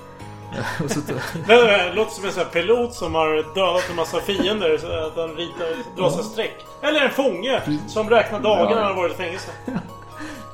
det 1.47 1.93
låter 1.93 2.11
som 2.11 2.25
en 2.25 2.31
sån 2.31 2.45
pilot 2.53 2.93
som 2.93 3.15
har 3.15 3.55
dödat 3.55 3.89
en 3.89 3.95
massa 3.95 4.19
fiender 4.19 4.77
så 4.77 4.87
att 4.87 5.15
han 5.15 5.35
ritar, 5.35 5.95
drar 5.97 6.09
sig 6.09 6.23
streck. 6.23 6.65
Eller 6.81 7.01
en 7.01 7.11
fånge 7.11 7.61
som 7.87 8.09
räknar 8.09 8.39
dagarna 8.39 8.81
han 8.81 8.95
har 8.95 9.01
varit 9.01 9.13
i 9.13 9.15
fängelse. 9.15 9.51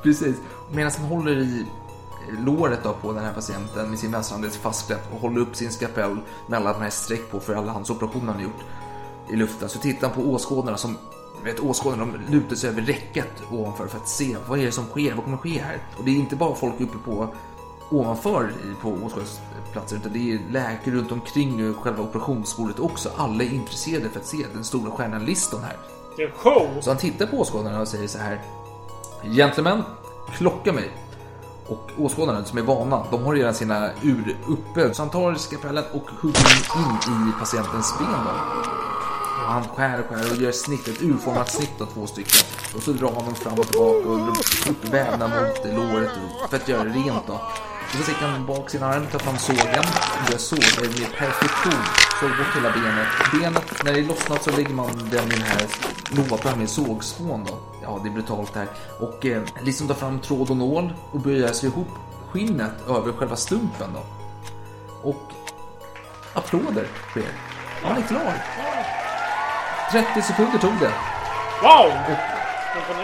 Precis. 0.04 0.36
Medan 0.72 0.92
han 0.98 1.06
håller 1.06 1.38
i 1.38 1.66
låret 2.46 2.80
då 2.84 2.94
på 2.94 3.14
den 3.14 3.24
här 3.24 3.34
patienten 3.34 3.90
med 3.90 4.00
sin 4.00 4.12
vänsterhand 4.12 4.54
fastgrepp 4.54 5.14
och 5.14 5.20
håller 5.20 5.42
upp 5.42 5.56
sin 5.56 5.72
skapell 5.72 6.18
med 6.48 6.60
alla 6.60 6.74
de 6.74 6.82
här 6.82 6.90
streck 6.90 7.32
på 7.32 7.40
för 7.40 7.56
alla 7.56 7.72
hans 7.72 7.90
operationer 7.90 8.26
han 8.26 8.36
har 8.36 8.44
gjort 8.44 8.62
i 9.34 9.36
luften. 9.36 9.70
Så 9.70 9.80
tittar 9.80 10.08
han 10.08 10.24
på 10.24 10.30
åskådarna 10.30 10.78
som 10.78 10.98
vet, 11.44 11.60
åskådarna 11.60 12.06
de 12.06 12.34
lutar 12.38 12.56
sig 12.56 12.70
över 12.70 12.82
räcket 12.82 13.44
ovanför 13.52 13.88
för 13.88 13.98
att 13.98 14.08
se 14.08 14.38
vad 14.48 14.60
är 14.60 14.66
det 14.66 14.72
som 14.72 14.86
sker, 14.86 15.14
vad 15.14 15.24
kommer 15.24 15.38
ske 15.38 15.60
här? 15.60 15.78
Och 15.98 16.06
det 16.06 16.12
är 16.12 16.16
inte 16.16 16.36
bara 16.36 16.56
folk 16.56 16.82
uppe 16.82 16.98
på 16.98 17.36
ovanför 17.92 18.54
på 18.82 18.90
åskådarsplatser 18.90 19.96
utan 19.96 20.14
det 20.14 20.32
är 20.32 20.40
läkare 20.52 20.96
runt 20.96 21.12
omkring 21.12 21.74
själva 21.74 22.04
operationsbordet 22.04 22.80
också. 22.80 23.10
Alla 23.18 23.44
är 23.44 23.54
intresserade 23.54 24.10
för 24.10 24.20
att 24.20 24.26
se 24.26 24.46
den 24.54 24.64
stora 24.64 24.92
stjärnan 24.92 25.26
Liston 25.26 25.64
här. 25.64 25.78
Det 26.18 26.24
är 26.24 26.32
show! 26.32 26.82
Så 26.82 26.90
han 26.90 26.98
tittar 26.98 27.26
på 27.26 27.38
åskådarna 27.38 27.82
och 27.82 27.88
säger 27.88 28.08
så 28.08 28.18
här. 28.18 28.42
Gentlemen, 29.24 29.84
klocka 30.38 30.74
mig. 30.74 30.92
Och 31.68 31.90
åskådarna 31.98 32.46
som 32.46 32.58
är 32.58 32.62
vana, 32.62 33.06
de 33.12 33.24
har 33.24 33.36
redan 33.36 33.54
sina 33.54 33.90
ur 34.02 34.38
uppe. 34.48 34.94
Så 34.94 35.02
han 35.02 35.10
tar 35.10 35.36
skapellen 35.36 35.84
och 35.94 36.10
hugger 36.22 36.78
in 37.08 37.30
i 37.30 37.40
patientens 37.40 37.94
ben. 38.00 38.08
Då. 38.08 38.60
Och 39.46 39.52
han 39.54 39.64
skär 39.64 40.00
och 40.00 40.06
skär 40.06 40.32
och 40.32 40.38
gör 40.38 40.52
snitt, 40.52 40.88
ett 40.88 41.02
urformat 41.02 41.50
snitt 41.50 41.82
av 41.82 41.86
två 41.86 42.08
stycken. 42.08 42.42
Och 42.76 42.84
så 42.84 42.92
drar 42.92 43.12
han 43.12 43.26
dem 43.26 43.36
fram 43.36 43.60
och 43.60 43.68
tillbaka 43.68 44.10
och 44.10 44.28
upp 44.70 44.94
vävnad 44.94 45.30
mot 45.30 45.74
låret 45.76 46.12
för 46.50 46.58
att 46.58 46.68
göra 46.68 46.84
det 46.84 46.90
rent. 46.90 47.28
Då. 47.28 47.40
Och 47.92 47.98
så 47.98 48.04
sticker 48.04 48.26
han 48.26 48.46
bak 48.46 48.70
sin 48.70 48.84
arm, 48.84 49.08
tar 49.08 49.20
fram 49.20 49.38
sågen 49.38 49.86
och 50.18 50.26
börjar 50.26 50.38
såga 50.38 50.82
med 50.82 51.14
perfektion. 51.18 51.84
Såg 52.20 52.30
bort 52.30 52.56
hela 52.56 52.72
benet. 52.72 53.08
Benet, 53.32 53.84
när 53.84 53.94
det 53.94 54.00
är 54.00 54.04
lossnat 54.04 54.44
så 54.44 54.52
lägger 54.52 54.74
man 54.74 55.10
den 55.12 55.28
i 55.28 55.36
den 55.36 55.42
här 55.42 55.68
lådan 56.10 56.60
med 56.60 56.70
sågspån 56.70 57.46
då. 57.48 57.58
Ja, 57.82 58.00
det 58.04 58.10
är 58.10 58.14
brutalt 58.14 58.56
här. 58.56 58.68
Och 59.00 59.26
eh, 59.26 59.44
liksom 59.62 59.88
tar 59.88 59.96
fram 59.96 60.20
tråd 60.20 60.50
och 60.50 60.58
nål 60.58 60.94
och 61.12 61.20
börjar 61.20 61.54
sy 61.54 61.68
ihop 61.68 61.88
skinnet 62.30 62.88
över 62.88 63.12
själva 63.12 63.36
stumpen 63.36 63.90
då. 63.94 64.04
Och 65.10 65.32
applåder 66.34 66.88
sker. 67.10 67.32
Han 67.84 67.98
är 67.98 68.08
klar. 68.08 68.34
30 69.92 70.22
sekunder 70.22 70.58
tog 70.60 70.80
det. 70.80 70.94
Wow! 71.62 71.92
Och, 72.12 72.31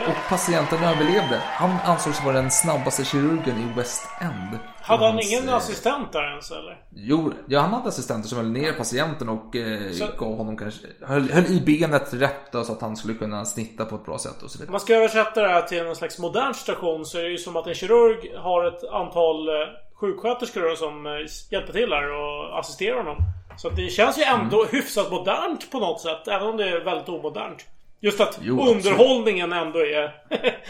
och 0.07 0.29
patienten 0.29 0.83
överlevde. 0.83 1.41
Han 1.45 1.71
ansågs 1.85 2.23
vara 2.23 2.35
den 2.35 2.51
snabbaste 2.51 3.05
kirurgen 3.05 3.57
i 3.57 3.73
West 3.77 4.07
End. 4.21 4.59
Hade 4.81 5.05
han 5.05 5.19
ingen 5.19 5.49
assistent 5.49 6.11
där 6.11 6.29
ens 6.29 6.51
eller? 6.51 6.77
Jo, 6.95 7.33
ja, 7.47 7.59
han 7.59 7.73
hade 7.73 7.87
assistenter 7.89 8.29
som 8.29 8.37
höll 8.37 8.51
ner 8.51 8.73
patienten 8.73 9.29
och 9.29 9.55
eh, 9.55 9.91
så... 9.91 10.07
gav 10.17 10.37
honom 10.37 10.57
kanske, 10.57 10.87
höll, 11.01 11.31
höll 11.31 11.45
i 11.45 11.61
benet 11.61 12.13
rätt 12.13 12.51
då, 12.51 12.63
så 12.63 12.71
att 12.71 12.81
han 12.81 12.97
skulle 12.97 13.13
kunna 13.13 13.45
snitta 13.45 13.85
på 13.85 13.95
ett 13.95 14.05
bra 14.05 14.17
sätt 14.17 14.43
och 14.43 14.51
så 14.51 14.57
vidare. 14.57 14.67
Om 14.67 14.71
man 14.71 14.81
ska 14.81 14.95
översätta 14.95 15.41
det 15.41 15.49
här 15.49 15.61
till 15.61 15.83
någon 15.83 15.95
slags 15.95 16.19
modern 16.19 16.53
station 16.53 17.05
så 17.05 17.17
är 17.17 17.23
det 17.23 17.29
ju 17.29 17.37
som 17.37 17.55
att 17.55 17.67
en 17.67 17.75
kirurg 17.75 18.35
har 18.37 18.65
ett 18.65 18.83
antal 18.83 19.49
eh, 19.49 19.53
sjuksköterskor 19.95 20.75
som 20.75 21.05
eh, 21.05 21.11
hjälper 21.51 21.73
till 21.73 21.93
här 21.93 22.11
och 22.11 22.59
assisterar 22.59 22.97
honom. 22.97 23.17
Så 23.57 23.69
det 23.69 23.89
känns 23.89 24.17
ju 24.17 24.23
ändå 24.23 24.59
mm. 24.59 24.71
hyfsat 24.71 25.11
modernt 25.11 25.71
på 25.71 25.79
något 25.79 26.01
sätt, 26.01 26.27
även 26.27 26.47
om 26.47 26.57
det 26.57 26.69
är 26.69 26.79
väldigt 26.79 27.09
omodernt. 27.09 27.65
Just 27.99 28.21
att 28.21 28.39
jo, 28.41 28.61
underhållningen 28.69 29.53
absolut. 29.53 29.75
ändå 29.75 29.79
är 29.79 30.23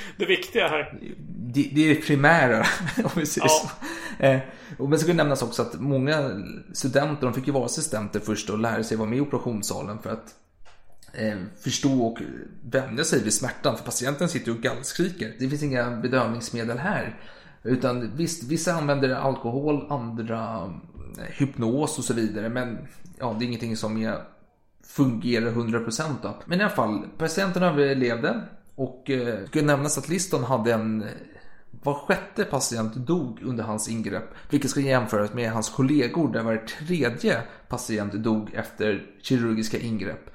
det 0.17 0.25
viktiga 0.25 0.67
här. 0.67 0.97
Det, 1.27 1.69
det 1.73 1.89
är 1.89 1.95
det 1.95 2.01
primära, 2.01 2.59
om 3.03 3.11
vi 3.15 3.25
säger 3.25 3.47
ja. 3.47 3.71
så. 4.19 4.23
Eh, 4.23 4.39
men 4.77 4.99
så 4.99 5.07
kan 5.07 5.17
nämnas 5.17 5.41
också 5.41 5.61
att 5.61 5.79
många 5.79 6.31
studenter, 6.73 7.25
de 7.25 7.33
fick 7.33 7.47
ju 7.47 7.53
vara 7.53 7.65
assistenter 7.65 8.19
först 8.19 8.49
och 8.49 8.59
lära 8.59 8.83
sig 8.83 8.97
vara 8.97 9.09
med 9.09 9.17
i 9.17 9.21
operationssalen 9.21 9.99
för 9.99 10.09
att 10.09 10.35
eh, 11.13 11.37
förstå 11.63 12.01
och 12.01 12.17
vänja 12.63 13.03
sig 13.03 13.23
vid 13.23 13.33
smärtan. 13.33 13.77
För 13.77 13.83
patienten 13.83 14.29
sitter 14.29 14.47
ju 14.47 14.57
och 14.57 14.63
gallskriker. 14.63 15.33
Det 15.39 15.49
finns 15.49 15.63
inga 15.63 15.91
bedövningsmedel 15.91 16.77
här. 16.77 17.19
Utan 17.63 18.15
visst, 18.15 18.43
vissa 18.43 18.73
använder 18.73 19.09
alkohol, 19.09 19.87
andra 19.89 20.73
eh, 21.17 21.23
hypnos 21.23 21.97
och 21.97 22.03
så 22.03 22.13
vidare. 22.13 22.49
Men 22.49 22.77
ja, 23.19 23.35
det 23.39 23.45
är 23.45 23.47
ingenting 23.47 23.77
som 23.77 23.97
är 23.97 24.17
fungerar 24.87 25.51
100% 25.51 26.15
då. 26.21 26.35
Men 26.45 26.59
i 26.59 26.63
alla 26.63 26.71
fall, 26.71 27.05
patienten 27.17 27.63
överlevde 27.63 28.41
och 28.75 29.09
eh, 29.09 29.45
skulle 29.45 29.65
nämnas 29.65 29.97
att 29.97 30.09
Liston 30.09 30.43
hade 30.43 30.73
en 30.73 31.05
var 31.83 31.93
sjätte 31.93 32.43
patient 32.43 32.95
dog 32.95 33.39
under 33.43 33.63
hans 33.63 33.89
ingrepp, 33.89 34.29
vilket 34.49 34.71
ska 34.71 34.79
jämföras 34.79 35.33
med 35.33 35.51
hans 35.51 35.69
kollegor 35.69 36.33
där 36.33 36.43
var 36.43 36.57
tredje 36.57 37.41
patient 37.67 38.13
dog 38.13 38.53
efter 38.53 39.05
kirurgiska 39.21 39.79
ingrepp. 39.79 40.29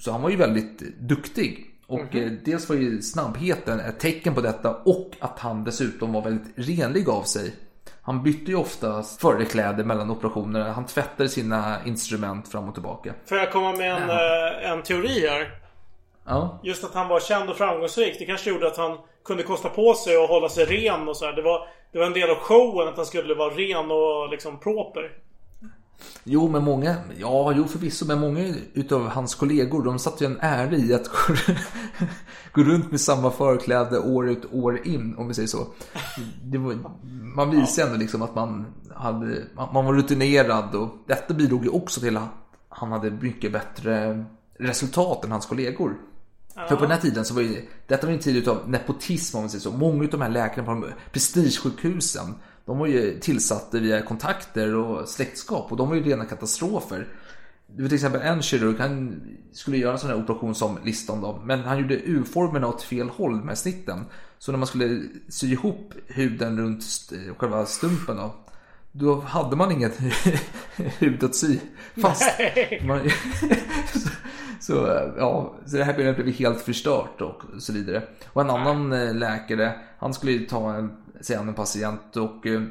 Så 0.00 0.12
han 0.12 0.22
var 0.22 0.30
ju 0.30 0.36
väldigt 0.36 0.78
duktig. 1.00 1.74
Och 1.86 2.14
mm 2.14 2.28
-hmm. 2.28 2.38
dels 2.44 2.68
var 2.68 2.76
ju 2.76 3.02
snabbheten 3.02 3.80
ett 3.80 4.00
tecken 4.00 4.34
på 4.34 4.40
detta 4.40 4.74
och 4.74 5.16
att 5.20 5.38
han 5.38 5.64
dessutom 5.64 6.12
var 6.12 6.22
väldigt 6.22 6.52
renlig 6.68 7.08
av 7.08 7.22
sig. 7.22 7.54
Han 8.02 8.22
bytte 8.22 8.50
ju 8.50 8.56
ofta 8.56 9.02
förkläde 9.02 9.84
mellan 9.84 10.10
operationerna. 10.10 10.72
Han 10.72 10.86
tvättade 10.86 11.28
sina 11.28 11.76
instrument 11.86 12.48
fram 12.48 12.68
och 12.68 12.74
tillbaka. 12.74 13.14
Får 13.26 13.38
jag 13.38 13.52
komma 13.52 13.72
med 13.72 13.92
en, 13.92 14.08
ja. 14.08 14.60
Eh, 14.62 14.70
en 14.70 14.82
teori 14.82 15.28
här? 15.28 15.50
Ja. 16.26 16.60
Just 16.62 16.84
att 16.84 16.94
han 16.94 17.08
var 17.08 17.20
känd 17.20 17.50
och 17.50 17.56
framgångsrik. 17.56 18.16
Det 18.18 18.26
kanske 18.26 18.50
gjorde 18.50 18.66
att 18.66 18.76
han 18.76 18.98
kunde 19.24 19.42
kosta 19.42 19.68
på 19.68 19.94
sig 19.94 20.24
att 20.24 20.28
hålla 20.28 20.48
sig 20.48 20.64
ren 20.64 21.08
och 21.08 21.16
så 21.16 21.26
här. 21.26 21.32
Det 21.32 21.42
var, 21.42 21.68
det 21.92 21.98
var 21.98 22.06
en 22.06 22.12
del 22.12 22.30
av 22.30 22.36
showen 22.36 22.88
att 22.88 22.96
han 22.96 23.06
skulle 23.06 23.34
vara 23.34 23.54
ren 23.54 23.90
och 23.90 24.30
liksom 24.30 24.60
proper. 24.60 25.10
Jo, 26.24 26.48
men 26.48 26.64
många, 26.64 26.96
ja, 27.18 27.52
jo 27.56 27.64
förvisso, 27.64 28.06
men 28.06 28.20
många 28.20 28.54
utav 28.74 29.08
hans 29.08 29.34
kollegor, 29.34 29.84
de 29.84 29.98
satte 29.98 30.24
ju 30.24 30.30
en 30.30 30.40
ära 30.40 30.76
i 30.76 30.94
att 30.94 31.08
gå 32.52 32.62
runt 32.62 32.90
med 32.90 33.00
samma 33.00 33.30
förkläde 33.30 33.98
år 33.98 34.28
ut 34.30 34.52
år 34.52 34.86
in, 34.86 35.14
om 35.16 35.28
vi 35.28 35.34
säger 35.34 35.48
så. 35.48 35.66
Var, 36.44 36.78
man 37.34 37.50
visar 37.50 37.86
ändå 37.86 37.96
liksom 37.96 38.22
att 38.22 38.34
man, 38.34 38.66
hade, 38.94 39.44
man 39.72 39.84
var 39.84 39.94
rutinerad 39.94 40.74
och 40.74 40.88
detta 41.06 41.34
bidrog 41.34 41.64
ju 41.64 41.70
också 41.70 42.00
till 42.00 42.16
att 42.16 42.28
han 42.68 42.92
hade 42.92 43.10
mycket 43.10 43.52
bättre 43.52 44.24
resultat 44.58 45.24
än 45.24 45.32
hans 45.32 45.46
kollegor. 45.46 45.96
För 46.68 46.76
på 46.76 46.82
den 46.82 46.90
här 46.90 47.00
tiden 47.00 47.24
så 47.24 47.34
var 47.34 47.42
ju, 47.42 47.68
detta 47.86 48.06
var 48.06 48.14
en 48.14 48.20
tid 48.20 48.36
utav 48.36 48.70
nepotism 48.70 49.36
om 49.36 49.42
man 49.42 49.50
säger 49.50 49.62
så. 49.62 49.72
Många 49.72 50.04
av 50.04 50.10
de 50.10 50.20
här 50.20 50.28
läkarna 50.28 50.66
på 50.66 50.72
de 50.72 50.92
prestigesjukhusen, 51.12 52.34
de 52.68 52.78
var 52.78 52.86
ju 52.86 53.18
tillsatta 53.20 53.78
via 53.78 54.02
kontakter 54.02 54.74
och 54.74 55.08
släktskap 55.08 55.72
och 55.72 55.76
de 55.76 55.88
var 55.88 55.96
ju 55.96 56.02
rena 56.02 56.24
katastrofer. 56.24 57.08
Det 57.66 57.82
var 57.82 57.88
till 57.88 57.96
exempel 57.96 58.20
en 58.20 58.42
kirurg, 58.42 58.76
han 58.78 59.22
skulle 59.52 59.76
göra 59.76 59.92
en 59.92 59.98
sån 59.98 60.10
här 60.10 60.16
operation 60.16 60.54
som 60.54 60.78
listan 60.84 61.20
då, 61.20 61.42
men 61.44 61.60
han 61.60 61.78
gjorde 61.78 61.94
U-formen 61.94 62.64
åt 62.64 62.82
fel 62.82 63.08
håll 63.08 63.44
med 63.44 63.58
snitten. 63.58 64.04
Så 64.38 64.52
när 64.52 64.58
man 64.58 64.66
skulle 64.66 65.02
sy 65.28 65.52
ihop 65.52 65.94
huden 66.06 66.58
runt 66.58 66.84
själva 67.36 67.66
stumpen 67.66 68.16
då, 68.16 68.34
då 68.92 69.20
hade 69.20 69.56
man 69.56 69.72
inget 69.72 70.00
hud 70.76 71.24
att 71.24 71.34
sy 71.34 71.58
fast. 72.02 72.40
Man, 72.84 73.10
så, 73.92 74.08
så, 74.60 74.74
ja, 75.18 75.54
så 75.66 75.76
det 75.76 75.84
här 75.84 75.94
blev 75.94 76.14
blev 76.14 76.34
helt 76.34 76.60
förstört 76.60 77.20
och 77.20 77.42
så 77.58 77.72
vidare. 77.72 78.02
Och 78.26 78.42
en 78.42 78.50
annan 78.50 78.92
eh, 78.92 79.14
läkare, 79.14 79.72
han 79.98 80.14
skulle 80.14 80.32
ju 80.32 80.46
ta 80.46 80.74
en, 80.74 80.92
sig 81.20 81.36
an 81.36 81.48
en 81.48 81.54
patient 81.54 82.16
och 82.16 82.46
eh, 82.46 82.62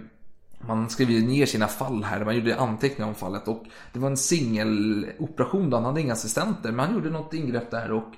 man 0.60 0.90
skrev 0.90 1.10
ner 1.10 1.46
sina 1.46 1.68
fall 1.68 2.04
här, 2.04 2.26
man 2.26 2.36
gjorde 2.36 2.60
anteckningar 2.60 3.10
om 3.10 3.16
fallet 3.16 3.48
och 3.48 3.64
det 3.94 4.00
var 4.00 4.10
en 4.10 4.18
singeloperation 4.18 5.70
då, 5.70 5.78
han 5.78 5.86
hade 5.86 6.02
inga 6.02 6.14
assistenter 6.14 6.72
men 6.72 6.86
han 6.86 6.96
gjorde 6.96 7.10
något 7.10 7.34
ingrepp 7.34 7.72
där 7.72 7.92
och 7.92 8.14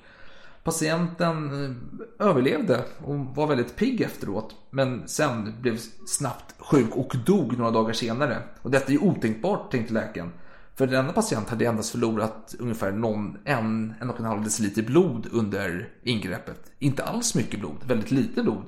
patienten 0.63 1.65
eh, 1.65 2.27
överlevde 2.27 2.84
och 3.05 3.15
var 3.15 3.47
väldigt 3.47 3.75
pigg 3.75 4.01
efteråt 4.01 4.55
men 4.69 5.07
sen 5.07 5.53
blev 5.61 5.77
snabbt 6.07 6.55
sjuk 6.59 6.95
och 6.95 7.15
dog 7.25 7.57
några 7.57 7.71
dagar 7.71 7.93
senare. 7.93 8.41
Och 8.61 8.71
detta 8.71 8.88
är 8.88 8.91
ju 8.91 8.99
otänkbart 8.99 9.71
tänkte 9.71 9.93
läkaren. 9.93 10.32
För 10.75 10.88
denna 10.88 11.13
patient 11.13 11.49
hade 11.49 11.65
endast 11.65 11.91
förlorat 11.91 12.55
ungefär 12.59 12.91
någon, 12.91 13.38
en, 13.45 13.93
en 14.01 14.09
och 14.09 14.19
en 14.19 14.25
halv 14.25 14.43
deciliter 14.43 14.82
blod 14.84 15.27
under 15.32 15.89
ingreppet. 16.03 16.71
Inte 16.80 17.03
alls 17.03 17.36
mycket 17.36 17.59
blod, 17.59 17.77
väldigt 17.88 18.11
lite 18.11 18.43
blod. 18.43 18.63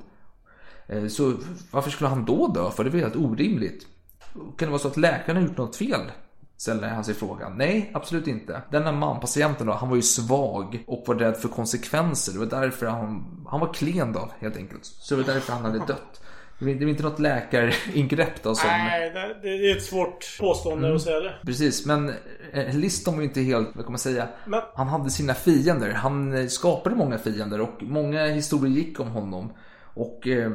Eh, 0.91 1.07
Så 1.07 1.33
varför 1.71 1.89
skulle 1.91 2.09
han 2.09 2.25
då 2.25 2.47
dö? 2.47 2.71
För 2.71 2.83
det 2.83 2.89
var 2.89 2.99
helt 2.99 3.15
orimligt. 3.15 3.87
Kan 4.33 4.51
det 4.57 4.65
vara 4.67 4.79
så 4.79 4.87
att 4.87 4.97
läkaren 4.97 5.37
har 5.41 5.47
gjort 5.47 5.57
något 5.57 5.75
fel? 5.75 5.99
Ställer 6.57 6.87
han 6.89 7.03
sig 7.03 7.13
frågan. 7.13 7.57
Nej, 7.57 7.91
absolut 7.93 8.27
inte. 8.27 8.61
Denna 8.71 8.91
man, 8.91 9.19
patienten 9.19 9.67
då, 9.67 9.73
han 9.73 9.89
var 9.89 9.95
ju 9.95 10.01
svag 10.01 10.83
och 10.87 11.03
var 11.07 11.15
rädd 11.15 11.37
för 11.37 11.47
konsekvenser. 11.49 12.33
Det 12.33 12.39
var 12.39 12.45
därför 12.61 12.85
han, 12.85 13.25
han 13.49 13.59
var 13.59 13.73
klen 13.73 14.13
då, 14.13 14.29
helt 14.39 14.57
enkelt. 14.57 14.85
Så 14.85 15.15
det 15.15 15.23
var 15.23 15.33
därför 15.33 15.53
han 15.53 15.65
hade 15.65 15.77
dött. 15.79 16.21
Det 16.59 16.65
var 16.65 16.89
inte 16.89 17.03
något 17.03 17.19
läkaringrepp 17.19 18.43
då 18.43 18.55
som... 18.55 18.67
Nej, 18.69 19.11
det, 19.41 19.49
är 19.49 19.77
ett 19.77 19.83
svårt 19.83 20.37
påstående 20.39 20.85
Mm. 20.87 20.95
att 20.95 21.01
säga 21.01 21.19
det. 21.19 21.33
Precis, 21.45 21.85
men 21.85 22.09
eh, 22.53 22.75
Liston 22.75 23.13
var 23.13 23.21
ju 23.21 23.27
inte 23.27 23.41
helt, 23.41 23.69
vad 23.75 23.85
kan 23.85 23.91
man 23.91 23.99
säga, 23.99 24.27
Men- 24.45 24.61
han 24.75 24.87
hade 24.87 25.09
sina 25.09 25.33
fiender. 25.33 25.91
Han 25.93 26.49
skapade 26.49 26.95
många 26.95 27.17
fiender 27.17 27.61
och 27.61 27.83
många 27.83 28.25
historier 28.25 28.75
gick 28.75 28.99
om 28.99 29.07
honom. 29.07 29.53
Och 29.93 30.27
eh, 30.27 30.51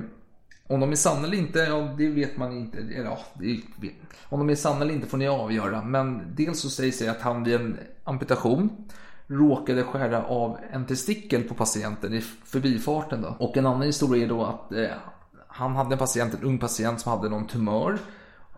om 0.68 0.80
de 0.80 0.92
är 0.92 0.96
sanna 0.96 1.26
eller 1.26 1.36
inte, 1.38 1.58
ja 1.58 1.94
det 1.98 2.08
vet 2.08 2.36
man 2.36 2.52
inte. 2.52 2.78
Eller, 2.78 3.04
ja, 3.04 3.18
det, 3.34 3.60
om 4.28 4.38
de 4.38 4.50
är 4.50 4.54
sanna 4.54 4.80
eller 4.80 4.94
inte 4.94 5.06
får 5.06 5.18
ni 5.18 5.28
avgöra. 5.28 5.82
Men 5.82 6.34
dels 6.36 6.60
så 6.60 6.70
sägs 6.70 6.98
det 6.98 7.08
att 7.08 7.20
han 7.20 7.44
vid 7.44 7.54
en 7.54 7.78
amputation 8.04 8.70
råkade 9.26 9.82
skära 9.84 10.24
av 10.24 10.58
en 10.70 10.86
testikel 10.86 11.42
på 11.42 11.54
patienten 11.54 12.14
i 12.14 12.20
förbifarten. 12.20 13.22
Då. 13.22 13.36
Och 13.38 13.56
en 13.56 13.66
annan 13.66 13.82
historia 13.82 14.24
är 14.24 14.28
då 14.28 14.44
att 14.44 14.72
eh, 14.72 14.86
han 15.48 15.76
hade 15.76 15.92
en 15.94 15.98
patient, 15.98 16.34
en 16.34 16.42
ung 16.42 16.58
patient 16.58 17.00
som 17.00 17.12
hade 17.12 17.28
någon 17.28 17.46
tumör. 17.46 17.98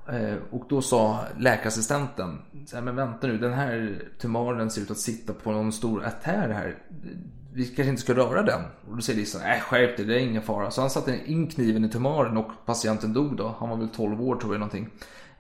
Eh, 0.09 0.37
Och 0.51 0.67
då 0.69 0.83
sa 0.83 1.19
läkarassistenten, 1.39 2.39
men 2.83 2.97
vänta 2.97 3.27
nu, 3.27 3.39
den 3.39 3.53
här 3.53 4.03
tumören 4.19 4.71
ser 4.71 4.83
ut 4.83 4.91
att 4.91 4.99
sitta 4.99 5.33
på 5.33 5.53
någon 5.53 5.73
stor 5.73 6.05
artär 6.05 6.49
här. 6.49 6.77
Vi 7.55 7.67
kanske 7.67 7.91
inte 7.91 8.03
ska 8.03 8.15
röra 8.15 8.43
den. 8.43 8.61
Och 8.91 8.97
då 8.97 9.03
säger 9.03 9.19
Lisa, 9.19 9.39
nej 9.39 9.61
skärp 9.61 9.97
dig, 9.97 10.07
det 10.07 10.15
är 10.15 10.19
ingen 10.19 10.43
fara. 10.43 10.71
Så 10.71 10.81
han 10.81 10.91
satte 10.91 11.19
in 11.27 11.47
kniven 11.51 11.85
i 11.85 11.89
tumören 11.89 12.37
och 12.37 12.51
patienten 12.67 13.13
dog 13.13 13.37
då. 13.37 13.55
Han 13.61 13.69
var 13.69 13.77
väl 13.77 13.89
12 13.89 14.23
år 14.23 14.37
tror 14.37 14.53
jag 14.55 14.61
någonting. 14.61 14.89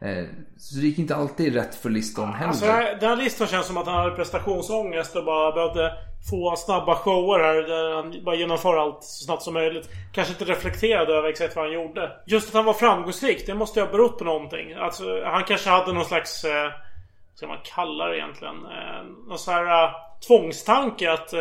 Eh, 0.00 0.24
så 0.56 0.74
det 0.76 0.86
gick 0.86 0.98
inte 0.98 1.16
alltid 1.16 1.54
rätt 1.54 1.74
för 1.74 1.90
Liston 1.90 2.32
heller. 2.32 2.48
Alltså, 2.48 2.66
den 3.00 3.08
här- 3.10 3.16
Liston 3.16 3.46
känns 3.46 3.66
som 3.66 3.76
att 3.76 3.86
han 3.86 3.94
hade 3.94 4.10
prestationsångest 4.16 5.16
och 5.16 5.24
bara 5.24 5.52
behövde 5.52 5.92
få 6.30 6.54
snabba 6.56 6.94
shower 6.94 7.38
här 7.38 7.54
där 7.62 7.96
han 7.96 8.24
bara 8.24 8.34
genomför 8.36 8.76
allt 8.76 9.04
så 9.04 9.24
snabbt 9.24 9.42
som 9.42 9.54
möjligt. 9.54 9.88
Kanske 10.12 10.32
inte 10.32 10.44
reflekterade 10.44 11.14
över 11.14 11.28
exakt 11.28 11.56
vad 11.56 11.64
han 11.64 11.74
gjorde. 11.74 12.12
Just 12.26 12.48
att 12.48 12.54
han 12.54 12.64
var 12.64 12.72
framgångsrik, 12.72 13.46
det 13.46 13.54
måste 13.54 13.80
ju 13.80 13.86
ha 13.86 13.92
berott 13.92 14.18
på 14.18 14.24
någonting. 14.24 14.72
Alltså, 14.72 15.04
han 15.24 15.44
kanske 15.44 15.70
hade 15.70 15.92
någon 15.92 16.04
slags... 16.04 16.44
Eh, 16.44 16.62
vad 16.64 17.38
ska 17.38 17.46
man 17.46 17.58
kalla 17.74 18.06
det 18.06 18.16
egentligen? 18.18 18.54
Eh, 18.54 19.04
någon 19.28 19.38
sån 19.38 19.54
här 19.54 19.84
eh, 19.84 19.90
tvångstanke 20.26 21.12
att 21.12 21.32
eh, 21.32 21.40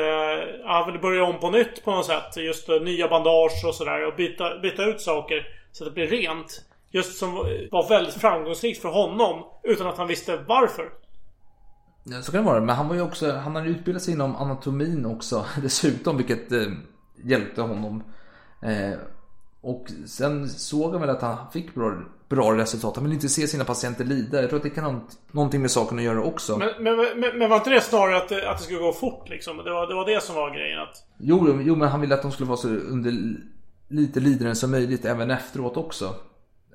han 0.65 0.91
vill 0.91 1.01
börja 1.01 1.23
om 1.23 1.39
på 1.39 1.49
nytt 1.49 1.83
på 1.83 1.91
något 1.91 2.05
sätt. 2.05 2.37
Just 2.37 2.69
eh, 2.69 2.81
nya 2.81 3.07
bandage 3.07 3.65
och 3.67 3.75
sådär 3.75 4.07
och 4.07 4.15
byta, 4.15 4.59
byta 4.59 4.83
ut 4.83 5.01
saker 5.01 5.47
så 5.71 5.83
att 5.83 5.89
det 5.89 5.93
blir 5.93 6.07
rent. 6.07 6.61
Just 6.91 7.17
som 7.17 7.35
var 7.71 7.89
väldigt 7.89 8.13
framgångsrikt 8.13 8.81
för 8.81 8.89
honom 8.89 9.43
utan 9.63 9.87
att 9.87 9.97
han 9.97 10.07
visste 10.07 10.37
varför. 10.47 10.89
Ja, 12.03 12.21
så 12.21 12.31
kan 12.31 12.43
det 12.43 12.51
vara. 12.51 12.61
Men 12.61 12.75
han 12.75 12.87
var 12.87 12.95
ju 12.95 13.01
också, 13.01 13.31
han 13.31 13.55
hade 13.55 13.69
utbildat 13.69 14.03
sig 14.03 14.13
inom 14.13 14.35
anatomin 14.35 15.05
också 15.05 15.45
dessutom, 15.61 16.17
vilket 16.17 16.51
eh, 16.51 16.67
hjälpte 17.23 17.61
honom. 17.61 18.03
Eh, 18.61 18.99
och 19.67 19.87
sen 20.07 20.49
såg 20.49 20.91
han 20.91 21.01
väl 21.01 21.09
att 21.09 21.21
han 21.21 21.37
fick 21.53 21.75
bra, 21.75 21.93
bra 22.29 22.57
resultat. 22.57 22.95
Han 22.95 23.05
vill 23.05 23.13
inte 23.13 23.29
se 23.29 23.47
sina 23.47 23.63
patienter 23.63 24.03
lida. 24.05 24.41
Jag 24.41 24.49
tror 24.49 24.57
att 24.57 24.63
det 24.63 24.69
kan 24.69 24.83
ha 24.83 25.01
någonting 25.31 25.61
med 25.61 25.71
saken 25.71 25.97
att 25.97 26.03
göra 26.03 26.23
också. 26.23 26.57
Men, 26.57 26.69
men, 26.79 26.95
men, 27.19 27.37
men 27.37 27.49
var 27.49 27.57
inte 27.57 27.69
det 27.69 27.81
snarare 27.81 28.17
att 28.17 28.29
det, 28.29 28.49
att 28.49 28.57
det 28.57 28.63
skulle 28.63 28.79
gå 28.79 28.93
fort 28.93 29.29
liksom? 29.29 29.57
Det 29.57 29.71
var, 29.71 29.87
det 29.87 29.95
var 29.95 30.05
det 30.05 30.23
som 30.23 30.35
var 30.35 30.49
grejen. 30.55 30.79
Att, 30.79 30.95
Jo, 31.19 31.61
jo, 31.61 31.75
men 31.75 31.87
han 31.89 32.01
ville 32.01 32.15
att 32.15 32.21
de 32.21 32.31
skulle 32.31 32.47
vara 32.47 32.57
så 32.57 32.67
under 32.67 33.13
lite 33.87 34.19
lidande 34.19 34.55
som 34.55 34.71
möjligt 34.71 35.05
även 35.05 35.31
efteråt 35.31 35.77
också. 35.77 36.15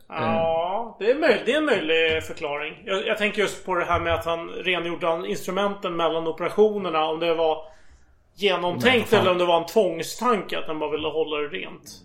ja, 0.09 0.97
det 1.01 1.11
är, 1.11 1.15
möj, 1.15 1.43
det 1.47 1.53
är 1.53 1.59
en 1.59 1.65
möjlig 1.65 2.23
förklaring. 2.25 2.83
Jag, 2.85 3.07
jag 3.07 3.19
tänker 3.19 3.43
just 3.43 3.67
på 3.67 3.75
det 3.75 3.85
här 3.85 4.01
med 4.01 4.15
att 4.15 4.25
han 4.25 4.49
rengjorde 4.49 5.29
instrumenten 5.29 5.97
mellan 5.97 6.27
operationerna. 6.27 7.05
Om 7.05 7.21
det 7.21 7.35
var 7.35 7.73
genomtänkt 8.35 9.13
eller 9.13 9.31
om 9.31 9.39
det 9.39 9.47
var 9.47 9.61
en 9.61 9.67
tvångstanke 9.67 10.59
att 10.59 10.67
han 10.67 10.79
bara 10.79 10.91
ville 10.91 11.09
hålla 11.09 11.37
det 11.37 11.49
rent. 11.49 12.03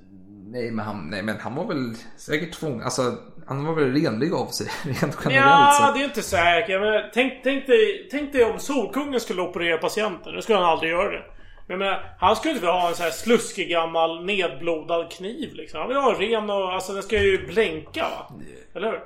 Nej, 0.51 0.71
men 0.71 0.85
han, 0.85 1.09
nej, 1.09 1.23
men 1.23 1.39
han 1.39 1.55
var 1.55 1.65
väl 1.67 1.93
säkert 2.17 2.51
tvång... 2.53 2.81
Alltså, 2.81 3.01
han 3.47 3.65
var 3.65 3.73
väl 3.75 3.93
renlig 3.93 4.33
av 4.33 4.47
sig 4.47 4.67
rent 4.83 5.17
generellt 5.25 5.45
Ja, 5.45 5.85
sett. 5.85 5.95
det 5.95 6.01
är 6.01 6.05
inte 6.05 6.21
säkert. 6.21 6.81
Menar, 6.81 7.11
tänk, 7.13 7.33
tänk, 7.43 7.67
dig, 7.67 8.07
tänk 8.11 8.33
dig 8.33 8.43
om 8.45 8.59
Solkungen 8.59 9.19
skulle 9.19 9.41
operera 9.41 9.77
patienten. 9.77 10.33
Nu 10.35 10.41
skulle 10.41 10.57
han 10.57 10.69
aldrig 10.69 10.91
göra 10.91 11.11
det. 11.11 11.23
Men 11.67 11.79
menar, 11.79 12.15
han 12.19 12.35
skulle 12.35 12.51
inte 12.51 12.61
vilja 12.65 12.79
ha 12.79 12.89
en 12.89 12.95
sån 12.95 13.03
här 13.03 13.11
sluskig 13.11 13.69
gammal 13.69 14.25
nedblodad 14.25 15.11
kniv 15.11 15.53
liksom. 15.53 15.79
Han 15.79 15.87
vill 15.87 15.97
ha 15.97 16.13
en 16.13 16.19
ren 16.19 16.49
och... 16.49 16.73
Alltså 16.73 16.93
den 16.93 17.03
ska 17.03 17.19
ju 17.21 17.47
blänka 17.47 18.01
va? 18.01 18.35
Eller 18.75 18.87
hur? 18.91 18.99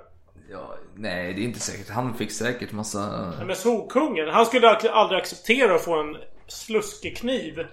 Ja, 0.52 0.76
nej, 0.96 1.34
det 1.34 1.42
är 1.42 1.44
inte 1.44 1.60
säkert. 1.60 1.90
Han 1.90 2.14
fick 2.14 2.32
säkert 2.32 2.72
massa... 2.72 3.34
Men 3.46 3.56
Solkungen, 3.56 4.30
han 4.30 4.46
skulle 4.46 4.70
aldrig- 4.70 4.92
aldrig 4.92 5.20
acceptera 5.22 5.76
att 5.76 5.82
få 5.86 6.00
en 6.00 6.16
sluskig 6.48 7.18
kniv. 7.18 7.66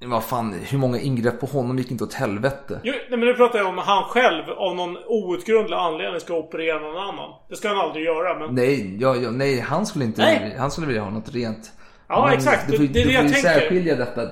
Men 0.00 0.10
Vad 0.10 0.24
fan, 0.24 0.54
hur 0.70 0.78
många 0.78 0.98
ingrepp 1.00 1.40
på 1.40 1.46
honom 1.46 1.78
gick 1.78 1.90
inte 1.90 2.04
åt 2.04 2.14
helvete? 2.14 2.80
Jo, 2.84 2.92
nej, 2.92 3.18
men 3.18 3.20
nu 3.28 3.34
pratar 3.34 3.58
jag 3.58 3.68
om 3.68 3.78
han 3.78 4.04
själv 4.04 4.50
av 4.50 4.76
någon 4.76 4.96
outgrundlig 5.06 5.76
anledning 5.76 6.20
ska 6.20 6.34
operera 6.34 6.78
någon 6.78 6.96
annan. 6.96 7.30
Det 7.48 7.56
ska 7.56 7.68
han 7.68 7.78
aldrig 7.78 8.04
göra 8.04 8.38
men... 8.38 8.54
Nej, 8.54 8.96
ja, 9.00 9.16
ja, 9.16 9.30
nej, 9.30 9.60
han 9.60 9.86
skulle 9.86 10.04
inte... 10.04 10.22
Nej. 10.22 10.56
Han 10.58 10.70
skulle 10.70 10.86
vilja 10.86 11.02
ha 11.02 11.10
något 11.10 11.34
rent. 11.34 11.72
Ja, 12.08 12.26
Men 12.26 12.36
exakt. 12.36 12.70
Du 12.70 12.76
får, 12.76 12.84
Det 12.84 13.00
är 13.00 13.04
det 13.04 13.08
du 13.08 13.14
jag 13.14 13.22
ju 13.24 13.28
tänker. 13.30 13.48
särskilja 13.48 13.96
detta. 13.96 14.22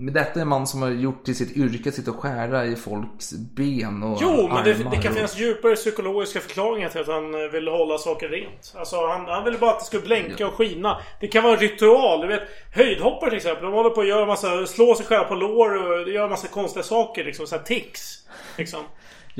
Men 0.00 0.14
detta 0.14 0.38
är 0.40 0.42
en 0.42 0.48
man 0.48 0.66
som 0.66 0.82
har 0.82 0.90
gjort 0.90 1.24
till 1.24 1.36
sitt 1.36 1.56
yrke 1.56 1.88
att 1.88 1.94
sitta 1.94 2.10
och 2.10 2.16
skära 2.16 2.64
i 2.66 2.76
folks 2.76 3.32
ben 3.32 4.02
och 4.02 4.18
Jo, 4.22 4.48
men 4.54 4.64
det, 4.64 4.72
det 4.74 4.82
kan 4.96 5.10
och- 5.10 5.16
finnas 5.16 5.38
djupare 5.38 5.74
psykologiska 5.76 6.40
förklaringar 6.40 6.88
till 6.88 7.00
att 7.00 7.06
han 7.06 7.50
vill 7.52 7.68
hålla 7.68 7.98
saker 7.98 8.28
rent. 8.28 8.74
Alltså 8.76 9.06
han, 9.06 9.26
han 9.26 9.44
ville 9.44 9.58
bara 9.58 9.70
att 9.70 9.78
det 9.78 9.84
skulle 9.84 10.02
blänka 10.02 10.46
och 10.46 10.54
skina. 10.54 10.98
Det 11.20 11.28
kan 11.28 11.42
vara 11.44 11.54
en 11.54 11.60
ritual. 11.60 12.20
Du 12.20 12.26
vet, 12.26 12.42
höjdhoppare 12.74 13.30
till 13.30 13.36
exempel. 13.36 13.64
De 13.64 13.72
håller 13.72 13.90
på 13.90 14.00
att 14.00 14.08
göra 14.08 14.26
massa, 14.26 14.66
slå 14.66 14.94
sig 14.94 15.06
själva 15.06 15.24
på 15.24 15.34
lår 15.34 16.00
och 16.02 16.08
göra 16.08 16.28
massa 16.28 16.48
konstiga 16.48 16.82
saker 16.82 17.24
liksom. 17.24 17.46
Såhär 17.46 17.62
tics. 17.62 18.18
Liksom. 18.58 18.80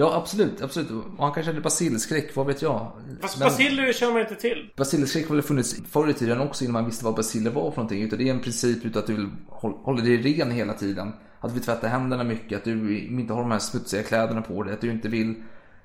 Ja, 0.00 0.14
absolut, 0.14 0.62
absolut. 0.62 0.90
Och 0.90 1.24
han 1.24 1.32
kanske 1.34 1.50
hade 1.52 1.60
basilskräck, 1.60 2.36
vad 2.36 2.46
vet 2.46 2.62
jag. 2.62 2.92
Fast 3.20 3.38
Men- 3.38 3.48
basiller 3.48 3.92
känner 3.92 4.12
man 4.12 4.22
inte 4.22 4.34
till. 4.34 4.70
Basilskräck 4.76 5.28
har 5.28 5.34
väl 5.34 5.42
funnits 5.44 5.76
förr 5.90 6.08
i 6.10 6.14
tiden 6.14 6.40
också 6.40 6.64
innan 6.64 6.72
man 6.72 6.86
visste 6.86 7.04
vad 7.04 7.14
basiller 7.14 7.50
var 7.50 7.70
för 7.70 7.76
någonting. 7.76 8.02
Utan 8.02 8.18
det 8.18 8.28
är 8.28 8.32
en 8.32 8.40
princip 8.40 8.84
utav 8.84 9.00
att 9.00 9.06
du 9.06 9.14
vill 9.14 9.28
håll- 9.48 9.78
hålla 9.82 10.02
dig 10.02 10.16
ren 10.16 10.50
hela 10.50 10.72
tiden. 10.72 11.12
Att 11.40 11.48
du 11.50 11.54
vill 11.54 11.62
tvätta 11.64 11.88
händerna 11.88 12.24
mycket, 12.24 12.58
att 12.58 12.64
du 12.64 12.98
inte 13.00 13.32
har 13.32 13.40
de 13.42 13.50
här 13.50 13.58
smutsiga 13.58 14.02
kläderna 14.02 14.42
på 14.42 14.62
dig. 14.62 14.74
Att 14.74 14.80
du 14.80 14.90
inte 14.90 15.08
vill 15.08 15.34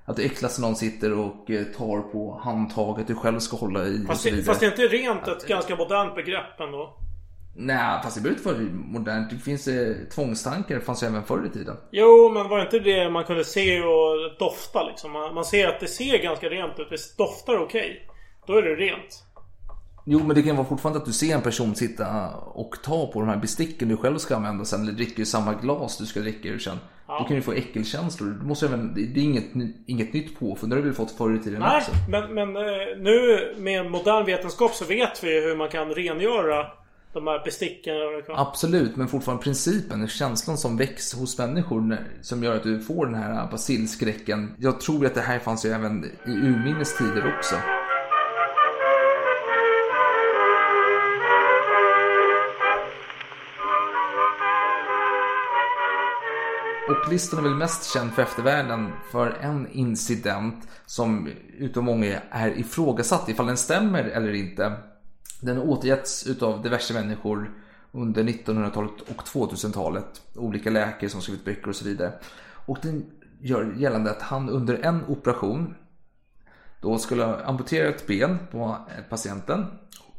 att 0.05 0.15
du 0.15 0.23
äcklas 0.23 0.59
när 0.59 0.67
någon 0.67 0.75
sitter 0.75 1.13
och 1.13 1.49
eh, 1.51 1.63
tar 1.63 2.01
på 2.01 2.41
handtaget 2.43 3.07
du 3.07 3.15
själv 3.15 3.39
ska 3.39 3.57
hålla 3.57 3.85
i 3.85 4.03
och 4.03 4.07
Fast 4.07 4.21
så 4.21 4.29
det, 4.29 4.35
vidare. 4.35 4.45
fast 4.45 4.59
det 4.59 4.65
är 4.65 4.69
inte 4.71 4.87
rent 4.97 5.27
ett 5.27 5.47
ganska 5.47 5.75
modernt 5.75 6.15
begrepp 6.15 6.59
ändå. 6.59 6.97
Nej, 7.55 7.99
fast 8.03 8.15
det 8.15 8.21
behöver 8.21 8.39
inte 8.39 8.49
vara 8.49 8.73
modernt. 8.73 9.29
Det 9.29 9.37
finns 9.37 9.67
eh, 9.67 9.95
tvångstankar, 10.15 10.75
det 10.75 10.81
fanns 10.81 11.03
ju 11.03 11.07
även 11.07 11.23
förr 11.23 11.45
i 11.45 11.49
tiden. 11.49 11.77
Jo, 11.91 12.31
men 12.33 12.49
var 12.49 12.61
inte 12.61 12.79
det 12.79 13.09
man 13.09 13.23
kunde 13.23 13.43
se 13.43 13.81
och 13.81 14.37
dofta 14.39 14.83
liksom? 14.83 15.11
Man, 15.11 15.35
man 15.35 15.45
ser 15.45 15.67
att 15.67 15.79
det 15.79 15.87
ser 15.87 16.23
ganska 16.23 16.49
rent 16.49 16.79
ut. 16.79 16.89
Det 16.89 17.17
doftar 17.17 17.57
okej. 17.57 18.07
Då 18.47 18.53
är 18.53 18.61
det 18.61 18.75
rent. 18.75 19.23
Jo, 20.05 20.19
men 20.19 20.35
det 20.35 20.41
kan 20.41 20.55
vara 20.55 20.67
fortfarande 20.67 20.99
att 20.99 21.05
du 21.05 21.13
ser 21.13 21.35
en 21.35 21.41
person 21.41 21.75
sitta 21.75 22.29
och 22.35 22.75
ta 22.83 23.07
på 23.07 23.19
de 23.19 23.29
här 23.29 23.37
besticken 23.37 23.89
du 23.89 23.97
själv 23.97 24.17
ska 24.17 24.35
använda 24.35 24.65
sen, 24.65 24.81
eller 24.81 24.91
dricker 24.91 25.21
ur 25.21 25.25
samma 25.25 25.53
glas 25.53 25.97
du 25.97 26.05
ska 26.05 26.19
dricka 26.19 26.49
ur 26.49 26.59
sen. 26.59 26.77
Ja. 27.07 27.19
Då 27.19 27.25
kan 27.25 27.35
du 27.35 27.41
få 27.41 27.51
äckelkänslor. 27.51 28.37
Du 28.41 28.45
måste 28.45 28.65
även, 28.65 28.93
det 28.93 29.05
det 29.05 29.19
är 29.19 29.23
inget, 29.23 29.45
inget 29.87 30.13
nytt 30.13 30.39
påfund, 30.39 30.71
det 30.71 30.75
har 30.75 30.81
du 30.81 30.87
väl 30.87 30.95
fått 30.95 31.11
förr 31.11 31.35
i 31.35 31.39
tiden 31.39 31.59
Nej, 31.59 31.77
också? 31.77 31.91
men, 32.09 32.33
men 32.33 32.55
eh, 32.55 32.97
nu 32.97 33.53
med 33.57 33.91
modern 33.91 34.25
vetenskap 34.25 34.71
så 34.71 34.85
vet 34.85 35.23
vi 35.23 35.41
hur 35.41 35.55
man 35.55 35.69
kan 35.69 35.89
rengöra 35.89 36.65
de 37.13 37.27
här 37.27 37.43
besticken. 37.43 37.95
eller. 37.95 38.23
Absolut, 38.27 38.95
men 38.95 39.07
fortfarande 39.07 39.43
principen, 39.43 40.07
känslan 40.07 40.57
som 40.57 40.77
väcks 40.77 41.13
hos 41.13 41.37
människor 41.37 41.97
som 42.21 42.43
gör 42.43 42.55
att 42.55 42.63
du 42.63 42.79
får 42.79 43.05
den 43.05 43.15
här 43.15 43.43
äh, 43.43 43.51
basilskräcken. 43.51 44.55
Jag 44.57 44.81
tror 44.81 45.05
att 45.05 45.15
det 45.15 45.21
här 45.21 45.39
fanns 45.39 45.65
ju 45.65 45.69
även 45.69 46.03
i 46.03 46.31
urminnes 46.31 46.97
tider 46.97 47.35
också. 47.37 47.55
Och 56.89 57.11
listan 57.11 57.39
är 57.39 57.43
väl 57.43 57.55
mest 57.55 57.93
känd 57.93 58.13
för 58.13 58.21
eftervärlden 58.21 58.91
för 59.11 59.37
en 59.41 59.67
incident 59.71 60.67
som 60.85 61.29
utav 61.57 61.83
många 61.83 62.21
är 62.29 62.59
ifrågasatt 62.59 63.29
ifall 63.29 63.47
den 63.47 63.57
stämmer 63.57 64.03
eller 64.03 64.33
inte. 64.33 64.73
Den 65.43 65.57
har 65.57 65.63
återgetts 65.63 66.27
utav 66.27 66.61
diverse 66.61 66.93
människor 66.93 67.51
under 67.91 68.23
1900-talet 68.23 69.01
och 69.01 69.23
2000-talet. 69.23 70.21
Olika 70.35 70.69
läkare 70.69 71.09
som 71.09 71.21
skrivit 71.21 71.45
böcker 71.45 71.69
och 71.69 71.75
så 71.75 71.85
vidare. 71.85 72.13
Och 72.65 72.77
den 72.81 73.05
gör 73.41 73.73
gällande 73.77 74.11
att 74.11 74.21
han 74.21 74.49
under 74.49 74.79
en 74.85 75.05
operation 75.07 75.75
då 76.81 76.97
skulle 76.97 77.23
ha 77.23 77.41
amputerat 77.43 77.95
ett 77.95 78.07
ben 78.07 78.37
på 78.51 78.77
patienten. 79.09 79.65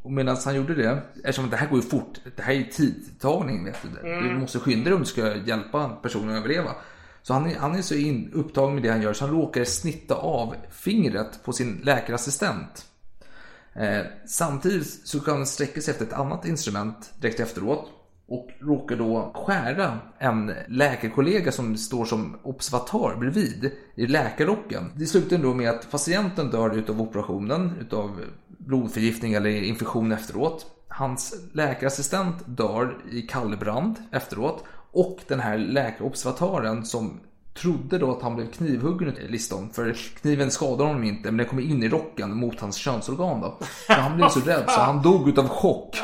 Och 0.02 0.12
medan 0.12 0.36
han 0.44 0.56
gjorde 0.56 0.74
det, 0.74 1.02
eftersom 1.24 1.50
det 1.50 1.56
här 1.56 1.68
går 1.68 1.78
ju 1.78 1.82
fort, 1.88 2.20
det 2.36 2.42
här 2.42 2.52
är 2.52 2.56
ju 2.58 2.64
tidtagning 2.64 3.64
vet 3.64 3.76
du. 3.82 3.88
Du 4.02 4.14
Mm. 4.14 4.40
måste 4.40 4.58
skynda 4.58 4.84
dig 4.84 4.92
om 4.94 5.00
du 5.00 5.06
ska 5.06 5.36
hjälpa 5.36 5.88
personen 5.88 6.30
att 6.30 6.38
överleva. 6.38 6.70
Så 7.22 7.32
han 7.34 7.46
är, 7.50 7.56
han 7.58 7.74
är 7.74 7.82
så 7.82 7.94
in, 7.94 8.30
upptagen 8.34 8.74
med 8.74 8.82
det 8.82 8.88
han 8.90 9.02
gör 9.02 9.12
så 9.12 9.24
han 9.26 9.34
råkar 9.34 9.64
snitta 9.64 10.14
av 10.14 10.54
fingret 10.70 11.44
på 11.44 11.52
sin 11.52 11.80
läkarassistent. 11.84 12.86
Eh, 13.76 14.06
samtidigt 14.26 15.08
så 15.08 15.20
kan 15.20 15.36
han 15.36 15.46
sträcka 15.46 15.80
sig 15.80 15.92
efter 15.92 16.04
ett 16.04 16.12
annat 16.12 16.46
instrument 16.46 17.12
direkt 17.20 17.40
efteråt 17.40 17.90
och 18.26 18.48
råkar 18.60 18.96
då 18.96 19.32
skära 19.34 19.98
en 20.18 20.52
läkarkollega 20.68 21.52
som 21.52 21.76
står 21.76 22.04
som 22.04 22.36
observatör 22.42 23.16
bredvid 23.16 23.70
i 23.94 24.06
läkarrocken. 24.06 24.92
Det 24.96 25.06
slutar 25.06 25.38
då 25.38 25.54
med 25.54 25.70
att 25.70 25.90
patienten 25.90 26.50
dör 26.50 26.76
utav 26.76 27.00
operationen, 27.00 27.72
utav 27.80 28.20
blodförgiftning 28.46 29.34
eller 29.34 29.50
infektion 29.50 30.12
efteråt. 30.12 30.66
Hans 30.88 31.34
läkarassistent 31.52 32.36
dör 32.46 32.96
i 33.10 33.22
kallbrand 33.22 33.96
efteråt 34.12 34.64
och 34.92 35.18
den 35.28 35.40
här 35.40 35.58
läkarobservatören 35.58 36.84
som 36.84 37.20
trodde 37.54 37.98
då 37.98 38.10
att 38.16 38.22
han 38.22 38.36
blev 38.36 38.52
knivhuggen 38.52 39.18
i 39.18 39.28
listan. 39.28 39.70
För 39.74 39.96
kniven 40.20 40.50
skadade 40.50 40.84
honom 40.84 41.04
inte, 41.04 41.30
men 41.30 41.36
den 41.36 41.46
kom 41.46 41.60
in 41.60 41.82
i 41.82 41.88
rocken 41.88 42.36
mot 42.36 42.60
hans 42.60 42.76
könsorgan 42.76 43.40
då. 43.40 43.58
Så 43.86 43.92
han 43.92 44.16
blev 44.16 44.28
så 44.28 44.40
rädd 44.40 44.64
så 44.68 44.80
han 44.80 45.02
dog 45.02 45.28
utav 45.28 45.48
chock. 45.48 45.96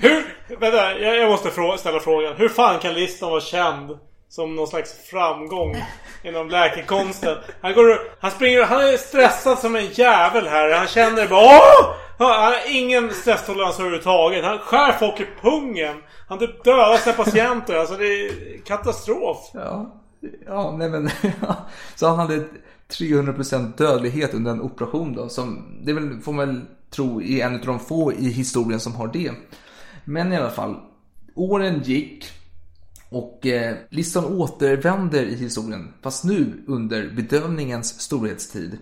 Hur, 0.00 0.24
vänta, 0.60 0.98
jag, 0.98 1.30
måste 1.30 1.50
ställa 1.78 2.00
frågan. 2.00 2.34
Hur 2.36 2.48
fan 2.48 2.78
kan 2.80 2.94
listan 2.94 3.30
vara 3.30 3.40
känd 3.40 3.98
som 4.28 4.56
någon 4.56 4.66
slags 4.66 4.92
framgång 5.10 5.76
inom 6.24 6.48
läkekonsten? 6.48 7.36
Han 7.60 7.74
går 7.74 8.00
han 8.20 8.30
springer 8.30 8.62
han 8.62 8.80
är 8.80 8.96
stressad 8.96 9.58
som 9.58 9.76
en 9.76 9.86
jävel 9.86 10.46
här. 10.46 10.72
Han 10.72 10.86
känner 10.86 11.28
bara 11.28 11.44
Åh! 11.44 12.03
Han 12.18 12.28
har 12.28 12.54
ingen 12.68 13.10
stresstolerans 13.10 13.78
överhuvudtaget. 13.80 14.44
Han 14.44 14.58
skär 14.58 14.92
folk 14.92 15.20
i 15.20 15.26
pungen. 15.42 15.96
Han 16.28 16.38
typ 16.38 16.64
dödar 16.64 16.96
sina 16.96 17.16
patienter. 17.16 17.74
Alltså 17.74 17.96
det 17.96 18.06
är 18.06 18.58
katastrof. 18.64 19.50
ja, 19.54 20.02
ja, 20.46 20.76
nej 20.78 20.90
men. 20.90 21.10
så 21.94 22.06
han 22.06 22.18
hade 22.18 22.44
300% 22.88 23.76
dödlighet 23.76 24.34
under 24.34 24.50
en 24.50 24.60
operation 24.60 25.14
då. 25.14 25.28
Som, 25.28 25.78
det 25.84 25.92
väl, 25.92 26.20
får 26.20 26.32
man 26.32 26.48
väl 26.48 26.60
tro 26.90 27.22
är 27.22 27.46
en 27.46 27.54
av 27.54 27.66
de 27.66 27.80
få 27.80 28.12
i 28.12 28.28
historien 28.28 28.80
som 28.80 28.94
har 28.94 29.08
det. 29.08 29.32
Men 30.04 30.32
i 30.32 30.36
alla 30.36 30.50
fall, 30.50 30.76
åren 31.34 31.82
gick. 31.82 32.24
Och 33.08 33.46
eh, 33.46 33.76
listan 33.90 34.24
återvänder 34.24 35.22
i 35.22 35.34
historien, 35.34 35.92
fast 36.02 36.24
nu 36.24 36.64
under 36.66 37.10
bedövningens 37.16 38.00
storhetstid. 38.00 38.78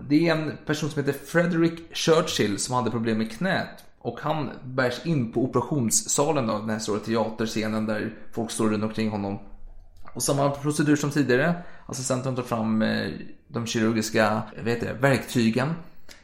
Det 0.00 0.28
är 0.28 0.36
en 0.36 0.52
person 0.66 0.90
som 0.90 1.04
heter 1.04 1.18
Frederick 1.26 1.96
Churchill 1.96 2.58
som 2.58 2.74
hade 2.74 2.90
problem 2.90 3.18
med 3.18 3.32
knät. 3.32 3.84
Och 3.98 4.20
han 4.20 4.50
bärs 4.64 5.06
in 5.06 5.32
på 5.32 5.44
operationssalen 5.44 6.46
då, 6.46 6.58
den 6.58 6.70
här 6.70 6.78
stora 6.78 7.00
teaterscenen 7.00 7.86
där 7.86 8.14
folk 8.32 8.50
står 8.50 8.70
runt 8.70 8.84
omkring 8.84 9.10
honom. 9.10 9.38
Och 10.14 10.22
samma 10.22 10.50
procedur 10.50 10.96
som 10.96 11.10
tidigare. 11.10 11.54
Assistenten 11.86 12.36
tar 12.36 12.42
fram 12.42 12.82
eh, 12.82 13.10
de 13.48 13.66
kirurgiska 13.66 14.42
vad 14.56 14.68
heter 14.68 14.86
det, 14.86 14.92
verktygen. 14.92 15.74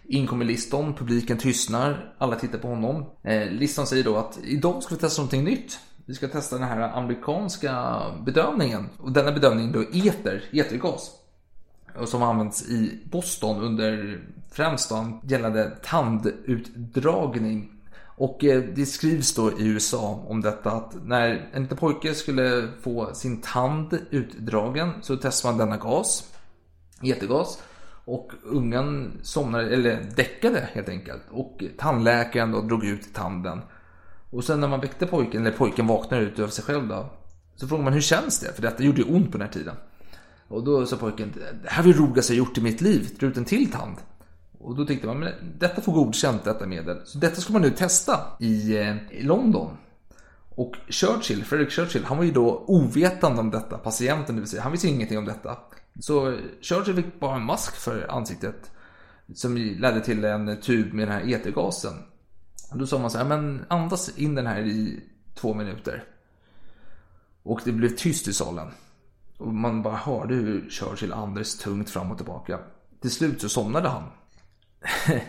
In 0.04 0.26
kommer 0.26 0.44
Liston, 0.44 0.94
publiken 0.94 1.38
tystnar, 1.38 2.14
alla 2.18 2.36
tittar 2.36 2.58
på 2.58 2.68
honom. 2.68 3.04
Eh, 3.22 3.50
Liston 3.50 3.86
säger 3.86 4.04
då 4.04 4.16
att 4.16 4.38
idag 4.44 4.82
ska 4.82 4.94
vi 4.94 5.00
testa 5.00 5.22
någonting 5.22 5.44
nytt. 5.44 5.78
Vi 6.06 6.14
ska 6.14 6.28
testa 6.28 6.58
den 6.58 6.68
här 6.68 6.80
amerikanska 6.80 8.00
bedövningen. 8.26 8.88
Och 8.98 9.12
denna 9.12 9.32
bedövning 9.32 9.72
då 9.72 9.80
är 9.80 10.06
eter, 10.06 10.44
etergas. 10.52 11.19
Och 11.98 12.08
som 12.08 12.22
används 12.22 12.68
i 12.68 13.00
Boston 13.04 13.62
under 13.62 14.20
främst 14.50 14.88
då 14.88 15.20
gällande 15.22 15.70
tandutdragning. 15.82 17.70
Och 18.16 18.44
eh, 18.44 18.62
det 18.74 18.86
skrivs 18.86 19.34
då 19.34 19.60
i 19.60 19.66
USA 19.66 20.24
om 20.28 20.40
detta 20.40 20.70
att 20.70 20.94
när 21.04 21.50
en 21.52 21.62
liten 21.62 21.76
pojke 21.76 22.14
skulle 22.14 22.68
få 22.82 23.14
sin 23.14 23.40
tand 23.40 23.98
utdragen 24.10 24.92
så 25.00 25.16
testade 25.16 25.56
man 25.56 25.66
denna 25.66 25.82
gas, 25.82 26.32
getegas. 27.00 27.62
Och 28.04 28.32
ungen 28.42 29.18
somnade, 29.22 29.74
eller 29.74 30.06
däckade 30.16 30.68
helt 30.72 30.88
enkelt. 30.88 31.22
Och 31.30 31.64
tandläkaren 31.78 32.52
då 32.52 32.60
drog 32.60 32.84
ut 32.84 33.14
tanden. 33.14 33.60
Och 34.30 34.44
sen 34.44 34.60
när 34.60 34.68
man 34.68 34.80
väckte 34.80 35.06
pojken, 35.06 35.46
eller 35.46 35.56
pojken 35.56 35.86
vaknade 35.86 36.22
ut 36.22 36.38
över 36.38 36.50
sig 36.50 36.64
själv 36.64 36.88
då. 36.88 37.10
Så 37.56 37.68
frågade 37.68 37.84
man 37.84 37.92
hur 37.92 38.00
känns 38.00 38.40
det? 38.40 38.52
För 38.52 38.62
detta 38.62 38.82
gjorde 38.82 39.02
ju 39.02 39.14
ont 39.14 39.32
på 39.32 39.38
den 39.38 39.46
här 39.46 39.52
tiden. 39.52 39.76
Och 40.50 40.64
då 40.64 40.86
sa 40.86 40.96
pojken, 40.96 41.32
det 41.62 41.68
här 41.68 41.82
var 41.82 41.92
det 41.92 41.98
roligaste 41.98 42.32
jag 42.32 42.38
gjort 42.38 42.58
i 42.58 42.60
mitt 42.60 42.80
liv, 42.80 43.16
dra 43.18 43.26
ut 43.26 43.36
en 43.36 43.44
till 43.44 43.70
tand. 43.70 43.96
Och 44.58 44.76
då 44.76 44.84
tänkte 44.84 45.06
man, 45.06 45.18
men 45.18 45.32
detta 45.58 45.82
får 45.82 45.92
godkänt 45.92 46.44
detta 46.44 46.66
medel. 46.66 47.00
Så 47.04 47.18
detta 47.18 47.40
ska 47.40 47.52
man 47.52 47.62
nu 47.62 47.70
testa 47.70 48.20
i, 48.40 48.76
eh, 48.78 48.96
i 49.10 49.22
London. 49.22 49.76
Och 50.48 50.76
Churchill, 50.88 51.44
Fredrik 51.44 51.70
Churchill, 51.70 52.04
han 52.04 52.16
var 52.16 52.24
ju 52.24 52.32
då 52.32 52.64
ovetande 52.66 53.40
om 53.40 53.50
detta, 53.50 53.78
patienten 53.78 54.34
det 54.34 54.40
vill 54.40 54.50
säga, 54.50 54.62
han 54.62 54.72
visste 54.72 54.88
ingenting 54.88 55.18
om 55.18 55.24
detta. 55.24 55.58
Så 56.00 56.38
Churchill 56.60 56.94
fick 56.94 57.20
bara 57.20 57.36
en 57.36 57.44
mask 57.44 57.76
för 57.76 58.10
ansiktet. 58.10 58.70
Som 59.34 59.56
ledde 59.56 60.00
till 60.00 60.24
en 60.24 60.60
tub 60.60 60.92
med 60.92 61.08
den 61.08 61.14
här 61.14 61.34
etergasen. 61.34 61.94
Och 62.70 62.78
då 62.78 62.86
sa 62.86 62.98
man 62.98 63.10
så 63.10 63.18
här, 63.18 63.24
men 63.24 63.64
andas 63.68 64.18
in 64.18 64.34
den 64.34 64.46
här 64.46 64.60
i 64.60 65.00
två 65.34 65.54
minuter. 65.54 66.04
Och 67.42 67.60
det 67.64 67.72
blev 67.72 67.96
tyst 67.96 68.28
i 68.28 68.32
salen. 68.32 68.68
Och 69.40 69.54
man 69.54 69.82
bara 69.82 69.96
hörde 69.96 70.34
hur 70.34 70.70
Churchill 70.70 71.12
andades 71.12 71.58
tungt 71.58 71.90
fram 71.90 72.10
och 72.10 72.16
tillbaka. 72.16 72.58
Till 73.00 73.10
slut 73.10 73.40
så 73.40 73.48
somnade 73.48 73.88
han. 73.88 74.02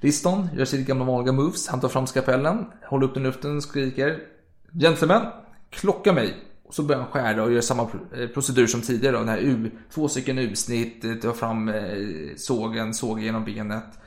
Liston 0.00 0.48
gör 0.56 0.64
sitt 0.64 0.86
gamla 0.86 1.04
vanliga 1.04 1.32
moves. 1.32 1.68
Han 1.68 1.80
tar 1.80 1.88
fram 1.88 2.06
skapellen, 2.06 2.66
håller 2.84 3.06
upp 3.06 3.14
den 3.14 3.22
i 3.22 3.26
luften 3.26 3.56
och 3.56 3.62
skriker 3.62 4.20
Gentlemen, 4.72 5.22
klocka 5.70 6.12
mig. 6.12 6.36
Och 6.66 6.74
så 6.74 6.82
börjar 6.82 7.02
han 7.02 7.10
skära 7.10 7.42
och 7.42 7.52
gör 7.52 7.60
samma 7.60 7.82
eh, 8.16 8.28
procedur 8.28 8.66
som 8.66 8.80
tidigare. 8.80 9.12
Då. 9.12 9.18
Den 9.18 9.28
här 9.28 9.38
U, 9.38 9.70
två 9.94 10.08
stycken 10.08 10.38
U-snitt, 10.38 11.22
tar 11.22 11.32
fram 11.32 11.68
eh, 11.68 11.84
sågen, 12.36 12.94
såg 12.94 13.20
genom 13.20 13.44
benet. 13.44 13.98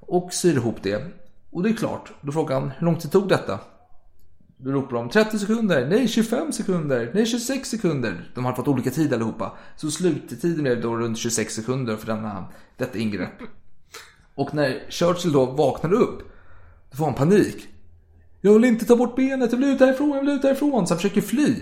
Och 0.00 0.32
syr 0.32 0.56
ihop 0.56 0.82
det. 0.82 1.04
Och 1.50 1.62
det 1.62 1.68
är 1.68 1.74
klart. 1.74 2.12
Då 2.20 2.32
frågar 2.32 2.60
han, 2.60 2.70
hur 2.78 2.86
lång 2.86 2.96
tid 2.96 3.12
tog 3.12 3.28
detta? 3.28 3.58
Då 4.60 4.70
ropar 4.70 4.96
de 4.96 5.08
30 5.08 5.38
sekunder, 5.38 5.86
nej 5.86 6.08
25 6.08 6.52
sekunder, 6.52 7.10
nej 7.14 7.26
26 7.26 7.68
sekunder. 7.68 8.30
De 8.34 8.44
har 8.44 8.52
fått 8.52 8.68
olika 8.68 8.90
tid 8.90 9.12
allihopa. 9.12 9.56
Så 9.76 9.90
sluttiden 9.90 10.62
blev 10.62 10.82
då 10.82 10.96
runt 10.96 11.18
26 11.18 11.54
sekunder 11.54 11.96
för 11.96 12.06
denna, 12.06 12.44
detta 12.76 12.98
ingrepp. 12.98 13.42
Och 14.34 14.54
när 14.54 14.90
Churchill 14.90 15.32
då 15.32 15.46
vaknade 15.46 15.96
upp, 15.96 16.18
då 16.90 16.96
får 16.96 17.04
han 17.04 17.14
panik. 17.14 17.68
Jag 18.40 18.52
vill 18.52 18.64
inte 18.64 18.84
ta 18.84 18.96
bort 18.96 19.16
benet, 19.16 19.52
jag 19.52 19.58
vill 19.58 19.68
ut 19.68 19.80
härifrån, 19.80 20.10
jag 20.10 20.20
vill 20.20 20.30
ut 20.30 20.42
härifrån. 20.42 20.86
Så 20.86 20.94
han 20.94 20.98
försöker 20.98 21.20
fly. 21.20 21.54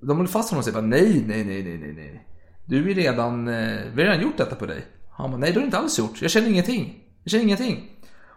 De 0.00 0.16
håller 0.16 0.30
fast 0.30 0.50
honom 0.50 0.58
och 0.58 0.64
säger 0.64 0.80
bara 0.80 0.86
nej, 0.86 1.24
nej, 1.26 1.44
nej, 1.44 1.62
nej, 1.62 1.78
nej, 1.78 1.92
nej. 1.92 2.26
Du 2.64 2.90
är 2.90 2.94
redan, 2.94 3.48
eh, 3.48 3.78
vi 3.94 4.02
har 4.02 4.10
redan 4.10 4.22
gjort 4.22 4.36
detta 4.36 4.56
på 4.56 4.66
dig. 4.66 4.84
Han 5.10 5.30
bara, 5.30 5.38
nej 5.38 5.50
det 5.50 5.54
har 5.54 5.60
du 5.60 5.64
inte 5.64 5.78
alls 5.78 5.98
gjort. 5.98 6.22
Jag 6.22 6.30
känner 6.30 6.48
ingenting. 6.48 7.04
Jag 7.22 7.30
känner 7.30 7.44
ingenting. 7.44 7.90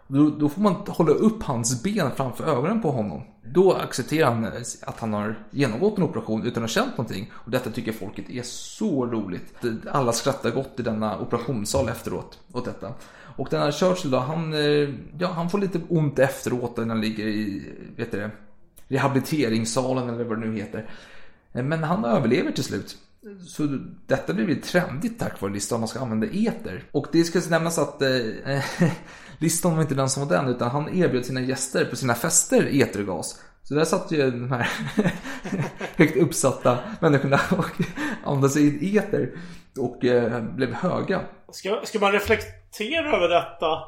Då, 0.06 0.30
då 0.30 0.48
får 0.48 0.60
man 0.62 0.74
hålla 0.74 1.12
upp 1.12 1.42
hans 1.42 1.82
ben 1.82 2.10
framför 2.16 2.44
ögonen 2.44 2.82
på 2.82 2.90
honom. 2.90 3.22
Då 3.44 3.72
accepterar 3.72 4.30
han 4.30 4.44
eh, 4.44 4.52
att 4.82 5.00
han 5.00 5.12
har 5.12 5.38
genomgått 5.50 5.98
en 5.98 6.04
operation 6.04 6.46
utan 6.46 6.64
att 6.64 6.70
ha 6.70 6.82
känt 6.82 6.98
någonting. 6.98 7.32
Och 7.34 7.50
detta 7.50 7.70
tycker 7.70 7.92
folket 7.92 8.30
är 8.30 8.42
så 8.42 9.06
roligt. 9.06 9.54
Alla 9.90 10.12
skrattar 10.12 10.50
gott 10.50 10.80
i 10.80 10.82
denna 10.82 11.18
operationssal 11.18 11.88
efteråt 11.88 12.38
åt 12.52 12.64
detta. 12.64 12.92
Och 13.36 13.48
den 13.50 13.60
här 13.60 13.72
Churchill 13.72 14.10
då, 14.10 14.18
han, 14.18 14.52
eh, 14.52 14.88
ja, 15.18 15.28
han 15.28 15.50
får 15.50 15.58
lite 15.58 15.80
ont 15.88 16.18
efteråt 16.18 16.76
när 16.76 16.86
han 16.86 17.00
ligger 17.00 17.26
i, 17.26 17.72
vet 17.96 18.12
du 18.12 18.18
det, 18.18 18.30
rehabiliteringssalen 18.88 20.08
eller 20.08 20.24
vad 20.24 20.40
det 20.40 20.46
nu 20.46 20.56
heter. 20.56 20.90
Eh, 21.52 21.62
men 21.62 21.84
han 21.84 22.04
överlever 22.04 22.52
till 22.52 22.64
slut. 22.64 22.98
Så 23.46 23.78
detta 24.06 24.32
blir 24.32 24.48
ju 24.48 24.54
trendigt 24.54 25.18
tack 25.18 25.40
vare 25.40 25.52
listan 25.52 25.80
man 25.80 25.88
ska 25.88 26.00
använda 26.00 26.26
eter. 26.26 26.84
Och 26.92 27.06
det 27.12 27.24
ska 27.24 27.40
nämnas 27.50 27.78
att 27.78 28.02
eh, 28.02 28.64
Liston 29.38 29.74
var 29.74 29.82
inte 29.82 29.94
den 29.94 30.08
som 30.08 30.28
var 30.28 30.36
den 30.36 30.48
utan 30.48 30.70
han 30.70 30.96
erbjöd 30.96 31.26
sina 31.26 31.40
gäster 31.40 31.84
på 31.84 31.96
sina 31.96 32.14
fester 32.14 32.68
etergas. 32.72 33.40
Så 33.62 33.74
där 33.74 33.84
satt 33.84 34.12
ju 34.12 34.30
de 34.30 34.52
här 34.52 34.68
högt 35.96 36.16
uppsatta 36.16 36.78
människorna 37.00 37.40
och 37.50 37.70
andades 38.24 38.56
i 38.56 38.96
eter 38.96 39.30
och 39.78 40.04
eh, 40.04 40.42
blev 40.42 40.72
höga. 40.72 41.20
Ska, 41.52 41.80
ska 41.84 41.98
man 41.98 42.12
reflektera 42.12 43.16
över 43.16 43.28
detta 43.28 43.78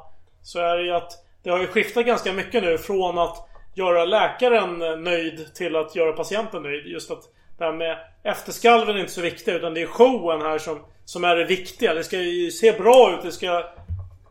så 0.42 0.59
är 0.59 0.76
det 0.76 0.84
ju 0.84 0.92
att 0.92 1.12
det 1.42 1.51
har 1.51 1.59
ju 1.59 1.66
skiftat 1.66 2.07
ganska 2.07 2.32
mycket 2.32 2.62
nu 2.62 2.78
från 2.78 3.18
att 3.18 3.49
göra 3.74 4.05
läkaren 4.05 5.03
nöjd 5.05 5.55
till 5.55 5.76
att 5.76 5.97
göra 5.97 6.12
patienten 6.12 6.62
nöjd. 6.62 6.86
Just 6.86 7.11
att 7.11 7.22
det 7.59 7.64
här 7.64 7.72
med 7.72 7.99
efterskalven 8.22 8.97
är 8.97 9.01
inte 9.01 9.12
så 9.12 9.20
viktigt 9.20 9.55
utan 9.55 9.74
det 9.74 9.82
är 9.82 9.86
showen 9.86 10.40
här 10.40 10.59
som, 10.59 10.80
som 11.05 11.24
är 11.24 11.36
det 11.36 11.44
viktiga. 11.44 11.94
Det 11.94 12.05
ska 12.05 12.18
ju 12.18 12.51
se 12.51 12.72
bra 12.72 13.14
ut. 13.14 13.22
Det 13.22 13.32
ska 13.32 13.64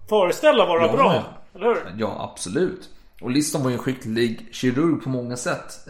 föreställa 0.10 0.66
vara 0.66 0.86
ja, 0.86 0.94
bra. 0.94 1.24
Eller 1.56 1.66
hur? 1.66 1.96
Ja, 1.98 2.32
absolut. 2.34 2.90
Och 3.22 3.32
Liston 3.32 3.64
var 3.64 3.70
ju 3.70 3.74
en 3.74 3.84
skicklig 3.84 4.48
kirurg 4.52 5.04
på 5.04 5.10
många 5.10 5.38
sätt. 5.38 5.88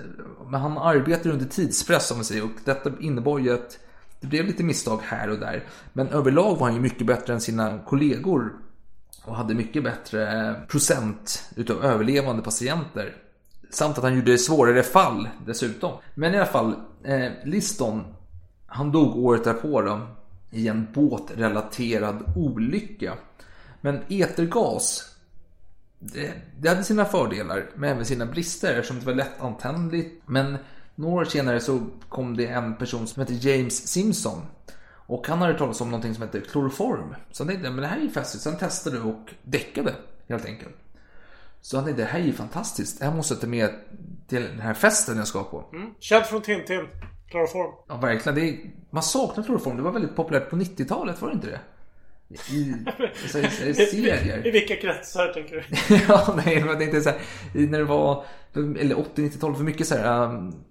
Men 0.50 0.62
han 0.62 0.78
arbetade 0.78 1.34
under 1.34 1.46
tidspress 1.46 2.12
om 2.12 2.18
man 2.18 2.26
säger 2.26 2.44
och 2.44 2.50
detta 2.66 2.92
innebar 3.00 3.40
ju 3.40 3.54
att 3.54 3.78
det 4.20 4.28
blev 4.28 4.46
lite 4.46 4.64
misstag 4.64 5.00
här 5.04 5.30
och 5.30 5.40
där. 5.40 5.64
Men 5.94 6.08
överlag 6.08 6.56
var 6.56 6.68
han 6.68 6.76
ju 6.76 6.82
mycket 6.82 7.08
bättre 7.08 7.34
än 7.34 7.42
sina 7.42 7.80
kollegor 7.86 8.54
och 9.26 9.36
hade 9.36 9.54
mycket 9.54 9.84
bättre 9.84 10.56
procent 10.68 11.50
utav 11.56 11.86
överlevande 11.86 12.42
patienter. 12.42 13.16
Samt 13.70 13.98
att 13.98 14.04
han 14.04 14.16
gjorde 14.16 14.38
svårare 14.38 14.84
fall 14.84 15.30
dessutom. 15.46 15.92
Men 16.16 16.34
i 16.34 16.38
alla 16.38 16.46
fall, 16.46 16.74
eh, 17.04 17.32
Liston, 17.44 18.04
han 18.68 18.92
dog 18.92 19.18
året 19.18 19.44
därpå 19.44 19.82
då, 19.82 20.02
i 20.52 20.68
en 20.68 20.88
båtrelaterad 20.94 22.24
olycka. 22.36 23.14
Men 23.86 24.04
etergas, 24.10 25.16
det, 26.00 26.34
det, 26.60 26.70
hade 26.70 26.84
sina 26.84 27.06
fördelar, 27.06 27.70
men 27.76 27.90
även 27.90 28.06
sina 28.06 28.26
brister 28.26 28.74
eftersom 28.74 29.00
det 29.00 29.06
var 29.06 29.14
lättantändligt. 29.14 30.22
Men 30.26 30.58
några 30.96 31.22
år 31.22 31.26
senare 31.26 31.60
så 31.60 31.82
kom 32.10 32.38
det 32.38 32.48
en 32.48 32.76
person 32.76 33.08
som 33.08 33.22
heter 33.22 33.50
James 33.50 33.88
Simpson. 33.88 34.42
Och 34.88 35.28
han 35.28 35.42
hade 35.42 35.58
talat 35.58 35.82
om 35.82 35.92
någonting 35.92 36.14
som 36.14 36.24
heter 36.24 36.42
kloroform. 36.42 37.16
Så 37.32 37.44
han 37.44 37.48
tänkte, 37.48 37.70
men 37.70 37.82
det 37.82 37.88
här 37.88 37.98
är 37.98 38.02
ju 38.02 38.10
festligt. 38.10 38.44
Så 38.44 38.50
han 38.50 38.60
testade 38.60 39.00
och 39.00 39.30
däckade 39.44 39.96
helt 40.30 40.46
enkelt. 40.46 40.76
Så 41.62 41.78
han 41.78 41.86
tänkte, 41.86 42.04
det 42.04 42.10
här 42.10 42.20
är 42.20 42.24
ju 42.24 42.34
fantastiskt. 42.34 43.00
Det 43.00 43.06
här 43.06 43.16
måste 43.16 43.34
jag 43.34 43.42
ta 43.42 43.48
med 43.48 43.70
till 44.28 44.42
den 44.42 44.60
här 44.60 44.74
festen 44.74 45.18
jag 45.18 45.28
ska 45.28 45.44
på. 45.44 45.70
Mm. 45.74 45.94
Känd 46.00 46.26
från 46.26 46.42
Tintin. 46.42 46.88
Kloroform. 47.30 47.72
Ja, 47.88 47.98
verkligen. 47.98 48.36
Det 48.36 48.50
är, 48.50 48.58
man 48.90 49.04
saknar 49.04 49.44
kloroform. 49.44 49.78
Det 49.78 49.84
var 49.84 49.92
väldigt 49.92 50.16
populärt 50.16 50.50
på 50.50 50.56
90-talet, 50.56 51.22
var 51.22 51.30
det 51.30 51.36
inte 51.36 51.48
det? 51.48 51.60
I, 52.52 52.74
alltså, 53.24 53.40
i, 53.40 53.74
serier. 53.74 54.42
I, 54.46 54.48
I 54.48 54.52
vilka 54.52 54.76
kretsar 54.76 55.28
tänker 55.28 55.56
du? 55.56 55.96
ja, 56.08 56.40
nej, 56.46 56.64
men 56.64 56.78
det 56.78 56.84
är 56.84 56.88
inte 56.88 57.02
så 57.02 57.10
här, 57.10 57.20
när 57.54 57.78
det 57.78 57.86
var, 57.86 58.26
eller 58.56 58.96
80-90-talet, 58.96 59.58
för 59.58 59.64
mycket 59.64 59.88
så 59.88 59.96
här 59.96 60.24
um, 60.24 60.66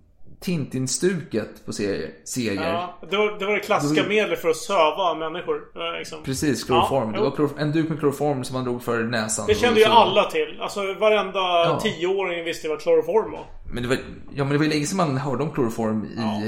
Tintin-stuket 0.44 1.66
på 1.66 1.72
serier. 1.72 2.10
serier. 2.24 2.72
Ja, 2.72 2.98
det 3.10 3.16
var 3.16 3.38
det, 3.38 3.46
var 3.46 3.52
det 3.52 3.60
klassiska 3.60 4.02
då... 4.02 4.08
medlet 4.08 4.40
för 4.40 4.48
att 4.48 4.56
söva 4.56 5.14
människor. 5.14 5.60
Liksom. 5.98 6.22
Precis, 6.22 6.64
kloroform. 6.64 7.10
Ja, 7.14 7.18
det 7.18 7.24
var 7.24 7.36
klor, 7.36 7.50
en 7.58 7.72
duk 7.72 7.88
med 7.88 7.98
kloroform 7.98 8.44
som 8.44 8.54
man 8.54 8.64
drog 8.64 8.82
för 8.82 9.02
näsan. 9.02 9.46
Det 9.48 9.54
kände 9.54 9.80
ju 9.80 9.86
alla 9.86 10.24
till. 10.24 10.58
Alltså 10.60 10.80
varenda 10.80 11.40
ja. 11.40 11.80
tioåring 11.82 12.44
visste 12.44 12.68
vad 12.68 12.80
kloroform 12.80 13.30
var. 13.32 13.46
Men 13.72 13.82
det 13.82 13.88
var, 13.88 13.96
ja, 14.34 14.44
men 14.44 14.48
det 14.48 14.58
var 14.58 14.64
ju 14.64 14.70
länge 14.70 14.86
sedan 14.86 14.96
man 14.96 15.16
hörde 15.16 15.42
om 15.42 15.50
kloroform 15.50 16.04
i 16.04 16.14
ja. 16.16 16.42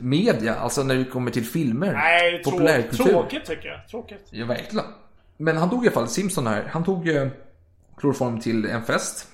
Media. 0.00 0.54
Alltså 0.54 0.82
när 0.82 0.94
det 0.94 1.04
kommer 1.04 1.30
till 1.30 1.44
filmer. 1.44 1.92
Nej, 1.92 2.42
populärkultur. 2.44 3.04
Tråkigt 3.04 3.44
tycker 3.44 3.68
jag. 3.68 3.88
Tråkigt. 3.88 4.26
Ja, 4.30 4.46
verkligen. 4.46 4.86
Men 5.36 5.56
han 5.56 5.70
tog 5.70 5.84
i 5.84 5.88
alla 5.88 5.94
fall, 5.94 6.08
Simpson 6.08 6.46
här. 6.46 6.68
Han 6.72 6.84
tog 6.84 7.08
eh, 7.08 7.28
kloroform 7.96 8.40
till 8.40 8.66
en 8.66 8.84
fest. 8.84 9.28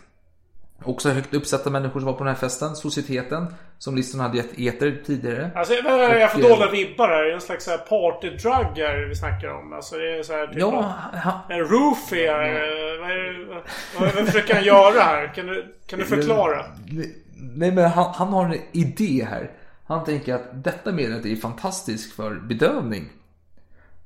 Också 0.85 1.11
högt 1.11 1.35
uppsatta 1.35 1.71
människor 1.71 2.01
som 2.01 2.07
var 2.07 2.13
på 2.13 2.25
den 2.25 2.35
här 2.35 2.41
festen. 2.41 2.77
Societeten. 2.77 3.47
Som 3.79 3.97
listan 3.97 4.21
hade 4.21 4.37
gett 4.37 4.59
eter 4.59 5.03
tidigare. 5.07 5.51
Alltså 5.55 5.75
vad 5.85 6.01
är 6.01 6.19
jag 6.19 6.33
för 6.33 6.43
dåliga 6.43 6.71
vibbar 6.71 7.09
här? 7.09 7.35
En 7.35 7.41
slags 7.41 7.67
partydrug 7.89 8.79
här 8.79 9.09
vi 9.09 9.15
snackar 9.15 9.49
om. 9.49 9.73
Alltså 9.73 9.97
det 9.97 10.19
är 10.19 10.23
så 10.23 10.33
här 10.33 10.47
typ 10.47 10.59
ja, 10.59 10.95
han... 11.13 11.41
En 11.49 11.61
roofie 11.61 12.31
här. 12.31 13.01
Vad, 13.01 13.11
är, 13.11 13.63
vad, 13.99 14.15
vad 14.15 14.27
försöker 14.27 14.55
han 14.55 14.65
göra 14.65 15.01
här? 15.01 15.35
Kan 15.35 15.47
du, 15.47 15.75
kan 15.87 15.99
du 15.99 16.05
förklara? 16.17 16.65
Nej 17.37 17.73
men 17.73 17.91
han, 17.91 18.15
han 18.15 18.29
har 18.29 18.45
en 18.45 18.61
idé 18.73 19.27
här. 19.31 19.51
Han 19.85 20.05
tänker 20.05 20.35
att 20.35 20.65
detta 20.65 20.93
medlet 20.93 21.27
är 21.27 21.37
fantastiskt 21.37 22.13
för 22.13 22.35
bedövning. 22.35 23.09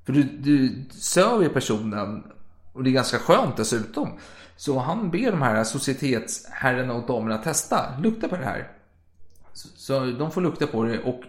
För 0.05 0.13
du, 0.13 0.23
du 0.23 0.85
söver 0.91 1.49
personen 1.49 2.25
och 2.73 2.85
det 2.85 2.91
är 2.91 2.93
ganska 2.93 3.19
skönt 3.19 3.57
dessutom. 3.57 4.09
Så 4.57 4.79
han 4.79 5.11
ber 5.11 5.31
de 5.31 5.43
här 5.43 5.65
societetsherrarna 5.65 6.95
och 6.95 7.07
damerna 7.07 7.39
testa, 7.39 7.99
lukta 8.03 8.29
på 8.29 8.37
det 8.37 8.45
här. 8.45 8.73
Så, 9.53 10.05
de 10.05 10.31
får 10.31 10.41
lukta 10.41 10.67
på 10.67 10.85
det 10.85 10.99
och 10.99 11.21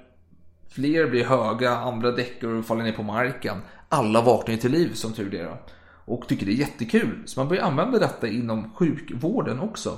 fler 0.70 1.10
blir 1.10 1.26
höga, 1.26 1.78
andra 1.78 2.12
däckar 2.12 2.48
och 2.48 2.66
faller 2.66 2.84
ner 2.84 2.92
på 2.92 3.04
marken. 3.04 3.58
Alla 3.90 4.22
vaknar 4.22 4.56
till 4.56 4.72
liv 4.72 4.94
som 4.94 5.14
tur 5.14 5.36
är. 5.36 5.44
då. 5.44 5.58
Och 6.06 6.28
tycker 6.28 6.46
det 6.46 6.52
är 6.52 6.56
jättekul. 6.56 7.24
Så 7.26 7.40
man 7.40 7.48
börjar 7.48 7.64
använda 7.64 8.00
detta 8.00 8.28
inom 8.28 8.72
sjukvården 8.74 9.60
också. 9.60 9.98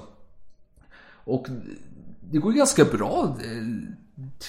Och 1.23 1.47
det 2.31 2.37
går 2.37 2.51
ganska 2.51 2.85
bra 2.85 3.37
eh, 3.43 3.95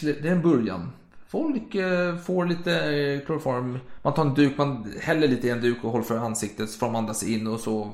det 0.01 0.29
är 0.29 0.33
en 0.33 0.43
början. 0.43 0.91
Folk 1.29 1.75
eh, 1.75 2.17
får 2.17 2.47
lite 2.47 2.73
eh, 2.73 3.27
kloroform. 3.27 3.79
Man 4.03 4.15
tar 4.15 4.27
en 4.27 4.35
duk, 4.35 4.59
man 4.59 4.93
häller 5.01 5.29
lite 5.29 5.47
i 5.47 5.51
en 5.51 5.61
duk 5.61 5.85
och 5.85 5.91
håller 5.91 6.05
för 6.05 6.19
ansiktet 6.19 6.71
så 6.71 6.79
får 6.79 6.87
de 6.87 6.97
andas 6.97 7.23
in 7.23 7.47
och 7.47 7.61
så 7.61 7.93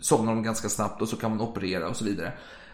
somnar 0.00 0.34
de 0.34 0.42
ganska 0.42 0.68
snabbt 0.68 1.02
och 1.02 1.08
så 1.08 1.16
kan 1.16 1.30
man 1.30 1.40
operera 1.40 1.88
och 1.88 1.96
så 1.96 2.04
vidare. 2.04 2.32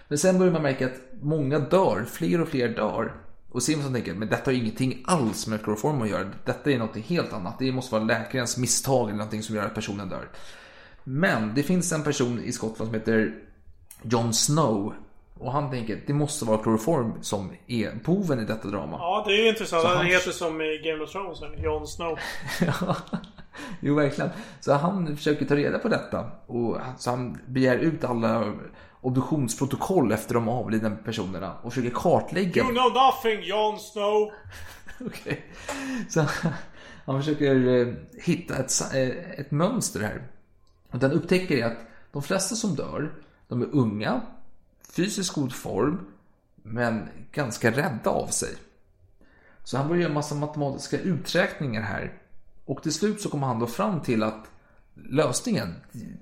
Men 0.09 0.19
sen 0.19 0.39
börjar 0.39 0.53
man 0.53 0.63
märka 0.63 0.87
att 0.87 1.01
många 1.21 1.59
dör, 1.59 2.05
fler 2.05 2.41
och 2.41 2.49
fler 2.49 2.69
dör. 2.69 3.13
Och 3.51 3.63
Simpson 3.63 3.93
tänker, 3.93 4.15
men 4.15 4.29
detta 4.29 4.51
har 4.51 4.57
ingenting 4.57 5.03
alls 5.07 5.47
med 5.47 5.63
kloroform 5.63 6.03
att 6.03 6.09
göra. 6.09 6.31
Detta 6.45 6.71
är 6.71 6.79
något 6.79 6.97
helt 6.97 7.33
annat. 7.33 7.59
Det 7.59 7.73
måste 7.73 7.95
vara 7.95 8.05
läkarens 8.05 8.59
misstag 8.59 9.09
eller 9.09 9.19
någonting 9.19 9.43
som 9.43 9.57
gör 9.57 9.67
att 9.67 9.75
personen 9.75 10.09
dör. 10.09 10.29
Men 11.05 11.55
det 11.55 11.63
finns 11.63 11.93
en 11.93 12.03
person 12.03 12.41
i 12.45 12.53
Skottland 12.53 12.89
som 12.91 12.95
heter 12.95 13.35
John 14.03 14.35
Snow. 14.35 14.95
Och 15.41 15.53
han 15.53 15.71
tänker, 15.71 16.01
det 16.07 16.13
måste 16.13 16.45
vara 16.45 16.59
kloroform 16.59 17.13
som 17.23 17.53
är 17.67 17.93
boven 18.05 18.41
i 18.41 18.45
detta 18.45 18.69
drama. 18.69 18.97
Ja, 18.97 19.25
det 19.27 19.33
är 19.33 19.43
ju 19.43 19.49
intressant. 19.49 19.85
han 19.85 20.07
heter 20.07 20.31
som 20.31 20.61
i 20.61 20.81
Game 20.85 21.05
of 21.05 21.13
Thrones, 21.13 21.39
Jon 21.65 21.87
Snow. 21.87 22.19
ja. 22.61 22.97
Jo, 23.81 23.95
verkligen. 23.95 24.31
Så 24.61 24.73
han 24.73 25.17
försöker 25.17 25.47
ta 25.47 25.57
reda 25.57 25.79
på 25.79 25.89
detta. 25.89 26.27
Och 26.47 26.77
så 26.99 27.11
han 27.11 27.39
begär 27.47 27.77
ut 27.77 28.05
alla 28.05 28.53
obduktionsprotokoll 29.01 30.13
efter 30.13 30.35
de 30.35 30.49
avlidna 30.49 30.91
personerna 30.91 31.55
och 31.63 31.73
försöker 31.73 31.95
kartlägga. 31.95 32.63
You 32.63 32.73
know 32.73 32.93
nothing, 32.93 33.43
Jon 33.43 33.79
Snow! 33.79 34.33
Okej. 35.01 35.11
Okay. 35.23 35.37
Så 36.09 36.27
han 37.07 37.23
försöker 37.23 37.81
eh, 37.81 37.95
hitta 38.25 38.57
ett, 38.57 38.95
eh, 38.95 39.41
ett 39.41 39.51
mönster 39.51 40.01
här. 40.01 40.23
Och 40.91 40.99
den 40.99 41.13
upptäcker 41.13 41.67
att 41.67 41.79
de 42.13 42.23
flesta 42.23 42.55
som 42.55 42.75
dör, 42.75 43.13
de 43.49 43.63
är 43.63 43.69
unga, 43.73 44.21
fysiskt 44.99 45.35
god 45.35 45.53
form, 45.53 45.99
men 46.63 47.09
ganska 47.33 47.71
rädda 47.71 48.11
av 48.11 48.27
sig. 48.27 48.55
Så 49.65 49.77
han 49.77 49.89
börjar 49.89 50.03
göra 50.03 50.13
massa 50.13 50.35
matematiska 50.35 50.99
uträkningar 50.99 51.83
här 51.83 52.13
och 52.65 52.83
till 52.83 52.93
slut 52.93 53.21
så 53.21 53.29
kommer 53.29 53.47
han 53.47 53.59
då 53.59 53.67
fram 53.67 54.01
till 54.01 54.23
att 54.23 54.51
lösningen, 54.95 55.75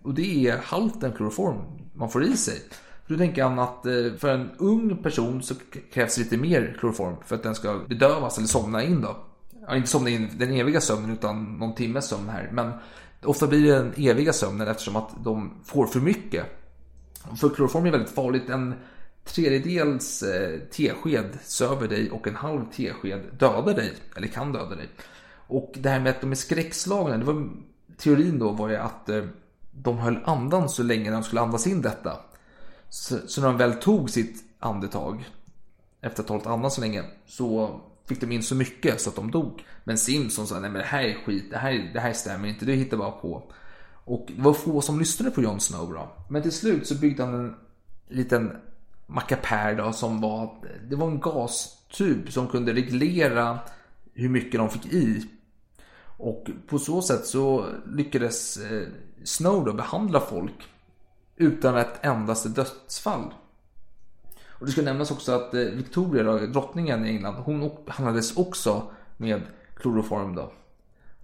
och 0.03 0.14
det 0.14 0.49
är 0.49 0.59
halten 0.59 1.12
kloroform 1.12 1.57
man 1.95 2.11
får 2.11 2.24
i 2.24 2.37
sig. 2.37 2.62
Då 3.07 3.16
tänker 3.16 3.43
han 3.43 3.59
att 3.59 3.87
eh, 3.87 3.93
för 4.18 4.29
en 4.29 4.51
ung 4.59 5.03
person 5.03 5.43
så 5.43 5.55
krävs 5.93 6.18
lite 6.18 6.37
mer 6.37 6.77
kloroform 6.81 7.16
för 7.24 7.35
att 7.35 7.43
den 7.43 7.55
ska 7.55 7.81
bedövas 7.89 8.39
eller 8.39 8.49
somna 8.49 8.83
in 8.83 9.01
då. 9.01 9.16
Ja, 9.68 9.77
inte 9.77 9.89
somna 9.89 10.11
in 10.11 10.31
den 10.39 10.53
eviga 10.53 10.81
sömnen 10.81 11.11
utan 11.11 11.59
någon 11.59 11.74
timmes 11.74 12.09
sömn 12.09 12.29
här. 12.29 12.51
Men 12.53 12.72
ofta 13.24 13.47
blir 13.47 13.62
det 13.62 13.79
den 13.79 13.93
eviga 13.97 14.33
sömnen 14.33 14.68
eftersom 14.68 14.97
att 14.97 15.11
de 15.24 15.51
får 15.64 15.87
för 15.87 16.01
mycket. 16.01 16.66
För 17.41 17.49
kloroform 17.49 17.87
är 17.87 17.91
väldigt 17.91 18.14
farligt. 18.14 18.51
En 18.51 18.74
tredjedels 19.24 20.22
eh, 20.22 20.61
tesked 20.61 21.39
söver 21.43 21.89
dig 21.89 22.11
och 22.11 22.27
en 22.27 22.37
halv 22.37 22.64
tesked 22.72 23.20
dödar 23.39 23.74
dig. 23.74 23.93
Eller 24.16 24.29
kan 24.29 24.53
döda 24.53 24.74
dig. 24.74 24.89
Och 25.47 25.72
det 25.74 25.89
här 25.89 26.01
med 26.01 26.11
att 26.11 26.20
de 26.20 26.31
är 26.31 26.37
skräckslagna, 26.37 27.16
det 27.16 27.24
var 27.24 27.49
teorin 27.97 28.39
då 28.39 28.51
var 28.51 28.68
ju 28.68 28.77
att 28.77 29.09
eh, 29.09 29.24
de 29.70 29.99
höll 29.99 30.18
andan 30.24 30.68
så 30.68 30.83
länge 30.83 31.11
de 31.11 31.22
skulle 31.22 31.41
andas 31.41 31.66
in 31.66 31.83
detta. 31.83 32.18
Så, 32.89 33.18
så 33.27 33.41
när 33.41 33.49
de 33.49 33.57
väl 33.57 33.74
tog 33.74 34.11
sitt 34.11 34.45
andetag 34.59 35.24
efter 36.01 36.22
att 36.22 36.29
ha 36.29 36.35
hållit 36.35 36.47
andan 36.47 36.70
så 36.70 36.81
länge 36.81 37.05
så 37.27 37.81
fick 38.09 38.20
de 38.20 38.33
in 38.33 38.43
så 38.43 38.55
mycket 38.55 39.01
så 39.01 39.11
att 39.11 39.16
de 39.16 39.31
dog. 39.31 39.64
Men 39.85 39.99
Simpson 39.99 40.47
sa 40.47 40.61
nej 40.61 40.70
men 40.70 40.81
det 40.81 40.87
här 40.89 41.03
är 41.03 41.14
skit, 41.14 41.51
det 41.51 41.59
här, 41.59 41.91
det 41.93 42.01
här 42.01 42.12
stämmer 42.12 42.49
inte, 42.49 42.64
det 42.64 42.72
hittar 42.72 42.97
bara 42.97 43.11
på. 43.11 43.53
Och 44.07 44.27
det 44.37 44.43
var 44.43 44.53
få 44.53 44.81
som 44.81 44.99
lyssnade 44.99 45.31
på 45.31 45.43
Jon 45.43 45.61
Snow 45.61 45.93
då. 45.93 46.09
Men 46.29 46.43
till 46.43 46.53
slut 46.53 46.87
så 46.87 46.95
byggde 46.95 47.25
han 47.25 47.35
en 47.35 47.55
liten 48.09 48.57
mackapär 49.07 49.75
då 49.75 49.93
som 49.93 50.21
var, 50.21 50.55
det 50.89 50.97
var 50.97 51.07
en 51.07 51.21
gastub 51.21 52.33
som 52.33 52.49
kunde 52.49 52.73
reglera 52.73 53.59
hur 54.15 54.29
mycket 54.29 54.61
de 54.61 54.71
fick 54.71 54.87
i. 54.87 55.29
Och 56.19 56.51
på 56.67 56.79
så 56.79 57.03
sätt 57.03 57.27
så 57.27 57.67
lyckades 57.87 58.57
eh, 58.57 58.89
Snow 59.25 59.65
då 59.65 59.73
behandla 59.73 60.21
folk 60.21 60.69
utan 61.37 61.77
ett 61.77 62.05
endaste 62.05 62.49
dödsfall. 62.49 63.35
Och 64.49 64.67
det 64.67 64.73
ska 64.73 64.83
nämnas 64.83 65.11
också 65.11 65.33
att 65.33 65.55
eh, 65.55 65.61
Victoria, 65.61 66.23
då, 66.23 66.39
drottningen 66.39 67.07
i 67.07 67.09
England, 67.09 67.35
hon 67.35 67.71
behandlades 67.87 68.37
också 68.37 68.83
med 69.17 69.43
kloroform 69.77 70.35
då. 70.35 70.53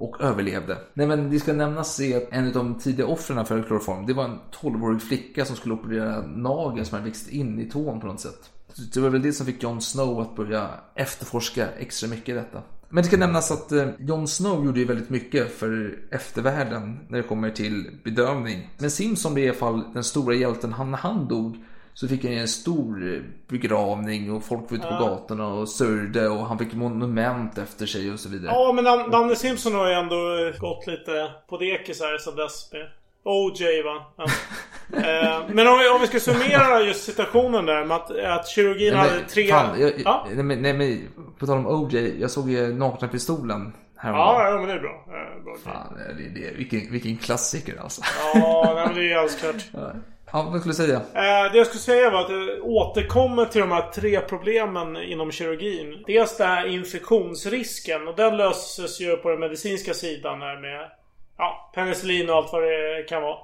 Och 0.03 0.21
överlevde. 0.21 0.79
Nej 0.95 1.07
men 1.07 1.31
det 1.31 1.41
ska 1.41 1.53
nämnas 1.53 2.01
att 2.01 2.29
en 2.31 2.47
av 2.47 2.53
de 2.53 2.79
tidiga 2.79 3.07
offren 3.07 3.47
för 3.47 3.63
kloroform, 3.63 4.07
det 4.07 4.13
var 4.13 4.25
en 4.25 4.39
12-årig 4.61 5.03
flicka 5.03 5.45
som 5.45 5.57
skulle 5.57 5.75
operera 5.75 6.27
nageln 6.27 6.87
som 6.87 6.95
hade 6.95 7.09
växt 7.09 7.29
in 7.29 7.61
i 7.61 7.71
tån 7.71 8.01
på 8.01 8.07
något 8.07 8.21
sätt. 8.21 8.51
Så 8.73 8.83
det 8.95 9.01
var 9.01 9.09
väl 9.09 9.23
det 9.23 9.33
som 9.33 9.47
fick 9.47 9.63
Jon 9.63 9.81
Snow 9.81 10.21
att 10.21 10.37
börja 10.37 10.69
efterforska 10.95 11.69
extra 11.79 12.09
mycket 12.09 12.29
i 12.29 12.33
detta. 12.33 12.63
Men 12.89 13.03
det 13.03 13.09
ska 13.09 13.17
nämnas 13.17 13.51
att 13.51 13.73
eh, 13.73 13.89
Jon 13.99 14.29
Snow 14.29 14.67
gjorde 14.67 14.81
ju 14.81 14.87
väldigt 14.87 15.11
mycket 15.11 15.53
för 15.53 15.99
eftervärlden 16.11 16.99
när 17.09 17.19
det 17.19 17.29
kommer 17.29 17.51
till 17.51 17.91
bedövning. 18.05 18.71
Men 18.79 18.91
Simpson 18.91 19.35
blev 19.35 19.47
i 19.47 19.49
alla 19.49 19.59
fall 19.59 19.85
den 19.95 20.05
stora 20.05 20.35
hjälten. 20.35 20.73
Han, 20.73 20.91
när 20.91 20.99
han 20.99 21.29
dog 21.29 21.57
så 21.95 22.09
fick 22.09 22.25
han 22.25 22.33
en 22.33 22.49
stor 22.49 23.23
begravning 23.49 24.33
och 24.33 24.45
folk 24.45 24.71
var 24.71 24.79
ute 24.79 24.87
på 24.87 24.93
Ja. 24.95 24.99
gatorna 25.09 25.47
och 25.47 25.69
sörjde 25.69 26.29
och 26.29 26.47
han 26.47 26.59
fick 26.59 26.73
monument 26.75 27.59
efter 27.59 27.87
sig 27.87 28.13
och 28.13 28.21
så 28.21 28.29
vidare. 28.29 28.53
Ja, 28.55 28.73
men 28.73 28.85
Dan- 28.85 29.11
Danne 29.11 29.37
Simpson 29.37 29.75
har 29.75 29.89
ju 29.89 29.95
ändå 29.95 30.17
gått 30.59 30.87
lite 30.87 31.31
på 31.49 31.57
dekis 31.59 32.01
här 32.01 32.19
sen 32.19 32.37
dess 32.37 32.73
med 32.73 32.89
OJ 33.25 33.83
va? 33.83 34.05
Ja. 34.17 34.25
eh, 34.97 35.41
men 35.49 35.69
om 35.69 35.79
vi, 35.79 35.89
om 35.89 36.01
vi 36.01 36.07
ska 36.07 36.21
summera 36.21 36.81
just 36.81 37.05
situationen 37.05 37.67
där 37.67 37.85
med 37.85 37.97
att, 37.97 38.11
att 38.11 38.49
kirurgin 38.49 38.93
Nej, 38.95 38.99
hade 39.03 39.15
men, 39.21 39.29
tre... 39.29 39.47
fan, 39.49 39.81
jag, 39.81 39.93
ja? 40.05 40.27
nej, 40.35 40.45
men, 40.45 40.63
nej 40.63 40.73
men 40.73 41.09
på 41.39 41.47
tal 41.47 41.59
om 41.59 41.67
OJ, 41.67 42.21
jag 42.21 42.31
såg 42.31 42.51
ju 42.51 42.75
Nakna 42.75 43.09
Pistolen 43.09 43.73
Ja, 44.05 44.51
ja, 44.51 44.59
men 44.59 44.67
det 44.69 44.75
är 44.75 44.79
bra. 44.81 45.05
Eh, 45.09 45.45
bra. 45.45 45.57
Fan, 45.65 45.99
det, 46.19 46.41
det, 46.41 46.57
vilken, 46.57 46.93
vilken 46.93 47.17
klassiker 47.17 47.81
alltså. 47.83 48.03
Ja, 48.35 48.73
nej, 48.77 48.87
men 48.87 48.95
det 48.95 49.01
är 49.01 49.05
ju 49.05 49.15
alldeles 49.15 49.41
klart. 49.41 49.83
Ja, 50.33 50.49
vad 50.51 50.61
skulle 50.61 50.73
du 50.73 50.77
säga? 50.77 50.97
Eh, 50.97 51.53
det 51.53 51.59
jag 51.59 51.67
skulle 51.67 51.81
säga 51.81 52.11
var 52.11 52.21
att 52.21 52.29
det 52.29 52.61
återkommer 52.61 53.45
till 53.45 53.61
de 53.61 53.71
här 53.71 53.91
tre 53.91 54.21
problemen 54.21 54.97
inom 54.97 55.33
kirurgin. 55.33 56.03
Dels 56.07 56.37
det 56.37 56.45
här 56.45 56.67
infektionsrisken 56.67 58.09
och 58.09 58.17
den 58.17 58.37
löses 58.37 59.01
ju 59.01 59.17
på 59.17 59.29
den 59.29 59.41
medicinska 59.41 59.95
sidan 59.95 60.43
här 60.43 60.61
med 60.61 60.91
ja, 61.39 61.71
penicillin 61.75 62.31
och 62.31 62.37
allt 62.37 62.53
vad 62.53 62.63
det 62.63 63.09
kan 63.09 63.23
vara. 63.23 63.39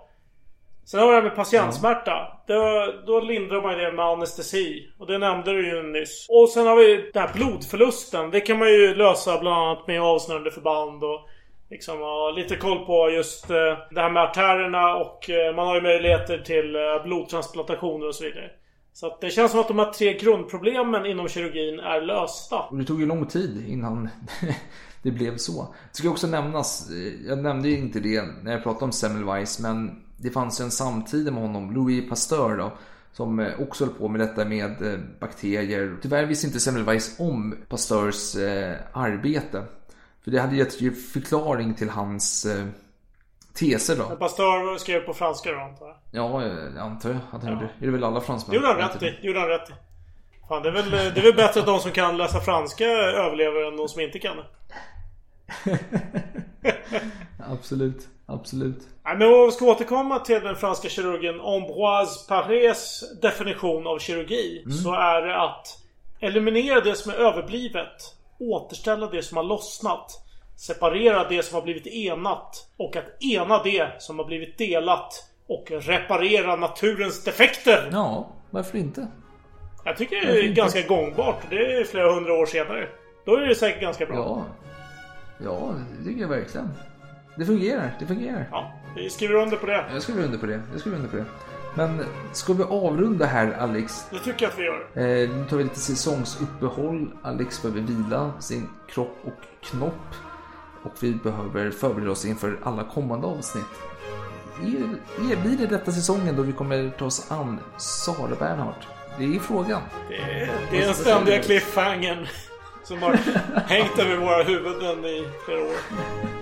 Sen 0.85 1.01
har 1.01 1.07
vi 1.07 1.13
det 1.13 1.21
här 1.21 1.29
med 1.29 1.37
patientsmärta. 1.37 2.43
Då, 2.47 2.93
då 3.07 3.21
lindrar 3.21 3.63
man 3.63 3.79
det 3.79 3.93
med 3.93 4.05
anestesi. 4.05 4.89
Och 4.99 5.07
det 5.07 5.19
nämnde 5.19 5.53
du 5.53 5.69
ju 5.69 5.83
nyss. 5.83 6.27
Och 6.29 6.49
sen 6.49 6.67
har 6.67 6.77
vi 6.77 7.11
den 7.13 7.23
här 7.23 7.35
blodförlusten. 7.35 8.31
Det 8.31 8.41
kan 8.41 8.59
man 8.59 8.69
ju 8.69 8.95
lösa 8.95 9.39
bland 9.41 9.57
annat 9.57 9.87
med 9.87 10.03
avsnörande 10.03 10.51
förband 10.51 11.05
och 11.05 11.29
liksom 11.71 11.99
ha 11.99 12.31
lite 12.31 12.57
koll 12.57 12.87
på 12.87 13.11
just 13.11 13.51
eh, 13.51 13.57
det 13.91 14.01
här 14.01 14.11
med 14.11 14.23
artärerna 14.23 14.95
och 14.95 15.31
eh, 15.31 15.55
man 15.55 15.67
har 15.67 15.75
ju 15.75 15.81
möjligheter 15.81 16.39
till 16.39 16.77
eh, 16.77 17.03
blodtransplantationer 17.05 18.09
och 18.09 18.15
så 18.15 18.25
vidare. 18.25 18.51
Så 18.93 19.07
att 19.07 19.21
det 19.21 19.31
känns 19.31 19.51
som 19.51 19.61
att 19.61 19.69
de 19.69 19.79
här 19.79 19.93
tre 19.93 20.19
grundproblemen 20.19 21.07
inom 21.07 21.29
kirurgin 21.29 21.81
är 21.81 22.01
lösta. 22.01 22.65
Det 22.73 22.85
tog 22.85 23.01
ju 23.01 23.07
lång 23.07 23.27
tid 23.27 23.69
innan 23.69 24.09
det 25.03 25.11
blev 25.11 25.37
så. 25.37 25.75
Det 25.93 25.99
ska 25.99 26.11
också 26.11 26.27
nämnas, 26.27 26.91
jag 27.29 27.39
nämnde 27.39 27.69
ju 27.69 27.79
inte 27.79 28.01
det 28.01 28.23
när 28.43 28.53
jag 28.53 28.63
pratade 28.63 28.85
om 28.85 28.93
Semmelweis, 28.93 29.61
men 29.61 30.03
det 30.17 30.31
fanns 30.31 30.61
ju 30.61 30.65
en 30.65 30.71
samtida 30.71 31.31
med 31.31 31.43
honom, 31.43 31.75
Louis 31.75 32.09
Pasteur 32.09 32.57
då, 32.57 32.73
som 33.13 33.51
också 33.59 33.85
höll 33.85 33.95
på 33.95 34.09
med 34.09 34.21
detta 34.21 34.45
med 34.45 35.01
bakterier. 35.21 35.97
Tyvärr 36.03 36.27
visste 36.27 36.47
inte 36.47 36.61
Semmelweis 36.61 37.21
om 37.21 37.57
Pasteurs 37.69 38.37
arbete. 38.93 39.63
För 40.29 40.33
det 40.33 40.41
hade 40.41 40.57
gett 40.57 40.81
ju 40.81 40.95
förklaring 40.95 41.75
till 41.75 41.89
hans 41.89 42.45
eh, 42.45 42.67
teser 43.55 43.97
då. 43.97 44.17
Pasteur 44.17 44.79
skrev 44.79 45.01
på 45.01 45.15
franska 45.15 45.53
då 45.53 45.59
antar 45.59 45.87
jag. 45.87 45.97
Ja, 46.11 46.45
jag 46.45 46.79
antar 46.79 47.09
jag 47.09 47.19
att 47.33 47.43
han 47.43 47.53
gjorde. 47.53 47.69
Det 47.79 47.87
är 47.87 47.91
väl 47.91 48.05
alla 48.05 48.21
fransmän. 48.21 48.55
Gjorde 48.55 48.67
han 48.67 48.77
rätt 48.77 49.03
i. 49.03 49.27
Gjorde 49.27 49.41
han 49.41 49.49
rätt 49.49 49.71
i. 49.71 49.73
Fan, 50.49 50.63
det 50.63 50.69
är, 50.69 50.73
väl, 50.73 50.91
det 50.91 51.21
är 51.21 51.23
väl 51.23 51.35
bättre 51.35 51.61
att 51.61 51.67
de 51.67 51.79
som 51.79 51.91
kan 51.91 52.17
läsa 52.17 52.41
franska 52.41 52.85
överlever 52.85 53.69
än 53.69 53.77
de 53.77 53.89
som 53.89 54.01
inte 54.01 54.19
kan 54.19 54.37
det. 54.37 54.45
Absolut, 57.51 58.09
absolut. 58.27 58.89
Nej, 59.05 59.17
men 59.17 59.35
om 59.35 59.47
vi 59.47 59.53
ska 59.53 59.65
återkomma 59.65 60.19
till 60.19 60.41
den 60.41 60.57
franska 60.57 60.89
kirurgen 60.89 61.41
Ambroise 61.41 62.29
Parés 62.29 63.05
definition 63.23 63.87
av 63.87 63.99
kirurgi. 63.99 64.65
Så 64.85 64.95
är 64.95 65.23
det 65.23 65.41
att 65.41 65.67
eliminera 66.21 66.81
det 66.81 66.95
som 66.95 67.13
är 67.13 67.17
överblivet. 67.17 68.18
Återställa 68.39 69.07
det 69.07 69.23
som 69.23 69.37
har 69.37 69.45
lossnat. 69.45 70.25
Separera 70.57 71.29
det 71.29 71.43
som 71.43 71.55
har 71.55 71.63
blivit 71.63 71.87
enat. 71.87 72.69
Och 72.77 72.97
att 72.97 73.23
ena 73.23 73.63
det 73.63 74.03
som 74.03 74.19
har 74.19 74.27
blivit 74.27 74.59
delat. 74.59 75.25
Och 75.49 75.71
reparera 75.71 76.57
naturens 76.57 77.25
defekter. 77.25 77.89
Ja, 77.93 78.29
varför 78.51 78.79
inte? 78.79 79.09
Jag 79.85 79.97
tycker 79.97 80.27
det 80.27 80.41
är 80.41 80.53
ganska 80.53 80.83
gångbart. 80.83 81.43
Det 81.51 81.73
är 81.73 81.85
flera 81.85 82.15
hundra 82.15 82.33
år 82.33 82.47
senare. 82.47 82.89
Då 83.25 83.37
är 83.37 83.47
det 83.47 83.55
säkert 83.55 83.81
ganska 83.81 84.07
bra. 84.07 84.17
Ja, 84.17 84.45
ja 85.45 85.75
det 85.99 86.05
tycker 86.05 86.21
jag 86.21 86.29
verkligen. 86.29 86.71
Det 87.37 87.45
fungerar, 87.47 87.91
det 88.01 88.07
fungerar. 88.07 88.49
Ja, 88.51 88.73
vi 88.97 89.11
skriver 89.11 89.35
under 89.35 89.57
på 89.57 89.67
det. 89.67 89.85
Jag 89.93 90.03
skriver 90.03 90.25
under 90.25 90.39
på 90.39 90.47
det. 90.47 90.63
Jag 90.73 90.81
skriver 90.81 90.97
under 90.97 91.11
på 91.11 91.17
det. 91.17 91.25
Men 91.75 92.05
ska 92.33 92.53
vi 92.53 92.63
avrunda 92.63 93.27
här 93.27 93.53
Alex? 93.53 94.07
Det 94.11 94.19
tycker 94.19 94.43
jag 94.45 94.53
att 94.53 94.59
vi 94.59 94.65
gör. 94.65 94.81
Eh, 94.95 95.31
nu 95.37 95.45
tar 95.51 95.57
vi 95.57 95.65
lite 95.65 95.81
säsongsuppehåll. 95.81 97.11
Alex 97.23 97.63
behöver 97.63 97.81
vila 97.81 98.33
sin 98.41 98.69
kropp 98.91 99.17
och 99.25 99.67
knopp. 99.71 100.15
Och 100.83 100.93
vi 101.01 101.15
behöver 101.15 101.71
förbereda 101.71 102.11
oss 102.11 102.25
inför 102.25 102.59
alla 102.63 102.85
kommande 102.85 103.27
avsnitt. 103.27 103.65
Är, 104.63 105.33
är, 105.33 105.37
blir 105.37 105.57
det 105.59 105.67
detta 105.67 105.93
säsongen 105.93 106.37
då 106.37 106.43
vi 106.43 106.53
kommer 106.53 106.91
ta 106.99 107.05
oss 107.05 107.31
an 107.31 107.59
Sara 107.77 108.35
Bernhardt? 108.39 108.87
Det 109.19 109.37
är 109.37 109.41
frågan. 109.41 109.83
Det 110.09 110.17
är, 110.17 110.51
det 110.71 110.83
är 110.83 110.87
den 110.87 110.95
ständiga 110.95 111.43
cliffhangern. 111.43 112.27
Som 112.85 113.03
har 113.03 113.13
hängt 113.67 113.99
över 113.99 114.17
våra 114.17 114.43
huvuden 114.43 115.05
i 115.05 115.29
flera 115.45 115.61
år. 115.61 115.77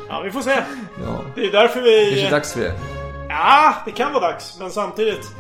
Ja, 0.09 0.21
vi 0.25 0.31
får 0.31 0.41
se. 0.41 0.63
Ja. 1.05 1.21
Det 1.35 1.47
är 1.47 1.53
därför 1.53 1.81
vi... 1.81 2.11
Kanske 2.11 2.31
dags 2.31 2.53
för 2.53 2.61
det. 2.61 2.96
Ja, 3.29 3.75
det 3.85 3.93
kan 3.93 4.13
vara 4.13 4.33
dags. 4.33 4.59
Men 4.59 4.71
samtidigt. 4.71 5.31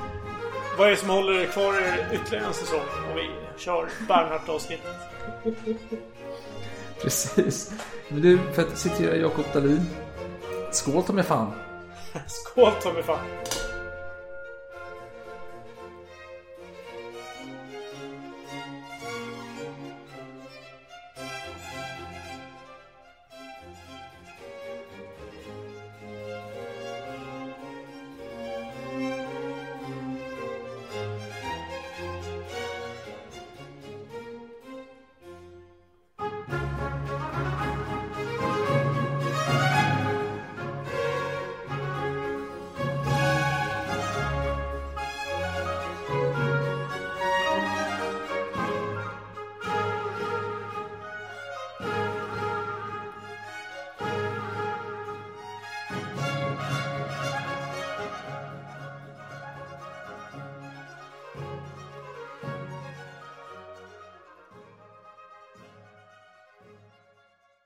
Vad 0.78 0.86
är 0.86 0.90
det 0.90 0.96
som 0.96 1.08
håller 1.08 1.46
kvar 1.46 1.74
ytterligare 2.12 2.46
en 2.46 2.54
säsong? 2.54 2.80
Om 3.10 3.16
vi 3.16 3.30
kör 3.58 3.88
Bernhardt-avsnittet. 4.08 4.96
Precis. 7.02 7.72
Men 8.08 8.22
du, 8.22 8.38
för 8.52 8.62
att 8.62 8.78
citera 8.78 9.16
Jakob 9.16 9.44
Dahlin. 9.52 9.86
Skål 10.72 11.02
ta 11.02 11.12
mig 11.12 11.24
fan. 11.24 11.52
Skål 12.26 12.72
ta 12.82 12.92
mig 12.92 13.02
fan. 13.02 13.18